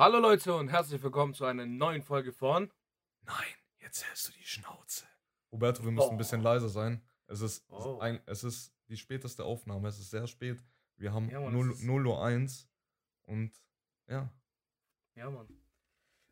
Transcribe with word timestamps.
Hallo 0.00 0.18
Leute 0.18 0.54
und 0.54 0.68
herzlich 0.68 1.02
willkommen 1.02 1.34
zu 1.34 1.44
einer 1.44 1.66
neuen 1.66 2.00
Folge 2.00 2.32
von. 2.32 2.72
Nein, 3.26 3.54
jetzt 3.80 4.02
hältst 4.06 4.28
du 4.28 4.32
die 4.32 4.46
Schnauze. 4.46 5.04
Roberto, 5.52 5.84
wir 5.84 5.90
müssen 5.90 6.12
ein 6.12 6.16
bisschen 6.16 6.40
Oh. 6.40 6.44
leiser 6.44 6.70
sein. 6.70 7.02
Es 7.26 7.42
ist, 7.42 7.66
Oh. 7.68 7.98
ein, 7.98 8.18
es 8.24 8.42
ist 8.42 8.72
die 8.88 8.96
späteste 8.96 9.44
Aufnahme. 9.44 9.88
Es 9.88 9.98
ist 9.98 10.08
sehr 10.08 10.26
spät. 10.26 10.64
Wir 10.96 11.12
haben 11.12 11.28
Ja, 11.28 11.38
Mann, 11.42 11.52
0, 11.52 11.70
es 11.72 11.80
ist- 11.80 11.84
0 11.84 12.06
Uhr 12.06 12.24
1 12.24 12.66
und 13.24 13.52
ja, 14.06 14.32
Ja, 15.16 15.28
Mann. 15.28 15.46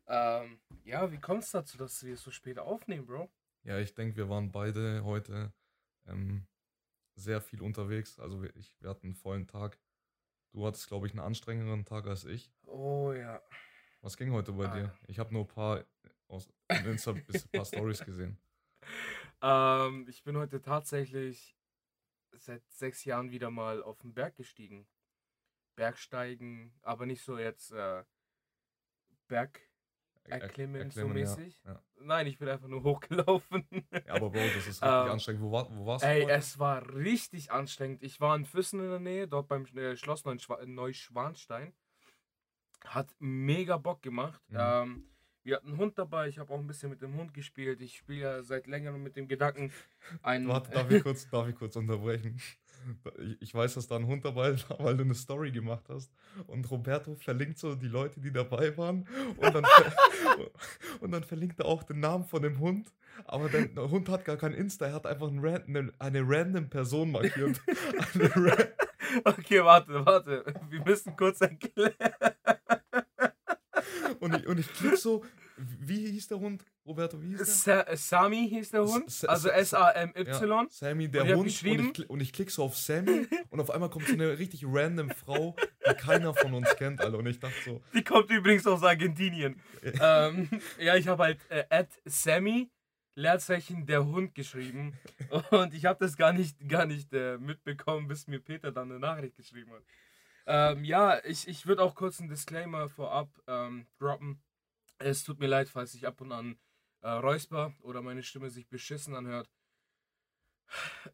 Ähm, 0.07 0.59
ja, 0.83 1.11
wie 1.11 1.19
kommt's 1.19 1.51
dazu, 1.51 1.77
dass 1.77 2.03
wir 2.03 2.17
so 2.17 2.31
spät 2.31 2.57
aufnehmen, 2.57 3.05
Bro? 3.05 3.29
ja, 3.61 3.77
ich 3.77 3.93
denke, 3.93 4.17
wir 4.17 4.29
waren 4.29 4.51
beide 4.51 5.03
heute 5.03 5.53
ähm, 6.07 6.47
sehr 7.13 7.39
viel 7.39 7.61
unterwegs. 7.61 8.17
Also 8.17 8.41
ich, 8.55 8.75
wir 8.81 8.89
hatten 8.89 9.05
einen 9.09 9.15
vollen 9.15 9.45
Tag. 9.45 9.77
Du 10.51 10.65
hattest, 10.65 10.87
glaube 10.87 11.07
ich, 11.07 11.13
einen 11.13 11.19
anstrengenderen 11.21 11.85
Tag 11.85 12.07
als 12.07 12.25
ich. 12.25 12.51
Oh 12.65 13.13
ja. 13.13 13.41
Was 14.01 14.17
ging 14.17 14.31
heute 14.31 14.51
bei 14.53 14.65
Ah, 14.65 14.73
dir? 14.73 14.93
Ich 15.07 15.19
habe 15.19 15.33
nur 15.33 15.43
ein 15.43 15.47
paar 15.47 15.83
aus 16.27 16.49
Insta 16.85 17.13
paar 17.51 17.65
Stories 17.65 18.03
gesehen. 18.03 18.37
Ähm, 19.41 20.07
ich 20.09 20.23
bin 20.23 20.37
heute 20.37 20.61
tatsächlich 20.61 21.55
seit 22.33 22.63
sechs 22.71 23.05
Jahren 23.05 23.31
wieder 23.31 23.51
mal 23.51 23.83
auf 23.83 23.99
den 23.99 24.13
Berg 24.13 24.35
gestiegen. 24.35 24.87
Bergsteigen, 25.75 26.73
aber 26.81 27.05
nicht 27.05 27.23
so 27.23 27.37
jetzt 27.37 27.71
äh, 27.71 28.03
Berg 29.27 29.61
Er- 29.61 29.65
er- 29.65 29.68
erklimmen, 30.25 30.91
so 30.91 30.99
erklimmen, 31.01 31.17
ja, 31.17 31.23
mäßig. 31.35 31.61
Ja. 31.65 31.81
Nein, 32.01 32.27
ich 32.27 32.37
bin 32.37 32.47
einfach 32.49 32.67
nur 32.67 32.83
hochgelaufen. 32.83 33.65
Ja, 34.07 34.13
aber 34.15 34.29
Bro, 34.29 34.39
das 34.39 34.55
ist 34.67 34.67
richtig 34.67 34.83
Ähm, 34.83 35.11
anstrengend. 35.11 35.41
Wo, 35.43 35.51
war, 35.51 35.67
wo 35.77 35.85
warst 35.85 36.05
Ey, 36.05 36.19
du? 36.21 36.25
heute? 36.25 36.33
es 36.35 36.59
war 36.59 36.93
richtig 36.95 37.51
anstrengend. 37.51 38.01
Ich 38.03 38.19
war 38.21 38.35
in 38.35 38.45
Füssen 38.45 38.79
in 38.79 38.89
der 38.89 38.99
Nähe, 38.99 39.27
dort 39.27 39.47
beim 39.47 39.65
äh, 39.75 39.95
Schloss 39.95 40.25
Neuschwa- 40.25 40.65
Neuschwanstein. 40.65 41.73
Hat 42.85 43.13
mega 43.19 43.77
Bock 43.77 44.01
gemacht. 44.01 44.41
Mhm. 44.49 44.57
Ähm, 44.59 45.09
wir 45.43 45.55
hatten 45.55 45.69
einen 45.69 45.77
Hund 45.77 45.97
dabei, 45.97 46.27
ich 46.27 46.39
habe 46.39 46.53
auch 46.53 46.59
ein 46.59 46.67
bisschen 46.67 46.89
mit 46.89 47.01
dem 47.01 47.15
Hund 47.15 47.33
gespielt. 47.33 47.81
Ich 47.81 47.97
spiele 47.97 48.21
ja 48.21 48.43
seit 48.43 48.67
längerem 48.67 49.01
mit 49.01 49.15
dem 49.15 49.27
Gedanken, 49.27 49.71
ein. 50.21 50.47
Warte, 50.47 50.71
darf 50.71 50.89
ich 50.91 51.03
kurz, 51.03 51.29
darf 51.29 51.47
ich 51.47 51.55
kurz 51.55 51.75
unterbrechen? 51.75 52.39
Ich, 53.41 53.53
weiß, 53.53 53.73
dass 53.73 53.87
da 53.87 53.97
ein 53.97 54.07
Hund 54.07 54.23
dabei 54.23 54.53
war, 54.69 54.79
weil 54.79 54.95
du 54.95 55.03
eine 55.03 55.15
Story 55.15 55.51
gemacht 55.51 55.85
hast. 55.89 56.11
Und 56.47 56.69
Roberto 56.71 57.15
verlinkt 57.15 57.57
so 57.57 57.75
die 57.75 57.87
Leute, 57.87 58.19
die 58.21 58.31
dabei 58.31 58.75
waren. 58.77 59.07
Und 59.37 59.53
dann, 59.53 59.65
und 61.01 61.11
dann 61.11 61.23
verlinkt 61.23 61.59
er 61.59 61.65
auch 61.65 61.83
den 61.83 61.99
Namen 61.99 62.25
von 62.25 62.41
dem 62.41 62.59
Hund. 62.59 62.93
Aber 63.25 63.49
der, 63.49 63.69
Hund 63.89 64.07
hat 64.09 64.23
gar 64.23 64.37
kein 64.37 64.53
Insta, 64.53 64.87
er 64.87 64.93
hat 64.93 65.05
einfach 65.05 65.27
eine, 65.27 65.91
eine 65.99 66.21
random 66.25 66.69
Person 66.69 67.11
markiert. 67.11 67.61
Eine 68.13 68.35
ra 68.35 68.57
okay, 69.25 69.63
warte, 69.63 70.05
warte. 70.05 70.53
Wir 70.69 70.83
müssen 70.85 71.15
kurz 71.15 71.41
erklären. 71.41 71.93
Und, 74.19 74.35
ich, 74.35 74.47
und 74.47 74.59
ich 74.59 74.71
klick 74.73 74.97
so, 74.97 75.23
wie 75.57 76.09
hieß 76.11 76.27
der 76.29 76.39
Hund? 76.39 76.63
Roberto, 76.85 77.21
wie 77.21 77.29
hieß 77.29 77.63
der? 77.65 77.85
Sa 77.85 77.95
Sami 77.95 78.47
hieß 78.49 78.71
der 78.71 78.85
Hund, 78.85 79.11
Sa- 79.11 79.27
also 79.27 79.49
Sa- 79.49 79.55
S-A-M-Y. 79.55 80.25
Ja, 80.27 80.65
Sammy, 80.69 81.09
der 81.09 81.23
Und 81.23 81.29
Hund. 81.35 81.63
Und 81.63 81.99
ich, 81.99 82.09
und 82.09 82.19
ich 82.21 82.33
klick 82.33 82.49
so 82.49 82.63
auf 82.63 82.77
Sammy 82.77 83.27
und 83.49 83.59
auf 83.59 83.69
einmal 83.69 83.89
kommt 83.89 84.07
so 84.07 84.13
eine 84.13 84.39
richtig 84.39 84.63
random 84.65 85.09
Frau, 85.11 85.55
die 85.89 85.93
keiner 85.95 86.33
von 86.33 86.53
uns 86.53 86.73
kennt, 86.77 87.01
alle. 87.01 87.17
Und 87.17 87.27
ich 87.27 87.39
dachte 87.39 87.55
so, 87.65 87.81
Die 87.93 88.03
kommt 88.03 88.31
übrigens 88.31 88.65
aus 88.65 88.81
Argentinien. 88.83 89.61
ähm, 90.01 90.49
ja, 90.79 90.95
ich 90.95 91.07
habe 91.07 91.23
halt 91.23 91.39
äh, 91.49 91.65
at 91.69 91.89
Sammy 92.05 92.71
Leerzeichen 93.15 93.85
der 93.85 94.05
Hund 94.05 94.33
geschrieben 94.33 94.93
und 95.51 95.73
ich 95.73 95.85
habe 95.85 95.99
das 95.99 96.15
gar 96.15 96.31
nicht, 96.31 96.69
gar 96.69 96.85
nicht 96.85 97.11
äh, 97.13 97.37
mitbekommen, 97.37 98.07
bis 98.07 98.27
mir 98.27 98.39
Peter 98.39 98.71
dann 98.71 98.89
eine 98.89 98.99
Nachricht 98.99 99.35
geschrieben 99.35 99.71
hat. 99.73 99.83
Ähm, 100.45 100.83
ja, 100.83 101.23
ich, 101.25 101.47
ich 101.47 101.67
würde 101.67 101.83
auch 101.83 101.95
kurz 101.95 102.19
einen 102.19 102.29
Disclaimer 102.29 102.89
vorab 102.89 103.29
ähm, 103.47 103.87
droppen. 103.99 104.41
Es 104.97 105.23
tut 105.23 105.39
mir 105.39 105.47
leid, 105.47 105.69
falls 105.69 105.93
ich 105.93 106.07
ab 106.07 106.21
und 106.21 106.31
an 106.31 106.59
äh, 107.01 107.09
räusper 107.09 107.73
oder 107.81 108.01
meine 108.01 108.23
Stimme 108.23 108.49
sich 108.49 108.67
beschissen 108.67 109.15
anhört. 109.15 109.49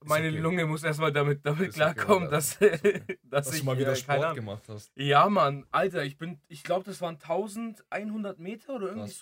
Meine 0.04 0.30
okay. 0.30 0.38
Lunge 0.38 0.66
muss 0.66 0.84
erstmal 0.84 1.14
damit, 1.14 1.46
damit 1.46 1.70
Ist 1.70 1.76
okay, 1.80 1.94
klarkommen, 1.94 2.24
Alter. 2.24 2.36
dass, 2.36 2.56
okay. 2.62 3.04
dass, 3.24 3.46
dass 3.46 3.54
ich 3.54 3.62
du 3.62 3.66
mal 3.66 3.78
wieder 3.78 3.92
äh, 3.92 3.94
keine 3.94 3.98
Sport 3.98 4.24
Ahnung, 4.24 4.36
gemacht 4.36 4.64
hast. 4.68 4.92
ja, 4.96 5.30
Mann, 5.30 5.66
Alter, 5.72 6.04
ich 6.04 6.18
bin, 6.18 6.42
ich 6.48 6.64
glaube, 6.64 6.84
das 6.84 7.02
waren 7.02 7.16
1100 7.16 8.40
Meter 8.40 8.76
oder 8.76 8.88
irgendwie 8.88 9.08
Krass. 9.08 9.20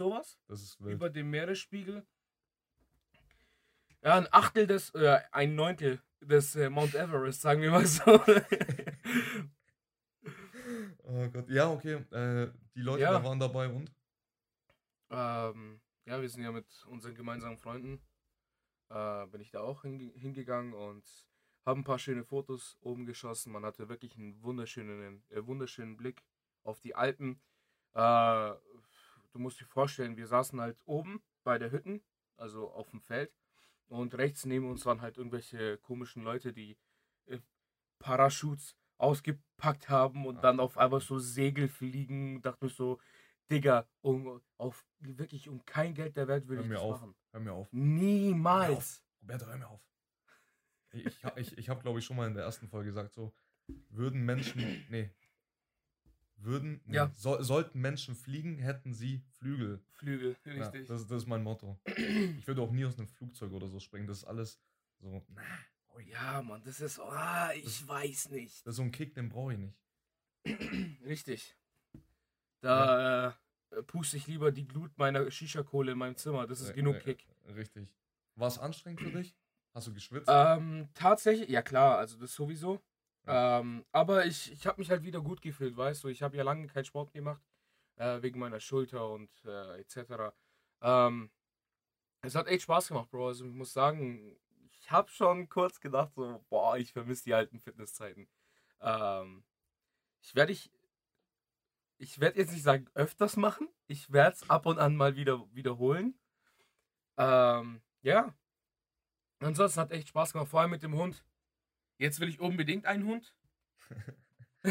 sowas 0.47 0.77
über 0.79 1.09
dem 1.09 1.29
Meeresspiegel. 1.29 2.03
Ja, 4.01 4.15
ein 4.15 4.27
Achtel 4.31 4.67
des, 4.67 4.89
äh, 4.95 5.19
ein 5.31 5.55
Neuntel 5.55 6.01
des 6.19 6.55
äh, 6.55 6.69
Mount 6.69 6.95
Everest, 6.95 7.41
sagen 7.41 7.61
wir 7.61 7.71
mal 7.71 7.85
so. 7.85 8.03
Oh 11.15 11.29
Gott. 11.29 11.47
Ja, 11.49 11.69
okay. 11.71 11.93
Äh, 12.11 12.51
die 12.75 12.81
Leute 12.81 13.03
Ja. 13.03 13.11
da 13.11 13.23
waren 13.23 13.39
dabei 13.39 13.67
und? 13.69 13.91
ähm, 15.11 15.79
ja, 16.05 16.19
wir 16.21 16.27
sind 16.29 16.43
ja 16.43 16.51
mit 16.51 16.65
unseren 16.87 17.13
gemeinsamen 17.13 17.57
Freunden, 17.57 18.01
äh, 18.89 19.27
bin 19.27 19.41
ich 19.41 19.51
da 19.51 19.61
auch 19.61 19.83
hinge 19.83 20.11
hingegangen 20.15 20.73
und 20.73 21.05
habe 21.65 21.79
ein 21.79 21.83
paar 21.83 21.99
schöne 21.99 22.23
Fotos 22.23 22.77
oben 22.81 23.05
geschossen. 23.05 23.53
Man 23.53 23.63
hatte 23.63 23.89
wirklich 23.89 24.17
einen 24.17 24.41
wunderschönen, 24.41 25.23
äh, 25.29 25.45
wunderschönen 25.45 25.97
Blick 25.97 26.23
auf 26.63 26.79
die 26.79 26.95
Alpen. 26.95 27.41
Äh, 27.93 28.53
du 29.31 29.39
musst 29.39 29.61
dir 29.61 29.65
vorstellen, 29.65 30.17
wir 30.17 30.27
saßen 30.27 30.59
halt 30.59 30.79
oben 30.85 31.21
bei 31.43 31.59
der 31.59 31.71
Hütten, 31.71 32.03
also 32.37 32.71
auf 32.71 32.89
dem 32.89 33.01
Feld. 33.01 33.31
Und 33.87 34.15
rechts 34.15 34.45
neben 34.45 34.67
uns 34.69 34.85
waren 34.85 35.01
halt 35.01 35.17
irgendwelche 35.17 35.77
komischen 35.77 36.23
Leute, 36.23 36.53
die 36.53 36.77
äh, 37.27 37.37
Parachutes 37.99 38.75
ausgepackt 39.03 39.89
haben 39.89 40.25
und 40.25 40.37
Ah, 40.37 40.41
dann 40.41 40.59
auf 40.59 40.77
einmal 40.77 41.01
so 41.01 41.19
Segel 41.19 41.67
fliegen. 41.67 42.41
Dachte 42.41 42.65
mir 42.65 42.71
so, 42.71 42.99
Digga, 43.51 43.87
um, 44.01 44.41
auf, 44.57 44.85
wirklich 44.99 45.49
um 45.49 45.63
kein 45.65 45.93
Geld 45.93 46.15
der 46.17 46.27
Welt 46.27 46.47
würde 46.47 46.63
ich 46.63 46.67
mir 46.69 46.75
das 46.75 46.83
auf. 46.83 47.01
machen. 47.01 47.15
Hör 47.31 47.39
mir 47.41 47.53
auf. 47.53 47.67
Niemals. 47.71 49.03
Roberto, 49.21 49.45
hör 49.47 49.57
mir 49.57 49.67
auf. 49.67 49.81
Ich, 50.91 51.23
ich, 51.35 51.57
ich, 51.57 51.69
habe, 51.69 51.81
glaube 51.81 51.99
ich, 51.99 52.05
schon 52.05 52.15
mal 52.17 52.27
in 52.27 52.35
der 52.35 52.43
ersten 52.43 52.67
Folge 52.67 52.89
gesagt, 52.89 53.13
so, 53.13 53.33
würden 53.89 54.23
Menschen, 54.23 54.61
nee, 54.89 55.09
würden, 56.37 56.81
nee, 56.85 56.95
Ja. 56.97 57.11
so, 57.15 57.41
sollten 57.41 57.79
Menschen 57.81 58.15
fliegen, 58.15 58.57
hätten 58.57 58.93
sie 58.93 59.23
Flügel. 59.31 59.83
Flügel, 59.91 60.35
Ja, 60.45 60.51
richtig. 60.53 60.87
das, 60.87 61.07
das 61.07 61.23
ist 61.23 61.27
mein 61.27 61.41
Motto. 61.43 61.79
Ich 62.37 62.45
würde 62.47 62.61
auch 62.61 62.71
nie 62.71 62.85
aus 62.85 62.97
einem 62.97 63.07
Flugzeug 63.07 63.51
oder 63.53 63.67
so 63.67 63.79
springen. 63.79 64.07
Das 64.07 64.19
ist 64.19 64.23
alles 64.25 64.59
so, 64.99 65.25
na, 65.29 65.41
nicht. 65.97 66.11
Ja, 66.11 66.41
Mann, 66.41 66.61
das 66.63 66.79
ist, 66.81 66.99
ah, 66.99 67.51
ich 67.53 67.87
weiß 67.87 68.29
nicht. 68.29 68.65
das 68.65 68.71
ist 68.73 68.75
so 68.77 68.83
ein 68.83 68.91
Kick, 68.91 69.13
den 69.13 69.29
brauche 69.29 69.53
ich 69.53 69.59
nicht. 69.59 69.77
Richtig. 71.05 71.55
Da 72.61 73.29
äh, 73.71 73.83
puste 73.83 74.17
ich 74.17 74.27
lieber 74.27 74.51
die 74.51 74.67
Glut 74.67 74.97
meiner 74.97 75.29
Shisha-Kohle 75.29 75.93
in 75.93 75.97
meinem 75.97 76.15
Zimmer. 76.15 76.47
Das 76.47 76.61
ist 76.61 76.69
Äh, 76.71 76.73
genug 76.73 76.95
äh, 76.97 76.99
Kick. 76.99 77.27
Richtig. 77.55 77.87
War 78.35 78.47
es 78.47 78.57
anstrengend 78.59 79.01
für 79.01 79.11
dich? 79.11 79.35
Hast 79.73 79.87
du 79.87 79.93
geschwitzt? 79.93 80.27
Ähm, 80.31 80.89
tatsächlich, 80.93 81.49
ja 81.49 81.61
klar, 81.61 81.97
also 81.97 82.17
das 82.17 82.33
sowieso. 82.33 82.81
Ja. 83.25 83.59
Ähm, 83.59 83.85
aber 83.91 84.25
ich, 84.25 84.51
ich 84.51 84.67
habe 84.67 84.79
mich 84.79 84.89
halt 84.89 85.03
wieder 85.03 85.21
gut 85.21 85.41
gefühlt, 85.41 85.75
weißt 85.75 86.03
du. 86.03 86.09
Ich 86.09 86.21
habe 86.21 86.37
ja 86.37 86.43
lange 86.43 86.67
keinen 86.67 86.85
Sport 86.85 87.11
gemacht, 87.11 87.41
äh, 87.95 88.21
wegen 88.21 88.39
meiner 88.39 88.59
Schulter 88.59 89.09
und 89.09 89.29
äh, 89.45 89.79
etc. 89.79 90.33
Ähm, 90.81 91.31
es 92.21 92.35
hat 92.35 92.47
echt 92.47 92.63
Spaß 92.63 92.89
gemacht, 92.89 93.09
Bro. 93.09 93.27
Also 93.27 93.45
ich 93.45 93.51
muss 93.53 93.73
sagen, 93.73 94.35
ich 94.83 94.91
habe 94.91 95.09
schon 95.09 95.47
kurz 95.47 95.79
gedacht, 95.79 96.13
so, 96.13 96.43
boah, 96.49 96.77
ich 96.77 96.91
vermisse 96.91 97.23
die 97.23 97.33
alten 97.33 97.61
Fitnesszeiten. 97.61 98.27
Ähm, 98.81 99.45
ich 100.21 100.35
werde 100.35 100.51
ich, 100.51 100.73
ich 101.97 102.19
werde 102.19 102.37
jetzt 102.37 102.51
nicht 102.51 102.63
sagen 102.63 102.89
öfters 102.93 103.37
machen. 103.37 103.69
Ich 103.87 104.11
werde 104.11 104.35
es 104.35 104.49
ab 104.49 104.65
und 104.65 104.79
an 104.79 104.97
mal 104.97 105.15
wieder 105.15 105.47
wiederholen. 105.53 106.19
Ähm, 107.15 107.81
ja. 108.01 108.35
Ansonsten 109.39 109.79
hat 109.79 109.91
echt 109.91 110.09
Spaß 110.09 110.33
gemacht, 110.33 110.49
vor 110.49 110.59
allem 110.59 110.71
mit 110.71 110.83
dem 110.83 110.95
Hund. 110.95 111.23
Jetzt 111.97 112.19
will 112.19 112.27
ich 112.27 112.41
unbedingt 112.41 112.85
einen 112.85 113.05
Hund. 113.05 113.33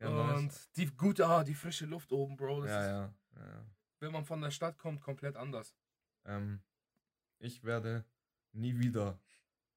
ja, 0.00 0.08
und 0.08 0.44
nice. 0.44 0.70
die 0.76 0.86
gute, 0.96 1.26
ah, 1.26 1.44
die 1.44 1.54
frische 1.54 1.84
Luft 1.84 2.10
oben, 2.10 2.36
Bro. 2.36 2.64
Ja, 2.64 2.80
ist, 2.80 2.86
ja, 2.86 3.14
ja. 3.36 3.66
wenn 4.00 4.12
man 4.12 4.24
von 4.24 4.40
der 4.40 4.50
Stadt 4.50 4.78
kommt, 4.78 5.02
komplett 5.02 5.36
anders. 5.36 5.74
Ähm, 6.24 6.62
ich 7.42 7.64
werde 7.64 8.04
nie 8.52 8.78
wieder 8.78 9.20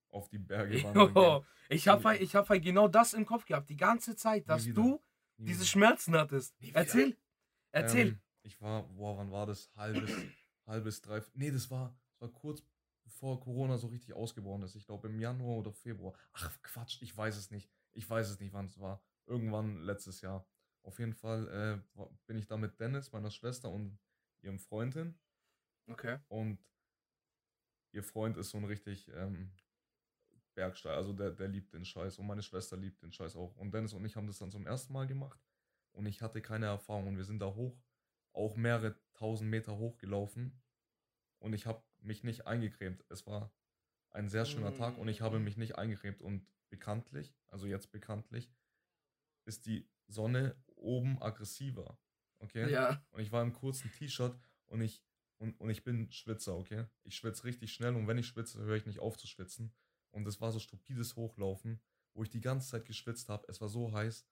auf 0.09 0.29
die 0.29 0.37
Berge 0.37 0.83
wandern 0.83 1.13
gehen. 1.13 1.45
Ich 1.69 1.87
habe 1.87 2.03
halt, 2.03 2.21
ich 2.21 2.35
hab 2.35 2.49
halt 2.49 2.63
genau 2.63 2.87
das 2.87 3.13
im 3.13 3.25
Kopf 3.25 3.45
gehabt, 3.45 3.69
die 3.69 3.77
ganze 3.77 4.15
Zeit, 4.15 4.47
dass 4.47 4.65
du 4.65 5.01
Nie 5.37 5.45
diese 5.47 5.59
wieder. 5.59 5.67
Schmerzen 5.67 6.15
hattest. 6.15 6.55
Erzähl. 6.73 7.17
Erzähl. 7.71 8.07
Ähm, 8.07 8.21
ich 8.43 8.61
war, 8.61 8.83
boah, 8.83 9.17
wann 9.17 9.31
war 9.31 9.45
das? 9.45 9.71
Halbes, 9.75 10.09
halbes, 10.67 11.01
drei. 11.01 11.21
Nee, 11.33 11.51
das 11.51 11.69
war, 11.71 11.93
das 12.11 12.21
war 12.21 12.29
kurz 12.29 12.63
bevor 13.03 13.39
Corona 13.39 13.77
so 13.77 13.87
richtig 13.87 14.13
ausgebrochen 14.13 14.63
ist. 14.63 14.75
Ich 14.75 14.85
glaube 14.85 15.07
im 15.07 15.19
Januar 15.19 15.57
oder 15.57 15.71
Februar. 15.71 16.13
Ach, 16.33 16.51
Quatsch, 16.61 17.01
ich 17.01 17.15
weiß 17.15 17.37
es 17.37 17.51
nicht. 17.51 17.69
Ich 17.91 18.09
weiß 18.09 18.29
es 18.29 18.39
nicht, 18.39 18.53
wann 18.53 18.65
es 18.65 18.79
war. 18.79 19.01
Irgendwann 19.25 19.81
letztes 19.81 20.21
Jahr. 20.21 20.45
Auf 20.83 20.99
jeden 20.99 21.13
Fall 21.13 21.81
äh, 21.97 22.05
bin 22.27 22.37
ich 22.37 22.47
da 22.47 22.57
mit 22.57 22.79
Dennis, 22.79 23.11
meiner 23.11 23.31
Schwester 23.31 23.69
und 23.69 23.97
ihrem 24.41 24.59
Freundin. 24.59 25.17
okay. 25.87 26.19
Und 26.27 26.59
ihr 27.95 28.03
Freund 28.03 28.37
ist 28.37 28.49
so 28.51 28.57
ein 28.59 28.65
richtig 28.65 29.09
ähm, 29.15 29.51
Bergsteiger. 30.55 30.95
Also 30.97 31.13
der, 31.13 31.31
der 31.31 31.47
liebt 31.47 31.73
den 31.73 31.85
Scheiß. 31.85 32.17
Und 32.19 32.27
meine 32.27 32.41
Schwester 32.43 32.77
liebt 32.77 33.01
den 33.01 33.11
Scheiß 33.11 33.35
auch. 33.35 33.55
Und 33.57 33.73
Dennis 33.73 33.93
und 33.93 34.05
ich 34.05 34.15
haben 34.15 34.27
das 34.27 34.37
dann 34.39 34.51
zum 34.51 34.65
ersten 34.67 34.93
Mal 34.93 35.07
gemacht. 35.07 35.39
und 35.93 36.05
ich 36.07 36.21
hatte 36.21 36.41
keine 36.41 36.65
Erfahrung 36.65 37.07
und 37.07 37.17
wir 37.17 37.23
sind 37.23 37.39
da 37.39 37.55
hoch, 37.55 37.79
auch 38.33 38.57
mehrere 38.57 38.95
tausend 39.13 39.49
Meter 39.49 39.77
hochgelaufen 39.77 40.61
und 41.39 41.53
ich 41.53 41.65
habe 41.67 41.81
mich 41.99 42.23
nicht 42.25 42.47
eingecremt. 42.47 43.05
Es 43.09 43.25
war 43.27 43.53
ein 44.11 44.27
sehr 44.27 44.43
schöner 44.45 44.73
Tag 44.73 44.97
und 44.97 45.07
ich 45.07 45.21
habe 45.21 45.39
Mhm. 45.39 45.45
mich 45.45 45.55
nicht 45.57 45.77
eingecremt 45.77 46.21
und 46.21 46.45
bekanntlich, 46.69 47.33
also 47.47 47.65
jetzt 47.65 47.91
bekanntlich, 47.93 48.51
ist 49.45 49.65
die 49.67 49.87
Sonne 50.07 50.55
oben 50.75 51.21
aggressiver. 51.21 51.97
Okay? 52.39 52.69
Ja. 52.69 53.01
Und 53.11 53.21
ich 53.21 53.31
war 53.31 53.41
im 53.41 53.53
kurzen 53.53 53.89
T-Shirt 53.91 54.37
und 54.67 54.81
ich, 54.81 55.01
und, 55.37 55.59
und 55.59 55.69
ich 55.69 55.83
bin 55.83 56.11
Schwitzer, 56.11 56.55
okay? 56.55 56.85
Ich 57.03 57.15
schwitze 57.15 57.43
richtig 57.43 57.73
schnell 57.73 57.95
und 57.95 58.07
wenn 58.07 58.17
ich 58.17 58.27
schwitze, 58.27 58.59
höre 58.63 58.75
ich 58.75 58.85
nicht 58.85 58.99
auf 58.99 59.17
zu 59.17 59.27
schwitzen. 59.27 59.73
Und 60.11 60.27
es 60.27 60.39
war 60.39 60.51
so 60.51 60.59
stupides 60.59 61.15
Hochlaufen, 61.15 61.81
wo 62.13 62.23
ich 62.23 62.29
die 62.29 62.41
ganze 62.41 62.69
Zeit 62.69 62.85
geschwitzt 62.85 63.27
habe. 63.27 63.45
Es 63.49 63.59
war 63.59 63.67
so 63.67 63.91
heiß 63.91 64.25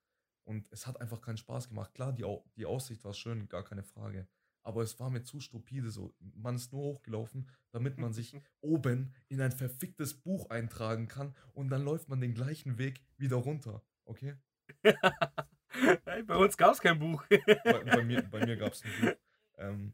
und 0.46 0.72
es 0.72 0.88
hat 0.88 1.02
einfach 1.02 1.22
keinen 1.22 1.38
Spaß 1.38 1.70
gemacht. 1.70 1.94
Klar, 1.94 2.14
die, 2.14 2.24
Au 2.24 2.46
die 2.56 2.66
Aussicht 2.66 3.04
war 3.04 3.14
schön, 3.14 3.50
gar 3.50 3.64
keine 3.64 3.84
Frage. 3.84 4.28
Aber 4.66 4.82
es 4.82 4.98
war 5.00 5.10
mir 5.10 5.24
zu 5.24 5.42
stupide 5.42 5.92
so. 5.92 6.16
Man 6.20 6.56
ist 6.56 6.72
nur 6.72 6.84
hochgelaufen, 6.84 7.50
damit 7.72 7.98
man 7.98 8.14
sich 8.14 8.34
oben 8.62 9.14
in 9.28 9.42
ein 9.42 9.52
verficktes 9.52 10.14
Buch 10.14 10.50
eintragen 10.50 11.10
kann 11.10 11.36
und 11.54 11.70
dann 11.70 11.84
läuft 11.84 12.08
man 12.08 12.22
den 12.22 12.34
gleichen 12.34 12.78
Weg 12.78 13.04
wieder 13.18 13.36
runter. 13.36 13.84
Okay? 14.06 14.38
bei 16.28 16.38
uns 16.38 16.56
gab 16.56 16.74
es 16.74 16.80
kein 16.80 16.98
Buch. 17.00 17.26
bei, 17.28 17.84
bei 17.84 18.04
mir, 18.04 18.22
bei 18.24 18.46
mir 18.46 18.56
gab 18.56 18.72
es 18.72 18.84
ein 18.84 18.92
Buch. 19.02 19.18
Ähm, 19.58 19.94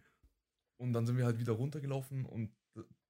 und 0.80 0.94
dann 0.94 1.06
sind 1.06 1.18
wir 1.18 1.26
halt 1.26 1.40
wieder 1.40 1.54
runtergelaufen 1.54 2.26
und 2.26 2.52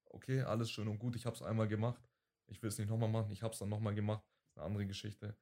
okay, 0.05 0.41
alles 0.41 0.71
schön 0.71 0.87
und 0.87 0.99
gut. 0.99 1.15
Ich 1.15 1.25
habe 1.25 1.35
es 1.35 1.41
einmal 1.41 1.67
gemacht. 1.67 2.01
Ich 2.47 2.61
will 2.61 2.69
es 2.69 2.77
nicht 2.79 2.89
nochmal 2.89 3.09
machen. 3.09 3.31
Ich 3.31 3.43
habe 3.43 3.53
es 3.53 3.59
dann 3.59 3.69
nochmal 3.69 3.93
gemacht. 3.93 4.23
Das 4.25 4.49
ist 4.49 4.57
eine 4.57 4.65
andere 4.65 4.87
Geschichte. 4.87 5.37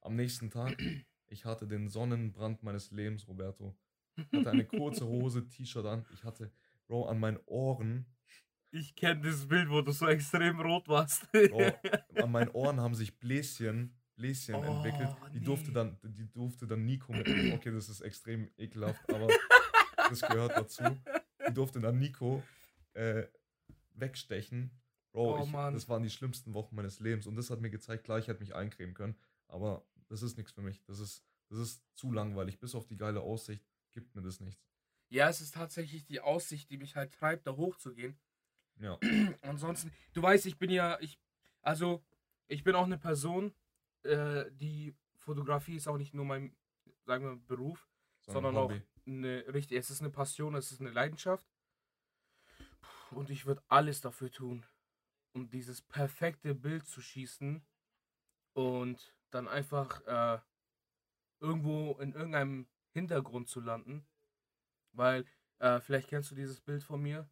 Am 0.00 0.16
nächsten 0.16 0.50
Tag, 0.50 0.76
ich 1.28 1.44
hatte 1.44 1.66
den 1.66 1.88
Sonnenbrand 1.88 2.62
meines 2.62 2.90
Lebens, 2.90 3.28
Roberto. 3.28 3.76
Ich 4.16 4.26
hatte 4.32 4.50
eine 4.50 4.64
kurze 4.64 5.06
Hose, 5.06 5.48
T-Shirt 5.48 5.86
an. 5.86 6.04
Ich 6.12 6.24
hatte, 6.24 6.50
Bro, 6.88 7.06
an 7.06 7.20
meinen 7.20 7.38
Ohren, 7.46 8.06
Ich 8.70 8.96
kenne 8.96 9.20
dieses 9.20 9.46
Bild, 9.46 9.70
wo 9.70 9.80
du 9.80 9.92
so 9.92 10.08
extrem 10.08 10.60
rot 10.60 10.88
warst. 10.88 11.30
Bro, 11.32 11.62
an 12.22 12.32
meinen 12.32 12.50
Ohren 12.50 12.80
haben 12.80 12.94
sich 12.94 13.16
Bläschen, 13.18 13.96
Bläschen 14.16 14.56
Oh, 14.56 14.62
entwickelt. 14.64 15.10
Die 15.32 15.40
durfte 15.40 15.68
nee. 15.68 15.74
dann, 15.74 15.98
die 16.02 16.28
durfte 16.32 16.66
dann 16.66 16.84
Nico 16.84 17.12
mitnehmen. 17.12 17.52
Okay, 17.54 17.70
das 17.70 17.88
ist 17.88 18.00
extrem 18.00 18.50
ekelhaft, 18.58 19.00
aber 19.14 19.28
das 19.96 20.20
gehört 20.22 20.56
dazu. 20.56 20.82
Durfte 21.54 21.80
dann 21.80 21.98
Nico 21.98 22.42
äh, 22.94 23.26
wegstechen. 23.94 24.70
Bro, 25.12 25.38
Oh, 25.38 25.44
ich, 25.44 25.50
das 25.50 25.88
waren 25.88 26.02
die 26.02 26.10
schlimmsten 26.10 26.54
Wochen 26.54 26.76
meines 26.76 27.00
Lebens 27.00 27.26
und 27.26 27.34
das 27.36 27.50
hat 27.50 27.60
mir 27.60 27.70
gezeigt, 27.70 28.04
klar, 28.04 28.18
ich 28.18 28.28
hätte 28.28 28.40
mich 28.40 28.54
eincremen 28.54 28.94
können, 28.94 29.16
aber 29.48 29.84
das 30.08 30.22
ist 30.22 30.36
nichts 30.36 30.52
für 30.52 30.60
mich. 30.62 30.84
Das 30.84 30.98
ist, 31.00 31.24
das 31.48 31.58
ist 31.58 31.82
zu 31.94 32.12
langweilig. 32.12 32.60
Bis 32.60 32.74
auf 32.74 32.86
die 32.86 32.96
geile 32.96 33.20
Aussicht 33.20 33.64
gibt 33.92 34.14
mir 34.14 34.22
das 34.22 34.40
nichts. 34.40 34.62
ja, 35.08 35.28
es 35.28 35.40
ist 35.40 35.54
tatsächlich 35.54 36.04
die 36.04 36.20
Aussicht, 36.20 36.70
die 36.70 36.76
mich 36.76 36.94
halt 36.94 37.12
treibt, 37.12 37.46
da 37.46 37.56
hochzugehen. 37.56 38.18
Ja, 38.78 38.98
Ansonsten, 39.42 39.90
du 40.12 40.22
weißt, 40.22 40.46
ich 40.46 40.58
bin 40.58 40.70
ja, 40.70 40.98
ich, 41.00 41.18
also, 41.62 42.04
ich 42.46 42.62
bin 42.62 42.74
auch 42.74 42.84
eine 42.84 42.98
Person, 42.98 43.54
äh, 44.04 44.44
die 44.52 44.94
Fotografie 45.16 45.76
ist 45.76 45.88
auch 45.88 45.96
nicht 45.98 46.14
nur 46.14 46.24
mein, 46.26 46.54
sagen 47.06 47.24
wir, 47.24 47.36
Beruf, 47.36 47.88
sondern 48.20 48.56
auch 48.56 48.64
Hobby. 48.64 48.82
Eine 49.08 49.44
richtig, 49.52 49.78
es 49.78 49.90
ist 49.90 50.00
eine 50.00 50.10
Passion, 50.10 50.54
es 50.54 50.72
ist 50.72 50.80
eine 50.80 50.90
Leidenschaft. 50.90 51.46
Und 53.10 53.30
ich 53.30 53.46
würde 53.46 53.62
alles 53.68 54.00
dafür 54.00 54.30
tun, 54.30 54.66
um 55.32 55.48
dieses 55.48 55.80
perfekte 55.82 56.54
Bild 56.54 56.86
zu 56.86 57.00
schießen 57.00 57.62
und 58.52 59.14
dann 59.30 59.48
einfach 59.48 60.02
äh, 60.06 60.40
irgendwo 61.40 61.92
in 62.00 62.12
irgendeinem 62.12 62.66
Hintergrund 62.92 63.48
zu 63.48 63.60
landen. 63.60 64.06
Weil, 64.92 65.24
äh, 65.58 65.80
vielleicht 65.80 66.08
kennst 66.08 66.30
du 66.30 66.34
dieses 66.34 66.60
Bild 66.60 66.82
von 66.82 67.02
mir 67.02 67.28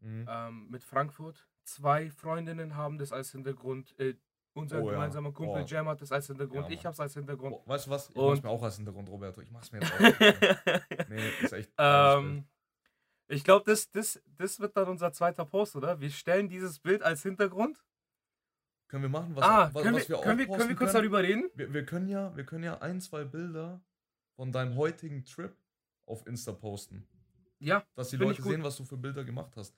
Mhm. 0.00 0.26
ähm, 0.28 0.70
mit 0.70 0.84
Frankfurt. 0.84 1.48
Zwei 1.62 2.10
Freundinnen 2.10 2.76
haben 2.76 2.98
das 2.98 3.10
als 3.10 3.32
Hintergrund. 3.32 3.98
Äh, 3.98 4.16
unser 4.54 4.80
Oh 4.82 4.86
ja. 4.86 4.92
gemeinsamer 4.92 5.32
Kumpel 5.32 5.62
Oh. 5.62 5.66
Jam 5.66 5.88
hat 5.88 6.00
das 6.00 6.12
als 6.12 6.26
Hintergrund. 6.26 6.68
Ja, 6.68 6.72
ich 6.74 6.84
es 6.84 7.00
als 7.00 7.14
Hintergrund. 7.14 7.54
Oh, 7.56 7.62
weißt 7.66 7.86
du 7.86 7.90
was? 7.90 8.10
Ich 8.10 8.16
Und- 8.16 8.28
mach's 8.30 8.42
mir 8.42 8.50
auch 8.50 8.62
als 8.62 8.76
Hintergrund, 8.76 9.08
Roberto. 9.08 9.40
Ich 9.40 9.50
mach's 9.50 9.72
mir 9.72 9.80
jetzt 9.80 9.92
auch. 9.92 9.98
nee, 11.08 11.28
ist 11.42 11.52
echt. 11.52 11.70
Ähm, 11.78 12.44
ich 13.26 13.42
glaube, 13.42 13.64
das, 13.64 13.90
das, 13.90 14.22
das 14.36 14.60
wird 14.60 14.76
dann 14.76 14.88
unser 14.88 15.12
zweiter 15.12 15.44
Post, 15.44 15.76
oder? 15.76 15.98
Wir 16.00 16.10
stellen 16.10 16.48
dieses 16.48 16.78
Bild 16.78 17.02
als 17.02 17.22
Hintergrund. 17.22 17.82
Können 18.88 19.02
wir 19.04 19.08
machen, 19.08 19.34
was, 19.34 19.44
ah, 19.44 19.70
was, 19.72 19.82
können, 19.82 19.96
was 19.96 20.08
wir, 20.08 20.16
wir, 20.16 20.22
können, 20.22 20.38
wir, 20.38 20.46
können 20.46 20.68
wir 20.68 20.76
kurz 20.76 20.92
können? 20.92 21.02
darüber 21.02 21.22
reden? 21.22 21.50
Wir, 21.54 21.72
wir, 21.72 21.84
können 21.86 22.08
ja, 22.08 22.36
wir 22.36 22.44
können 22.44 22.64
ja 22.64 22.78
ein, 22.78 23.00
zwei 23.00 23.24
Bilder 23.24 23.80
von 24.36 24.52
deinem 24.52 24.76
heutigen 24.76 25.24
Trip 25.24 25.56
auf 26.06 26.26
Insta 26.26 26.52
posten. 26.52 27.08
Ja, 27.58 27.82
Dass 27.94 28.10
die 28.10 28.16
Leute 28.16 28.42
sehen, 28.42 28.62
was 28.62 28.76
du 28.76 28.84
für 28.84 28.98
Bilder 28.98 29.24
gemacht 29.24 29.56
hast. 29.56 29.74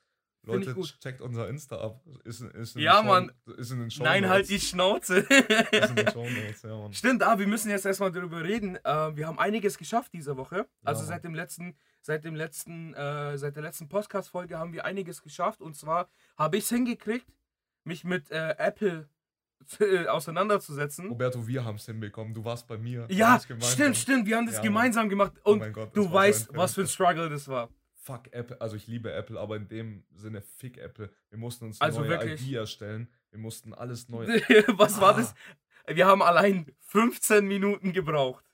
Leute, 0.47 0.75
checkt 0.99 1.21
unser 1.21 1.47
Insta 1.49 1.79
ab. 1.79 2.01
Ist, 2.23 2.41
ist 2.41 2.75
in 2.75 2.81
Ja, 2.81 2.97
Show, 2.97 3.03
Mann. 3.03 3.31
Ist 3.57 3.71
in 3.71 3.79
den 3.79 3.91
Show 3.91 4.03
nein, 4.03 4.27
halt 4.27 4.49
die 4.49 4.59
Schnauze. 4.59 5.17
Ist 5.17 5.89
in 5.89 5.95
den 5.95 6.07
ja, 6.07 6.75
Mann. 6.77 6.93
Stimmt, 6.93 7.23
ah, 7.23 7.37
wir 7.37 7.47
müssen 7.47 7.69
jetzt 7.69 7.85
erstmal 7.85 8.11
darüber 8.11 8.43
reden. 8.43 8.77
Äh, 8.83 9.15
wir 9.15 9.27
haben 9.27 9.39
einiges 9.39 9.77
geschafft 9.77 10.13
diese 10.13 10.37
Woche. 10.37 10.67
Also 10.83 11.01
Mann. 11.01 11.09
seit 11.09 11.23
dem 11.23 11.35
letzten, 11.35 11.75
seit 12.01 12.23
dem 12.23 12.35
letzten, 12.35 12.93
äh, 12.93 13.37
seit 13.37 13.55
der 13.55 13.63
letzten 13.63 13.89
Podcast-Folge 13.89 14.57
haben 14.57 14.73
wir 14.73 14.85
einiges 14.85 15.21
geschafft. 15.21 15.61
Und 15.61 15.75
zwar 15.75 16.09
habe 16.37 16.57
ich 16.57 16.63
es 16.63 16.69
hingekriegt, 16.69 17.27
mich 17.83 18.03
mit 18.03 18.31
äh, 18.31 18.55
Apple 18.57 19.09
äh, 19.79 20.07
auseinanderzusetzen. 20.07 21.09
Roberto, 21.09 21.47
wir 21.47 21.65
haben 21.65 21.75
es 21.75 21.85
hinbekommen. 21.85 22.33
Du 22.33 22.43
warst 22.45 22.67
bei 22.67 22.77
mir. 22.77 23.05
Ja, 23.09 23.39
stimmt, 23.39 23.97
stimmt. 23.97 24.27
Wir 24.27 24.37
haben 24.37 24.45
das 24.45 24.55
Ja, 24.55 24.61
gemeinsam 24.61 25.09
gemacht. 25.09 25.33
Oh 25.43 25.51
Und 25.51 25.59
mein 25.59 25.73
Gott, 25.73 25.95
du 25.95 26.11
weißt, 26.11 26.49
was 26.53 26.73
für 26.73 26.81
ein. 26.81 26.87
Struggle 26.87 27.29
das 27.29 27.47
war. 27.47 27.69
Fuck 28.07 28.31
Apple. 28.33 28.59
Also 28.61 28.75
ich 28.77 28.87
liebe 28.87 29.11
Apple, 29.13 29.37
aber 29.39 29.57
in 29.57 29.67
dem 29.67 30.03
Sinne 30.15 30.41
fick 30.41 30.77
Apple. 30.77 31.11
Wir 31.29 31.37
mussten 31.37 31.65
uns 31.65 31.81
Also 31.81 31.99
neue 31.99 32.09
wirklich. 32.11 32.41
ID 32.47 32.55
erstellen. 32.55 33.11
Wir 33.31 33.39
mussten 33.39 33.73
alles 33.73 34.07
neu. 34.09 34.25
was 34.77 34.99
war 35.01 35.13
Ah. 35.15 35.17
das? 35.17 35.35
Wir 35.87 36.07
haben 36.07 36.21
allein 36.21 36.73
15 36.79 37.45
Minuten 37.47 37.91
gebraucht, 37.93 38.45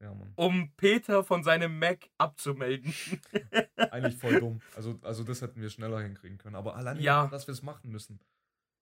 Ja, 0.00 0.14
um 0.36 0.72
Peter 0.76 1.24
von 1.24 1.42
seinem 1.44 1.78
Mac 1.78 2.08
abzumelden. 2.18 2.94
Eigentlich 3.90 4.16
voll 4.16 4.38
dumm. 4.40 4.60
Also, 4.76 4.98
also 5.02 5.24
das 5.24 5.40
hätten 5.42 5.60
wir 5.60 5.70
schneller 5.70 6.00
hinkriegen 6.00 6.38
können. 6.38 6.56
Aber 6.56 6.76
alleine, 6.76 7.00
Ja. 7.00 7.26
dass 7.28 7.46
wir 7.46 7.52
es 7.52 7.62
machen 7.62 7.90
müssen. 7.90 8.20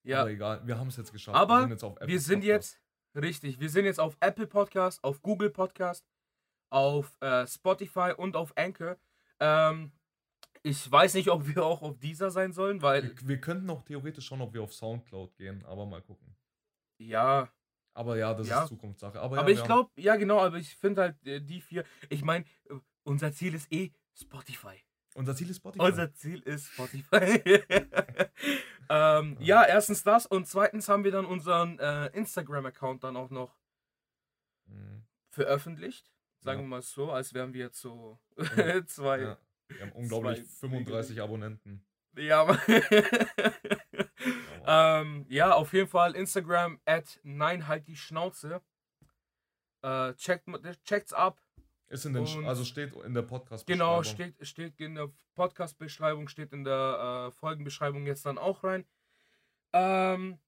ja, 0.04 0.20
Aber 0.22 0.30
egal, 0.30 0.66
wir 0.66 0.78
haben 0.78 0.88
es 0.88 0.96
jetzt 0.96 1.12
geschafft. 1.12 1.36
Aber 1.36 1.54
wir 1.56 1.60
sind 1.62 1.70
jetzt 1.70 1.84
auf 1.84 1.96
Apple 1.96 2.08
wir 2.08 2.20
sind 2.20 2.40
Podcast. 2.40 2.80
jetzt, 3.14 3.22
richtig, 3.24 3.60
wir 3.60 3.70
sind 3.70 3.84
jetzt 3.84 4.00
auf 4.00 4.16
Apple 4.20 4.46
Podcast, 4.46 5.02
auf 5.04 5.22
Google 5.22 5.50
Podcast, 5.50 6.04
auf 6.70 7.16
äh, 7.20 7.46
Spotify 7.46 8.12
und 8.16 8.36
auf 8.36 8.52
Anchor. 8.56 8.96
Ähm, 9.40 9.92
ich 10.62 10.90
weiß 10.90 11.14
nicht, 11.14 11.28
ob 11.30 11.46
wir 11.46 11.64
auch 11.64 11.82
auf 11.82 11.98
dieser 11.98 12.30
sein 12.30 12.52
sollen, 12.52 12.82
weil, 12.82 13.02
Wir, 13.04 13.28
wir 13.28 13.40
könnten 13.40 13.68
auch 13.70 13.82
theoretisch 13.82 14.26
schon, 14.26 14.40
ob 14.40 14.52
wir 14.54 14.62
auf 14.62 14.72
Soundcloud 14.74 15.36
gehen, 15.36 15.64
aber 15.64 15.86
mal 15.86 16.02
gucken. 16.02 16.36
ja, 16.98 17.48
Aber 17.94 18.16
ja, 18.16 18.32
das 18.34 18.46
Ja. 18.48 18.62
ist 18.62 18.68
Zukunftssache. 18.68 19.20
Aber, 19.20 19.38
aber 19.38 19.50
ja, 19.50 19.56
ich 19.58 19.64
glaube, 19.64 19.90
ja 19.96 20.14
genau, 20.16 20.38
aber 20.40 20.58
ich 20.58 20.76
finde 20.76 21.02
halt 21.02 21.26
äh, 21.26 21.40
die 21.40 21.60
vier, 21.60 21.84
ich 22.08 22.22
meine, 22.22 22.44
äh, 22.70 22.74
unser 23.02 23.32
Ziel 23.32 23.54
ist 23.54 23.72
eh 23.72 23.92
Spotify. 24.14 24.76
Unser 25.14 25.34
Ziel 25.34 25.50
ist 25.50 25.56
Spotify. 25.56 25.84
Unser 25.84 26.12
Ziel 26.12 26.40
ist 26.42 26.66
Spotify. 26.68 27.42
ähm, 28.88 29.36
ja, 29.40 29.64
erstens 29.64 30.02
das 30.04 30.26
und 30.26 30.46
zweitens 30.46 30.88
haben 30.88 31.02
wir 31.02 31.10
dann 31.10 31.24
unseren 31.26 31.78
äh, 31.80 32.06
Instagram-Account 32.08 33.02
dann 33.04 33.16
auch 33.16 33.30
noch 33.30 33.58
Mhm. 34.66 35.02
veröffentlicht. 35.30 36.12
Sagen 36.40 36.60
Ja. 36.60 36.64
wir 36.66 36.68
mal 36.68 36.82
so, 36.82 37.10
als 37.10 37.34
wären 37.34 37.52
wir 37.54 37.64
jetzt 37.66 37.80
so 37.80 38.20
Ja, 38.56 38.86
zwei. 38.86 39.36
Ja. 39.70 39.76
Wir 39.76 39.82
haben 39.82 39.92
unglaublich 39.92 40.38
Zwei 40.48 40.68
35 40.68 41.20
Abonnenten. 41.20 41.84
Ja, 42.16 42.40
aber- 42.42 42.58
ähm, 44.66 45.26
ja, 45.28 45.52
auf 45.52 45.72
jeden 45.72 45.88
Fall 45.88 46.14
Instagram 46.16 46.80
at 46.84 47.20
nein 47.22 47.68
halt 47.68 47.86
die 47.86 47.96
Schnauze. 47.96 48.60
Äh, 49.82 50.14
checkt, 50.14 50.46
checkt's 50.84 51.12
ab. 51.12 51.40
Ist 51.88 52.04
in 52.04 52.14
den, 52.14 52.24
Und- 52.26 52.46
also 52.46 52.64
steht 52.64 52.94
in 52.96 53.14
der 53.14 53.22
podcast 53.22 53.66
Genau, 53.66 54.02
steht, 54.02 54.34
steht 54.46 54.78
in 54.80 54.96
der 54.96 55.10
Podcast-Beschreibung, 55.36 56.28
steht 56.28 56.52
in 56.52 56.64
der 56.64 57.28
äh, 57.28 57.30
Folgenbeschreibung 57.32 58.06
jetzt 58.06 58.26
dann 58.26 58.36
auch 58.38 58.64
rein. 58.64 58.84
Ähm, 59.72 60.38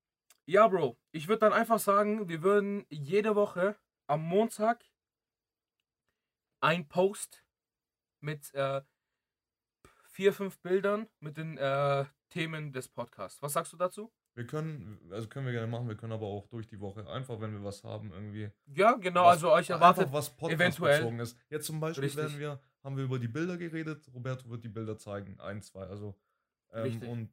ja, 0.46 0.66
Bro, 0.66 0.98
ich 1.12 1.28
würde 1.28 1.40
dann 1.40 1.52
einfach 1.52 1.78
sagen, 1.78 2.28
wir 2.28 2.42
würden 2.42 2.84
jede 2.90 3.36
Woche 3.36 3.76
am 4.06 4.22
Montag 4.22 4.84
ein 6.60 6.88
Post 6.88 7.44
mit 8.20 8.52
äh, 8.54 8.82
vier, 10.10 10.32
fünf 10.32 10.58
Bildern 10.60 11.06
mit 11.20 11.36
den 11.36 11.56
äh, 11.58 12.04
Themen 12.28 12.72
des 12.72 12.88
Podcasts. 12.88 13.40
Was 13.42 13.52
sagst 13.52 13.72
du 13.72 13.76
dazu? 13.76 14.12
Wir 14.34 14.46
können, 14.46 15.00
also 15.10 15.28
können 15.28 15.46
wir 15.46 15.52
gerne 15.52 15.66
machen, 15.66 15.88
wir 15.88 15.96
können 15.96 16.12
aber 16.12 16.26
auch 16.26 16.46
durch 16.46 16.66
die 16.68 16.78
Woche, 16.80 17.08
einfach 17.10 17.40
wenn 17.40 17.52
wir 17.52 17.64
was 17.64 17.82
haben, 17.82 18.12
irgendwie. 18.12 18.50
Ja, 18.66 18.92
genau, 18.92 19.24
was, 19.24 19.36
also 19.36 19.50
euch 19.50 19.72
einfach 19.72 19.98
erwartet. 19.98 20.12
was 20.12 20.28
eventuell- 20.38 20.68
podcastbezogen 20.68 21.20
ist. 21.20 21.36
Jetzt 21.50 21.66
zum 21.66 21.80
Beispiel 21.80 22.04
Richtig. 22.04 22.22
werden 22.22 22.38
wir, 22.38 22.60
haben 22.84 22.96
wir 22.96 23.04
über 23.04 23.18
die 23.18 23.28
Bilder 23.28 23.56
geredet, 23.56 24.08
Roberto 24.14 24.48
wird 24.48 24.62
die 24.62 24.68
Bilder 24.68 24.96
zeigen, 24.96 25.38
ein, 25.40 25.62
zwei, 25.62 25.82
also. 25.82 26.14
Ähm, 26.72 26.82
Richtig. 26.82 27.08
und 27.08 27.30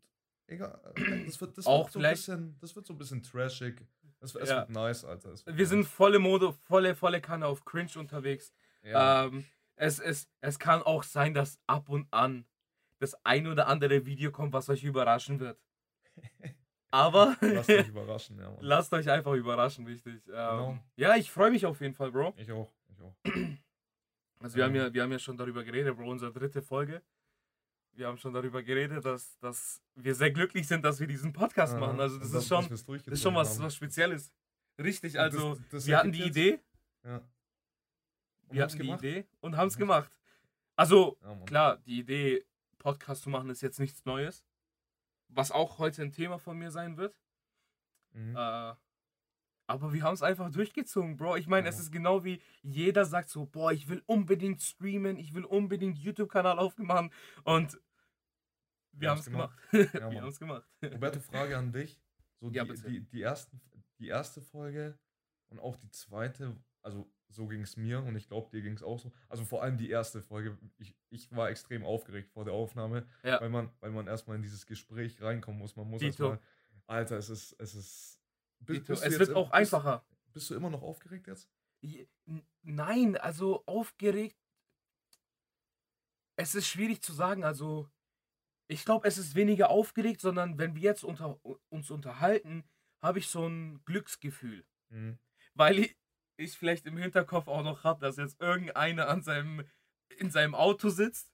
egal, 0.48 0.82
äh, 0.96 1.26
das 1.26 1.40
wird, 1.40 1.56
das 1.58 1.68
Auch 1.68 1.86
wird 1.86 1.94
so 1.94 2.00
ein 2.00 2.10
bisschen, 2.12 2.58
das 2.60 2.76
wird 2.76 2.88
so 2.88 2.94
ein 2.94 2.98
bisschen 2.98 3.22
trashig. 3.22 3.86
Es, 4.20 4.34
es 4.34 4.50
Ja. 4.50 4.62
wird 4.62 4.72
nice, 4.72 5.06
Alter. 5.06 5.34
Wir 5.46 5.54
nice. 5.54 5.70
sind 5.70 5.86
volle 5.86 6.18
Mode, 6.18 6.52
volle, 6.52 6.96
volle 6.96 7.22
Kanne 7.22 7.46
auf 7.46 7.64
Cringe 7.64 7.92
unterwegs. 7.98 8.52
Ja. 8.82 9.26
Ähm, 9.26 9.46
es, 9.76 10.00
es, 10.00 10.28
es 10.42 10.58
kann 10.58 10.82
auch 10.82 11.04
sein, 11.04 11.36
dass 11.36 11.60
ab 11.68 11.90
und 11.90 12.08
an 12.12 12.46
das 13.00 13.16
ein 13.26 13.48
oder 13.48 13.68
andere 13.68 14.06
Video 14.06 14.32
kommt, 14.32 14.54
was 14.54 14.70
euch 14.70 14.84
überraschen 14.84 15.40
wird. 15.40 15.60
Aber 16.90 17.36
Lasst 17.42 17.70
euch 17.70 17.88
überraschen, 17.90 18.40
ja, 18.40 18.50
Mann. 18.50 18.58
lasst 18.62 18.94
euch 18.94 19.10
einfach 19.10 19.34
überraschen, 19.34 19.86
richtig. 19.86 20.16
Ähm, 20.28 20.32
Genau. 20.34 20.80
Ja, 20.96 21.16
ich 21.18 21.30
freue 21.30 21.52
mich 21.52 21.66
auf 21.66 21.80
jeden 21.82 21.94
Fall, 21.94 22.12
Bro. 22.12 22.34
Ich 22.38 22.52
auch. 22.52 22.72
Ich 22.90 23.02
auch. 23.02 23.16
Also 24.40 24.56
wir, 24.56 24.66
haben 24.66 24.76
Ähm. 24.76 24.82
ja, 24.82 24.94
wir 24.94 25.02
haben 25.02 25.12
ja 25.12 25.18
schon 25.18 25.36
darüber 25.36 25.64
geredet, 25.64 25.98
Bro, 25.98 26.12
unsere 26.12 26.32
dritte 26.32 26.62
Folge. 26.62 27.02
Wir 27.94 28.06
haben 28.06 28.20
schon 28.20 28.32
darüber 28.34 28.62
geredet, 28.62 29.04
dass, 29.04 29.36
dass 29.40 29.82
wir 29.96 30.14
sehr 30.14 30.30
glücklich 30.30 30.68
sind, 30.68 30.86
dass 30.86 31.00
wir 31.00 31.08
diesen 31.08 31.34
Podcast 31.34 31.74
Aha. 31.74 31.80
machen. 31.80 32.00
Also 32.00 32.20
das 32.20 32.32
ist 32.32 32.48
schon, 32.48 32.70
das 32.70 32.84
ist 33.08 33.22
schon 33.24 33.34
was, 33.34 33.56
haben. 33.56 33.66
was 33.66 33.76
Spezielles. 33.76 34.32
Richtig, 34.80 35.20
also 35.20 35.56
das- 35.56 35.70
das 35.72 35.88
wir 35.88 35.98
hatten 35.98 36.12
die 36.12 36.20
ergibt 36.20 36.38
Idee, 36.38 36.50
jetzt- 36.52 36.64
Ja. 37.04 37.22
Wir 38.52 38.62
hatten 38.64 38.72
die 38.74 38.78
gemacht? 38.78 39.00
Idee 39.04 39.26
und 39.40 39.58
haben 39.58 39.68
es 39.70 39.76
gemacht. 39.78 40.12
Also 40.76 41.18
Ja, 41.24 41.36
klar, 41.48 41.78
die 41.78 42.00
Idee, 42.02 42.46
Podcast 42.80 43.24
zu 43.24 43.30
machen, 43.30 43.50
ist 43.50 43.62
jetzt 43.62 43.80
nichts 43.80 44.06
Neues. 44.06 44.46
Was 45.30 45.52
auch 45.52 45.78
heute 45.80 46.02
ein 46.04 46.12
Thema 46.12 46.38
von 46.40 46.58
mir 46.58 46.72
sein 46.72 46.98
wird. 46.98 47.20
Mhm. 48.12 48.36
Äh, 48.36 48.74
aber 49.70 49.92
wir 49.92 50.02
haben 50.04 50.14
es 50.14 50.22
einfach 50.24 50.50
durchgezogen, 50.50 51.18
Bro. 51.18 51.36
Ich 51.36 51.48
meine, 51.48 51.68
es 51.68 51.76
Ja. 51.76 51.82
ist 51.82 51.92
genau 51.92 52.24
wie 52.24 52.42
jeder 52.62 53.04
sagt 53.06 53.30
so, 53.30 53.46
boah, 53.46 53.72
ich 53.74 53.90
will 53.90 54.02
unbedingt 54.06 54.62
streamen, 54.62 55.18
ich 55.18 55.34
will 55.34 55.44
unbedingt 55.44 55.98
YouTube-Kanal 55.98 56.58
aufmachen 56.58 57.12
und 57.44 57.78
wir 58.94 59.10
haben 59.12 59.20
es 59.20 59.26
gemacht. 59.26 59.58
wir 59.72 60.02
Mann. 60.02 60.22
haben 60.22 60.30
es 60.30 60.40
gemacht. 60.40 60.68
Roberto, 60.82 61.20
Frage 61.20 61.58
an 61.58 61.72
dich. 61.74 62.02
So 62.40 62.50
Ja, 62.52 62.64
die, 62.64 62.74
die, 62.82 63.02
die, 63.02 63.22
ersten, 63.22 63.60
die 64.00 64.08
erste 64.08 64.42
Folge 64.42 64.98
und 65.50 65.60
auch 65.60 65.76
die 65.76 65.90
zweite, 65.92 66.56
also 66.82 67.12
so 67.30 67.48
ging 67.48 67.62
es 67.62 67.78
mir 67.78 68.02
und 68.04 68.16
ich 68.16 68.28
glaube, 68.28 68.50
dir 68.50 68.62
ging 68.62 68.74
es 68.74 68.84
auch 68.84 69.00
so. 69.00 69.12
Also 69.30 69.44
vor 69.46 69.64
allem 69.64 69.78
die 69.78 69.90
erste 69.90 70.22
Folge. 70.22 70.58
Ich, 70.78 70.96
ich 71.10 71.32
war 71.36 71.50
extrem 71.50 71.84
aufgeregt 71.84 72.30
vor 72.32 72.46
der 72.46 72.54
Aufnahme, 72.54 73.06
Ja. 73.24 73.40
weil 73.42 73.50
man, 73.50 73.72
weil 73.80 73.92
man 73.92 74.08
erstmal 74.08 74.38
in 74.38 74.42
dieses 74.42 74.66
Gespräch 74.66 75.22
reinkommen 75.22 75.60
muss. 75.60 75.76
Man 75.76 75.90
muss 75.90 76.02
erstmal. 76.02 76.40
Alter, 76.86 77.18
es 77.18 77.30
ist. 77.30 77.54
Es 77.60 77.76
ist. 77.76 78.22
Bist, 78.60 78.88
bist 78.88 79.04
es 79.04 79.20
wird 79.20 79.36
auch 79.36 79.52
bist, 79.52 79.54
einfacher. 79.54 80.06
Bist 80.34 80.50
du 80.50 80.56
immer 80.56 80.70
noch 80.70 80.82
aufgeregt 80.82 81.28
jetzt? 81.28 81.50
Nein, 82.64 83.18
also 83.18 83.64
aufgeregt. 83.66 84.38
Es 86.36 86.56
ist 86.56 86.68
schwierig 86.68 87.02
zu 87.02 87.14
sagen. 87.14 87.44
Also, 87.44 87.90
ich 88.68 88.86
glaube, 88.86 89.08
es 89.08 89.18
ist 89.18 89.36
weniger 89.36 89.70
aufgeregt, 89.70 90.22
sondern 90.22 90.58
wenn 90.58 90.76
wir 90.76 90.82
jetzt 90.82 91.04
unter, 91.04 91.40
uns 91.70 91.92
unterhalten, 91.92 92.64
habe 93.02 93.20
ich 93.20 93.28
so 93.28 93.48
ein 93.48 93.84
Glücksgefühl. 93.86 94.66
Mhm. 94.90 95.20
Weil 95.54 95.80
ich, 95.80 95.98
ich 96.38 96.58
vielleicht 96.58 96.86
im 96.86 96.98
Hinterkopf 96.98 97.48
auch 97.48 97.64
noch 97.64 97.84
habe, 97.84 98.00
dass 98.02 98.18
jetzt 98.18 98.40
irgendeiner 98.42 99.08
an 99.10 99.22
seinem, 99.22 99.64
in 100.18 100.32
seinem 100.32 100.56
Auto 100.56 100.90
sitzt 100.90 101.32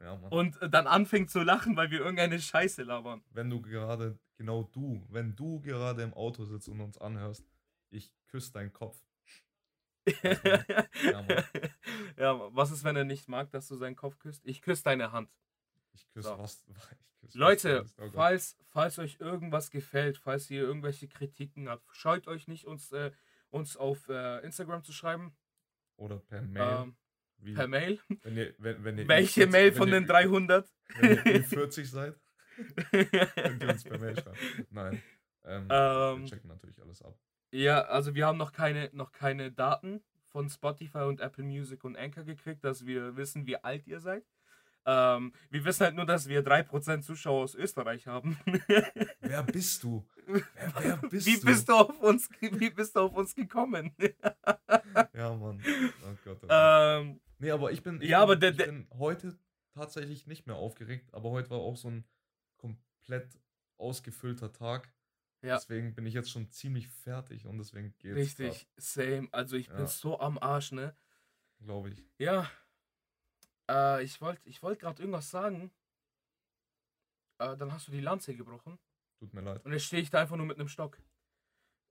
Ja, 0.00 0.12
und 0.30 0.58
dann 0.60 0.86
anfängt 0.86 1.30
zu 1.30 1.42
lachen, 1.42 1.76
weil 1.76 1.90
wir 1.90 2.00
irgendeine 2.00 2.40
Scheiße 2.40 2.82
labern. 2.82 3.22
wenn 3.30 3.50
du 3.50 3.60
gerade, 3.62 4.18
genau 4.36 4.64
du, 4.64 5.04
wenn 5.10 5.36
du 5.36 5.60
gerade 5.60 6.02
im 6.02 6.14
Auto 6.14 6.44
sitzt 6.44 6.68
und 6.68 6.80
uns 6.80 6.98
anhörst, 6.98 7.44
ich 7.90 8.12
küsse 8.28 8.52
deinen 8.52 8.72
Kopf. 8.72 9.00
Ja, 11.02 11.22
Mann. 11.22 11.44
ja, 12.16 12.54
was 12.54 12.70
ist, 12.70 12.84
wenn 12.84 12.96
er 12.96 13.04
nicht 13.04 13.28
mag, 13.28 13.50
dass 13.50 13.68
du 13.68 13.76
seinen 13.76 13.96
Kopf 13.96 14.18
küsst? 14.18 14.44
Ich 14.46 14.62
küsse 14.62 14.84
deine 14.84 15.12
Hand. 15.12 15.30
Ich 15.92 16.08
küsse 16.10 16.28
So. 16.30 16.38
was. 16.38 16.64
Ich 17.22 17.32
küsse 17.32 17.38
Leute, 17.38 17.84
was, 17.84 17.98
oh 17.98 18.10
falls, 18.12 18.56
falls 18.68 18.98
euch 19.00 19.18
irgendwas 19.18 19.70
gefällt, 19.70 20.16
falls 20.18 20.48
ihr 20.50 20.60
irgendwelche 20.62 21.08
Kritiken 21.08 21.68
habt, 21.68 21.84
scheut 21.96 22.28
euch 22.28 22.46
nicht, 22.46 22.66
uns, 22.66 22.92
äh, 22.92 23.10
uns 23.50 23.76
auf 23.76 24.08
äh, 24.08 24.44
Instagram 24.44 24.82
zu 24.82 24.92
schreiben. 24.92 25.36
Oder 25.96 26.18
per 26.18 26.42
Mail. 26.42 26.82
Ähm, 26.82 26.96
wie, 27.38 27.54
per 27.54 27.68
Mail. 27.68 28.00
Wenn 28.22 28.36
ihr, 28.36 28.54
wenn, 28.58 28.84
wenn 28.84 28.98
ihr 28.98 29.08
Welche 29.08 29.44
Ü40 29.44 29.50
Mail 29.50 29.72
von 29.72 29.88
ihr, 29.88 29.94
den 29.94 30.06
300? 30.06 30.72
Wenn 30.98 31.34
ihr 31.34 31.44
40 31.44 31.90
seid, 31.90 32.20
könnt 32.90 33.62
ihr 33.62 33.68
uns 33.68 33.84
per 33.84 33.98
Mail 33.98 34.16
schreiben. 34.16 34.66
Nein. 34.70 35.02
Ähm, 35.44 35.68
wir 35.68 36.14
ähm, 36.16 36.26
checken 36.26 36.48
natürlich 36.48 36.80
alles 36.82 37.02
ab. 37.02 37.18
ja, 37.52 37.82
also 37.82 38.14
wir 38.14 38.26
haben 38.26 38.38
noch 38.38 38.52
keine, 38.52 38.90
noch 38.92 39.12
keine 39.12 39.52
Daten 39.52 40.02
von 40.24 40.48
Spotify 40.48 41.04
und 41.04 41.20
Apple 41.20 41.44
Music 41.44 41.84
und 41.84 41.96
Anchor 41.96 42.24
gekriegt, 42.24 42.64
dass 42.64 42.84
wir 42.84 43.16
wissen, 43.16 43.46
wie 43.46 43.56
alt 43.56 43.86
ihr 43.86 44.00
seid. 44.00 44.24
Ähm, 44.88 45.32
wir 45.50 45.64
wissen 45.64 45.84
halt 45.84 45.96
nur, 45.96 46.06
dass 46.06 46.28
wir 46.28 46.44
3% 46.44 47.02
Zuschauer 47.02 47.42
aus 47.44 47.54
Österreich 47.56 48.06
haben. 48.06 48.38
Wer 49.20 49.42
bist 49.42 49.82
du? 49.82 50.06
Wer, 50.26 50.42
wer 50.78 50.96
bist 51.10 51.26
wie 51.26 51.38
du? 51.40 51.46
bist 51.46 51.68
du 51.68 51.72
auf 51.74 52.00
uns, 52.00 52.28
wie 52.40 52.70
bist 52.70 52.94
du 52.94 53.00
auf 53.00 53.12
uns 53.14 53.34
gekommen? 53.34 53.92
Ja, 55.12 55.34
Mann. 55.34 55.62
Oh 56.04 56.16
Gott. 56.24 56.38
Oh 56.42 56.46
ähm, 56.50 57.20
Nee, 57.38 57.50
aber 57.50 57.70
ich 57.72 57.82
bin, 57.82 58.00
ich 58.00 58.08
Ja, 58.08 58.18
bin, 58.20 58.22
aber 58.22 58.36
der- 58.36 58.50
ich 58.50 58.56
bin 58.56 58.86
heute 58.98 59.36
tatsächlich 59.74 60.26
nicht 60.26 60.46
mehr 60.46 60.56
aufgeregt, 60.56 61.12
aber 61.12 61.30
heute 61.30 61.50
war 61.50 61.58
auch 61.58 61.76
so 61.76 61.88
ein 61.90 62.04
komplett 62.56 63.38
ausgefüllter 63.78 64.52
Tag. 64.52 64.90
Ja. 65.42 65.56
Deswegen 65.56 65.94
bin 65.94 66.06
ich 66.06 66.14
jetzt 66.14 66.30
schon 66.30 66.48
ziemlich 66.50 66.88
fertig 66.88 67.46
und 67.46 67.58
deswegen 67.58 67.94
geht's 67.98 68.16
richtig, 68.16 68.68
same. 68.76 69.28
Also 69.32 69.56
ich 69.56 69.68
bin 69.68 69.80
Ja. 69.80 69.86
so 69.86 70.18
am 70.18 70.38
Arsch, 70.38 70.72
ne? 70.72 70.96
glaube 71.60 71.90
ich. 71.90 72.02
Ja. 72.18 72.50
Äh, 73.70 74.02
ich 74.04 74.20
wollte 74.20 74.40
ich 74.48 74.62
wollt 74.62 74.78
gerade 74.80 75.02
irgendwas 75.02 75.30
sagen. 75.30 75.70
Äh, 77.38 77.56
dann 77.56 77.72
hast 77.72 77.88
du 77.88 77.92
die 77.92 78.00
Lanze 78.00 78.34
gebrochen. 78.34 78.78
Tut 79.18 79.34
mir 79.34 79.40
leid. 79.42 79.64
Und 79.64 79.72
jetzt 79.72 79.84
stehe 79.84 80.02
ich 80.02 80.10
da 80.10 80.20
einfach 80.20 80.36
nur 80.36 80.46
mit 80.46 80.58
einem 80.58 80.68
Stock. 80.68 80.98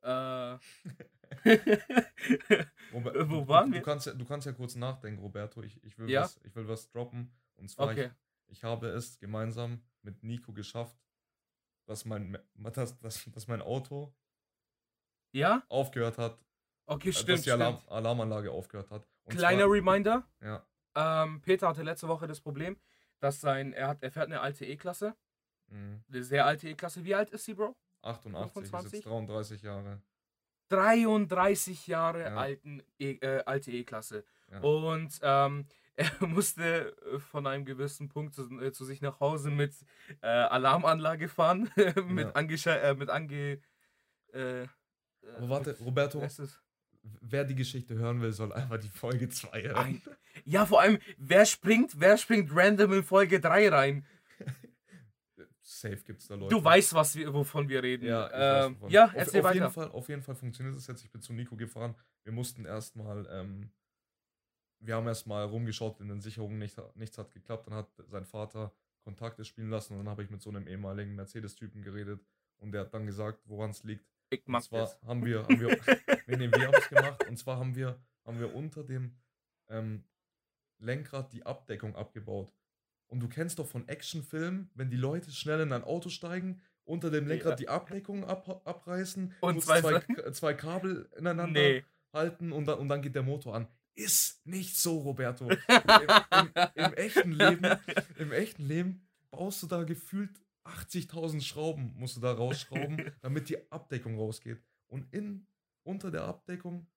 Äh. 0.02 0.08
Robert, 2.94 3.16
Wo 3.30 3.42
du, 3.42 3.48
waren 3.48 3.70
du, 3.72 3.74
wir? 3.74 3.80
Du 3.80 3.86
kannst, 3.86 4.08
ja, 4.08 4.14
du 4.14 4.26
kannst 4.26 4.46
ja 4.48 4.54
kurz 4.54 4.76
nachdenken, 4.76 5.22
Roberto. 5.22 5.62
Ich, 5.64 5.84
ich, 5.84 5.98
will, 5.98 6.10
Ja? 6.10 6.24
was, 6.24 6.40
ich 6.44 6.56
will 6.56 6.68
was 6.68 6.90
droppen. 6.90 7.32
Und 7.58 7.70
zwar, 7.70 7.90
okay. 7.90 8.12
ich, 8.48 8.58
ich 8.58 8.64
habe 8.64 8.88
es 8.90 9.18
gemeinsam 9.20 9.84
mit 10.04 10.24
Nico 10.24 10.54
geschafft, 10.54 10.98
dass 11.88 12.06
mein, 12.06 12.38
dass, 12.56 12.98
dass, 13.00 13.26
dass 13.26 13.48
mein 13.48 13.62
Auto 13.62 14.14
Ja? 15.34 15.64
aufgehört 15.70 16.18
hat, 16.18 16.40
Okay, 16.88 17.10
äh, 17.10 17.14
stimmt. 17.14 17.30
dass 17.30 17.42
die 17.42 17.52
Alarm. 17.52 17.82
Alarmanlage 17.88 18.52
aufgehört 18.52 18.92
hat. 18.92 19.08
Und 19.24 19.36
Kleiner 19.36 19.64
zwar, 19.64 19.72
Reminder. 19.72 20.28
Ja. 20.42 20.66
Ähm, 20.96 21.42
Peter 21.42 21.68
hatte 21.68 21.84
letzte 21.84 22.08
Woche 22.08 22.28
das 22.28 22.40
Problem, 22.42 22.78
dass 23.20 23.42
sein, 23.42 23.74
er 23.74 23.88
hat, 23.90 24.02
er 24.04 24.12
fährt 24.12 24.28
eine 24.28 24.42
alte 24.42 24.66
E-Klasse. 24.66 25.16
mh, 25.68 26.04
Eine 26.10 26.24
sehr 26.24 26.46
alte 26.46 26.70
E-Klasse. 26.70 27.04
Wie 27.04 27.16
alt 27.16 27.30
ist 27.32 27.46
sie, 27.46 27.54
Bro? 27.54 27.76
88, 28.02 28.46
ist 28.64 28.70
25? 28.70 28.94
jetzt 29.00 29.06
33 29.06 29.62
Jahre. 29.64 30.02
33 30.70 31.88
Jahre 31.88 32.22
Ja. 32.24 32.36
alten 32.38 32.82
e, 33.00 33.12
äh, 33.22 33.44
alte 33.46 33.72
E-Klasse. 33.72 34.24
Ja. 34.52 34.60
Und 34.62 35.20
ähm, 35.22 35.68
er 35.96 36.28
musste 36.28 36.96
von 37.32 37.48
einem 37.48 37.66
gewissen 37.66 38.10
Punkt 38.10 38.34
zu, 38.36 38.44
äh, 38.62 38.72
zu 38.72 38.84
sich 38.86 39.02
nach 39.02 39.20
Hause 39.20 39.50
mit 39.52 39.74
äh, 40.22 40.28
Alarmanlage 40.28 41.28
fahren, 41.30 41.70
mit, 42.08 42.28
Ja. 42.28 42.32
angesche 42.34 42.80
äh, 42.80 42.94
mit 42.96 43.10
ange. 43.10 43.62
Äh, 44.34 44.68
Aber 45.38 45.50
warte, 45.50 45.78
Roberto? 45.80 46.22
Wer 47.22 47.44
die 47.46 47.56
Geschichte 47.56 47.96
hören 47.96 48.22
will, 48.22 48.32
soll 48.32 48.52
einfach 48.54 48.80
die 48.80 48.90
Folge 48.90 49.30
2 49.30 49.62
hören. 49.64 49.76
Ein- 49.76 50.02
Ja, 50.44 50.66
vor 50.66 50.82
allem, 50.82 51.00
wer 51.18 51.46
springt, 51.46 52.00
wer 52.00 52.18
springt 52.18 52.50
random 52.54 52.94
in 52.94 53.04
Folge 53.04 53.40
3 53.40 53.70
rein? 53.70 54.06
Safe 55.62 55.98
gibt's 55.98 56.28
da 56.28 56.36
Leute. 56.36 56.54
Du 56.56 56.64
weißt, 56.64 56.94
was 56.94 57.16
wir, 57.16 57.34
wovon 57.34 57.68
wir 57.70 57.82
reden. 57.82 58.06
Ja, 58.06 58.28
ich 58.28 58.34
weiß, 58.34 58.66
ähm, 58.68 58.76
wovon. 58.76 58.90
ja 58.92 59.06
auf, 59.06 59.14
erzähl 59.16 59.40
auf 59.40 59.46
weiter. 59.46 59.56
Jeden 59.56 59.72
Fall, 59.72 59.88
auf 59.92 60.10
jeden 60.10 60.22
Fall 60.22 60.36
funktioniert 60.36 60.76
es 60.76 60.88
jetzt. 60.88 61.04
Ich 61.04 61.12
bin 61.12 61.22
zu 61.22 61.34
Nico 61.34 61.56
gefahren. 61.56 61.96
Wir 62.24 62.32
mussten 62.34 62.66
erstmal, 62.66 63.28
ähm, 63.32 63.72
wir 64.80 64.96
haben 64.96 65.08
erstmal 65.08 65.46
rumgeschaut 65.46 66.00
in 66.02 66.08
den 66.10 66.22
Sicherungen, 66.22 66.60
nicht, 66.60 66.76
nichts 66.96 67.18
hat 67.18 67.32
geklappt. 67.32 67.68
Dann 67.68 67.74
hat 67.76 67.90
sein 68.08 68.26
Vater 68.26 68.74
Kontakte 69.04 69.44
spielen 69.44 69.70
lassen 69.70 69.94
und 69.94 70.00
dann 70.00 70.10
habe 70.10 70.24
ich 70.24 70.30
mit 70.30 70.42
so 70.42 70.50
einem 70.50 70.68
ehemaligen 70.68 71.16
Mercedes-Typen 71.16 71.82
geredet 71.82 72.24
und 72.58 72.72
der 72.72 72.82
hat 72.82 72.94
dann 72.94 73.06
gesagt, 73.06 73.40
woran 73.46 73.72
es 73.72 73.84
liegt. 73.84 74.06
Ich 74.30 74.46
Und 74.46 74.52
mag 74.54 74.64
zwar 74.64 74.82
das. 74.82 75.02
haben 75.04 75.26
wir, 75.26 75.44
haben 75.48 75.60
wir, 75.60 75.78
nee, 76.28 76.36
nee, 76.38 76.52
wir 76.52 76.68
haben 76.68 76.76
es 76.78 76.90
gemacht. 76.90 77.26
Und 77.28 77.38
zwar 77.38 77.58
haben 77.58 77.76
wir, 77.76 78.00
haben 78.26 78.40
wir 78.40 78.54
unter 78.54 78.84
dem 78.84 79.16
ähm, 79.70 80.04
Lenkrad 80.80 81.32
die 81.34 81.46
Abdeckung 81.46 81.96
abgebaut. 81.96 82.54
Und 83.08 83.20
du 83.20 83.28
kennst 83.30 83.60
doch 83.60 83.68
von 83.68 83.88
Actionfilmen, 83.88 84.72
wenn 84.74 84.90
die 84.90 84.98
Leute 84.98 85.32
schnell 85.32 85.62
in 85.62 85.72
ein 85.74 85.84
Auto 85.84 86.10
steigen, 86.10 86.62
unter 86.86 87.10
dem 87.12 87.28
Lenkrad 87.28 87.52
Ja. 87.54 87.56
die 87.56 87.70
Abdeckung 87.70 88.24
ab, 88.26 88.62
abreißen 88.66 89.34
Und 89.42 89.62
zwei 89.64 89.82
zwei, 89.82 90.32
zwei 90.32 90.54
Kabel 90.54 91.10
ineinander 91.18 91.60
Nee. 91.62 91.86
halten 92.14 92.52
und 92.52 92.66
dann, 92.66 92.80
und 92.80 92.90
dann 92.90 93.02
geht 93.02 93.16
der 93.16 93.24
Motor 93.24 93.56
an. 93.56 93.68
Ist 93.94 94.46
nicht 94.46 94.76
so, 94.78 95.00
Roberto. 95.00 95.48
Im, 95.50 95.58
im, 95.68 96.52
Im 96.76 96.94
echten 96.96 97.32
Leben, 97.32 97.66
im 98.18 98.32
echten 98.34 98.64
Leben 98.64 99.08
baust 99.32 99.64
du 99.64 99.68
da 99.68 99.84
gefühlt 99.84 100.32
80.000 100.66 101.42
Schrauben, 101.42 101.94
musst 101.98 102.18
du 102.18 102.22
da 102.22 102.32
rausschrauben, 102.34 103.02
damit 103.22 103.50
die 103.50 103.72
Abdeckung 103.72 104.18
rausgeht. 104.18 104.64
Und 104.88 105.12
in, 105.14 105.48
unter 105.84 106.12
der 106.12 106.24
Abdeckung 106.26 106.88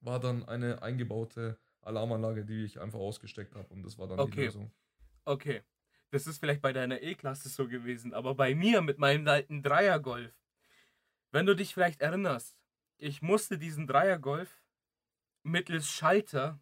war 0.00 0.20
dann 0.20 0.44
eine 0.48 0.82
eingebaute 0.82 1.58
Alarmanlage, 1.82 2.44
die 2.44 2.64
ich 2.64 2.80
einfach 2.80 2.98
ausgesteckt 2.98 3.54
habe. 3.54 3.72
Und 3.72 3.82
das 3.84 3.98
war 3.98 4.08
dann 4.08 4.24
die 4.24 4.32
Okay. 4.32 4.44
Lösung. 4.44 4.72
Okay. 5.24 5.62
Das 6.10 6.26
ist 6.26 6.38
vielleicht 6.38 6.60
bei 6.60 6.72
deiner 6.72 7.00
E-Klasse 7.02 7.48
so 7.48 7.68
gewesen, 7.68 8.12
aber 8.12 8.34
bei 8.34 8.54
mir 8.54 8.82
mit 8.82 8.98
meinem 8.98 9.26
alten 9.28 9.62
Dreiergolf, 9.62 10.34
wenn 11.30 11.46
du 11.46 11.56
dich 11.56 11.72
vielleicht 11.72 12.02
erinnerst, 12.02 12.58
ich 12.98 13.22
musste 13.22 13.58
diesen 13.58 13.86
Dreiergolf 13.86 14.62
mittels 15.42 15.88
Schalter 15.88 16.60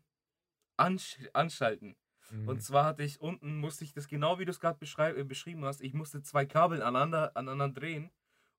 ansch 0.76 1.18
anschalten. 1.32 1.96
Mhm. 2.30 2.48
Und 2.48 2.62
zwar 2.62 2.84
hatte 2.84 3.02
ich 3.02 3.20
unten, 3.20 3.58
musste 3.58 3.84
ich 3.84 3.92
das 3.92 4.08
genau 4.08 4.38
wie 4.38 4.44
du 4.44 4.50
es 4.50 4.60
gerade 4.60 4.78
äh, 5.18 5.24
beschrieben 5.24 5.64
hast, 5.64 5.80
ich 5.80 5.94
musste 5.94 6.22
zwei 6.22 6.46
Kabel 6.46 6.82
aneinander, 6.82 7.36
aneinander 7.36 7.80
drehen 7.80 8.10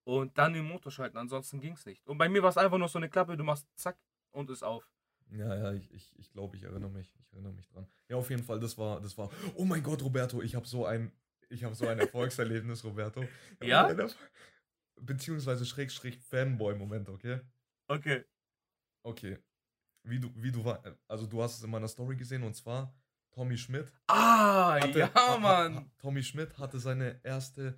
und 0.04 0.38
dann 0.38 0.54
den 0.54 0.66
Motor 0.66 0.92
schalten, 0.92 1.18
ansonsten 1.18 1.60
ging 1.62 1.74
es 1.74 1.86
nicht. 1.86 2.06
Und 2.08 2.18
bei 2.18 2.28
mir 2.30 2.44
war 2.44 2.50
es 2.50 2.58
einfach 2.58 2.78
nur 2.78 2.90
so 2.90 3.00
eine 3.00 3.10
Klappe, 3.10 3.38
du 3.38 3.44
machst 3.44 3.68
zack 3.76 3.98
und 4.32 4.50
ist 4.50 4.64
auf. 4.64 4.90
Ja, 5.32 5.56
ja, 5.56 5.72
ich, 5.74 5.90
ich, 5.94 6.20
ich 6.20 6.32
glaube, 6.32 6.58
ich 6.58 6.64
erinnere 6.64 6.90
mich. 6.90 7.16
Ich 7.22 7.32
erinnere 7.32 7.54
mich 7.54 7.68
dran. 7.70 7.88
Ja, 8.10 8.18
auf 8.18 8.30
jeden 8.30 8.44
Fall, 8.44 8.60
das 8.60 8.78
war, 8.78 9.00
das 9.00 9.18
war. 9.18 9.30
Oh 9.56 9.64
mein 9.64 9.82
Gott, 9.82 10.02
Roberto, 10.04 10.42
ich 10.42 10.56
habe 10.56 10.68
so 10.68 10.86
ein, 10.86 11.12
ich 11.48 11.64
habe 11.64 11.74
so 11.74 11.88
ein 11.88 12.00
Erfolgserlebnis, 12.00 12.84
Roberto. 12.84 13.24
Ja? 13.62 13.88
Erf- 13.88 14.16
Beziehungsweise 15.00 15.66
Schrägstrich 15.66 16.18
Fanboy-Moment, 16.20 17.10
okay? 17.10 17.40
Okay. 17.88 18.26
Okay. 19.04 19.38
Wie 20.04 20.20
du, 20.20 20.32
wie 20.36 20.52
du 20.52 20.66
war, 20.66 20.84
also 21.08 21.26
du 21.28 21.42
hast 21.42 21.58
es 21.58 21.64
in 21.64 21.72
meiner 21.72 21.88
Story 21.88 22.16
gesehen 22.16 22.44
und 22.44 22.56
zwar 22.56 22.94
Tommy 23.32 23.58
Schmidt. 23.58 23.92
Ah, 24.08 24.80
hatte- 24.82 25.00
ja, 25.00 25.14
ha- 25.14 25.34
ha- 25.36 25.38
Mann. 25.40 25.92
Tommy 25.98 26.22
Schmidt 26.24 26.58
hatte 26.58 26.80
seine 26.80 27.20
erste 27.24 27.78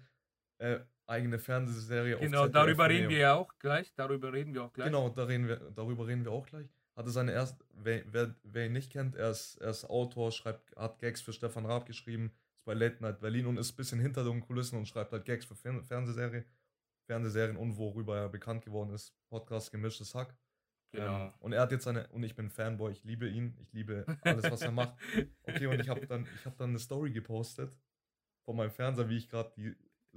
äh, 0.58 0.80
eigene 1.06 1.38
Fernsehserie 1.40 2.18
Genau, 2.18 2.48
darüber 2.48 2.90
reden 2.90 3.10
wir 3.10 3.18
ja 3.18 3.34
auch 3.36 3.58
gleich. 3.60 3.94
Darüber 3.96 4.32
reden 4.34 4.54
wir 4.54 4.64
auch 4.64 4.74
gleich. 4.74 4.86
Genau, 4.88 5.10
da 5.10 5.24
reden 5.26 5.48
wir, 5.48 5.58
darüber 5.76 6.08
reden 6.08 6.24
wir 6.26 6.32
auch 6.32 6.46
gleich. 6.46 6.68
Hatte 6.96 7.10
seine 7.10 7.32
erste, 7.32 7.64
wer, 7.74 8.04
wer, 8.12 8.36
wer 8.44 8.68
ihn 8.68 8.74
nicht 8.74 8.92
kennt, 8.92 9.16
er 9.16 9.32
ist, 9.32 9.58
er 9.58 9.72
ist 9.72 9.86
Autor, 9.86 10.32
schreibt, 10.32 10.76
hat 10.76 11.00
Gags 11.00 11.22
für 11.22 11.34
Stefan 11.34 11.66
Raab 11.66 11.86
geschrieben, 11.88 12.32
ist 12.56 12.66
bei 12.66 12.74
Late 12.76 13.02
Night 13.02 13.20
Berlin 13.20 13.48
und 13.48 13.58
ist 13.58 13.74
ein 13.74 13.76
bisschen 13.78 14.00
hinter 14.00 14.24
den 14.24 14.42
Kulissen 14.42 14.78
und 14.78 14.88
schreibt 14.88 15.12
halt 15.12 15.26
Gags 15.26 15.46
für 15.46 15.56
Fern 15.56 15.84
Fernsehserie, 15.84 16.46
Fernsehserien 17.08 17.58
und 17.58 17.78
worüber 17.78 18.18
er 18.18 18.30
bekannt 18.30 18.64
geworden 18.64 18.94
ist, 18.94 19.14
Podcast 19.30 19.72
Gemischtes 19.72 20.14
Hack. 20.16 20.36
Genau. 20.94 21.26
Ähm, 21.26 21.34
und 21.40 21.54
er 21.54 21.62
hat 21.62 21.72
jetzt 21.72 21.84
seine, 21.84 22.08
und 22.10 22.24
ich 22.24 22.36
bin 22.36 22.50
Fanboy, 22.50 22.92
ich 22.92 23.04
liebe 23.04 23.28
ihn, 23.28 23.58
ich 23.60 23.74
liebe 23.74 24.06
alles, 24.22 24.50
was 24.50 24.62
er 24.62 24.72
macht. 24.72 24.96
Okay, 25.44 25.68
und 25.68 25.80
ich 25.80 25.90
habe 25.90 26.06
dann, 26.08 26.28
ich 26.40 26.46
hab 26.46 26.58
dann 26.58 26.70
eine 26.70 26.80
Story 26.80 27.12
gepostet 27.12 27.76
von 28.46 28.56
meinem 28.56 28.72
Fernseher, 28.72 29.10
wie 29.10 29.18
ich 29.18 29.28
gerade 29.30 29.52
die 29.58 29.76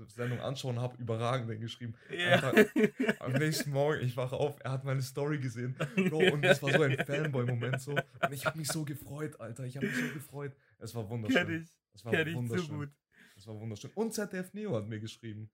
Sendung 0.08 0.40
anschauen 0.40 0.78
habe, 0.78 0.96
überragend 0.98 1.60
geschrieben. 1.60 1.94
Ja. 2.10 2.52
Am 3.20 3.32
nächsten 3.32 3.70
Morgen, 3.70 4.04
ich 4.04 4.16
wache 4.16 4.36
auf, 4.36 4.56
er 4.60 4.72
hat 4.72 4.84
meine 4.84 5.02
Story 5.02 5.38
gesehen. 5.38 5.74
Bro, 5.96 6.32
und 6.34 6.42
das 6.42 6.62
war 6.62 6.70
so 6.72 6.82
ein 6.82 6.96
Fanboy-Moment 6.96 7.80
so. 7.80 7.92
Und 7.92 8.32
ich 8.32 8.44
habe 8.44 8.58
mich 8.58 8.68
so 8.68 8.84
gefreut, 8.84 9.40
Alter. 9.40 9.64
Ich 9.64 9.76
habe 9.76 9.86
mich 9.86 9.96
so 9.96 10.12
gefreut. 10.12 10.54
Es 10.78 10.94
war 10.94 11.08
wunderschön. 11.08 11.46
Kenn 11.46 11.62
ich. 11.62 11.68
Es 11.94 12.04
war 12.04 12.12
Kenn 12.12 12.28
ich 12.28 12.34
wunderschön. 12.34 12.78
gut. 12.78 12.90
Es 13.36 13.46
war 13.46 13.58
wunderschön. 13.58 13.90
Und 13.94 14.12
ZDF 14.12 14.52
Neo 14.52 14.76
hat 14.76 14.86
mir 14.86 15.00
geschrieben. 15.00 15.50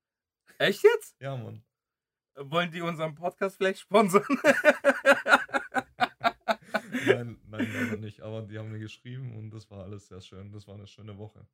Echt 0.59 0.83
jetzt? 0.83 1.17
Ja, 1.21 1.37
Mann. 1.37 1.62
Wollen 2.37 2.71
die 2.71 2.81
unseren 2.81 3.15
Podcast 3.15 3.57
vielleicht 3.57 3.81
sponsern? 3.81 4.25
Nein, 7.07 7.39
nein, 7.49 7.69
leider 7.73 7.97
nicht. 7.97 8.21
Aber 8.23 8.43
die 8.43 8.59
haben 8.59 8.71
mir 8.71 8.79
geschrieben 8.79 9.37
und 9.37 9.51
das 9.51 9.71
war 9.71 9.83
alles 9.85 10.07
sehr 10.09 10.21
schön. 10.21 10.53
Das 10.53 10.69
war 10.69 10.75
eine 10.75 10.87
schöne 10.87 11.19
Woche. 11.19 11.47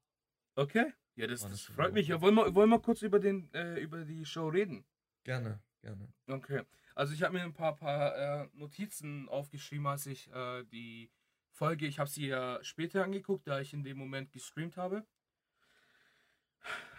okay. 0.56 0.92
Ja, 1.16 1.26
das, 1.26 1.40
das 1.40 1.62
freut 1.62 1.92
mich. 1.94 2.06
Ja, 2.08 2.20
wollen 2.20 2.36
wir, 2.36 2.54
wollen 2.54 2.70
wir 2.70 2.78
kurz 2.78 3.02
über, 3.02 3.18
den, 3.18 3.52
äh, 3.52 3.80
über 3.80 4.04
die 4.04 4.24
Show 4.24 4.48
reden? 4.48 4.84
Gerne, 5.24 5.60
gerne. 5.80 6.12
Okay. 6.28 6.62
Also 6.94 7.12
ich 7.12 7.22
habe 7.22 7.34
mir 7.34 7.42
ein 7.42 7.54
paar, 7.54 7.74
paar 7.74 8.14
äh, 8.16 8.48
Notizen 8.52 9.28
aufgeschrieben, 9.28 9.86
als 9.86 10.06
ich 10.06 10.30
äh, 10.32 10.64
die 10.64 11.10
Folge, 11.50 11.86
ich 11.86 11.98
habe 11.98 12.08
sie 12.08 12.28
ja 12.28 12.62
später 12.62 13.02
angeguckt, 13.02 13.48
da 13.48 13.60
ich 13.60 13.72
in 13.72 13.82
dem 13.82 13.98
Moment 13.98 14.30
gestreamt 14.30 14.76
habe. 14.76 15.04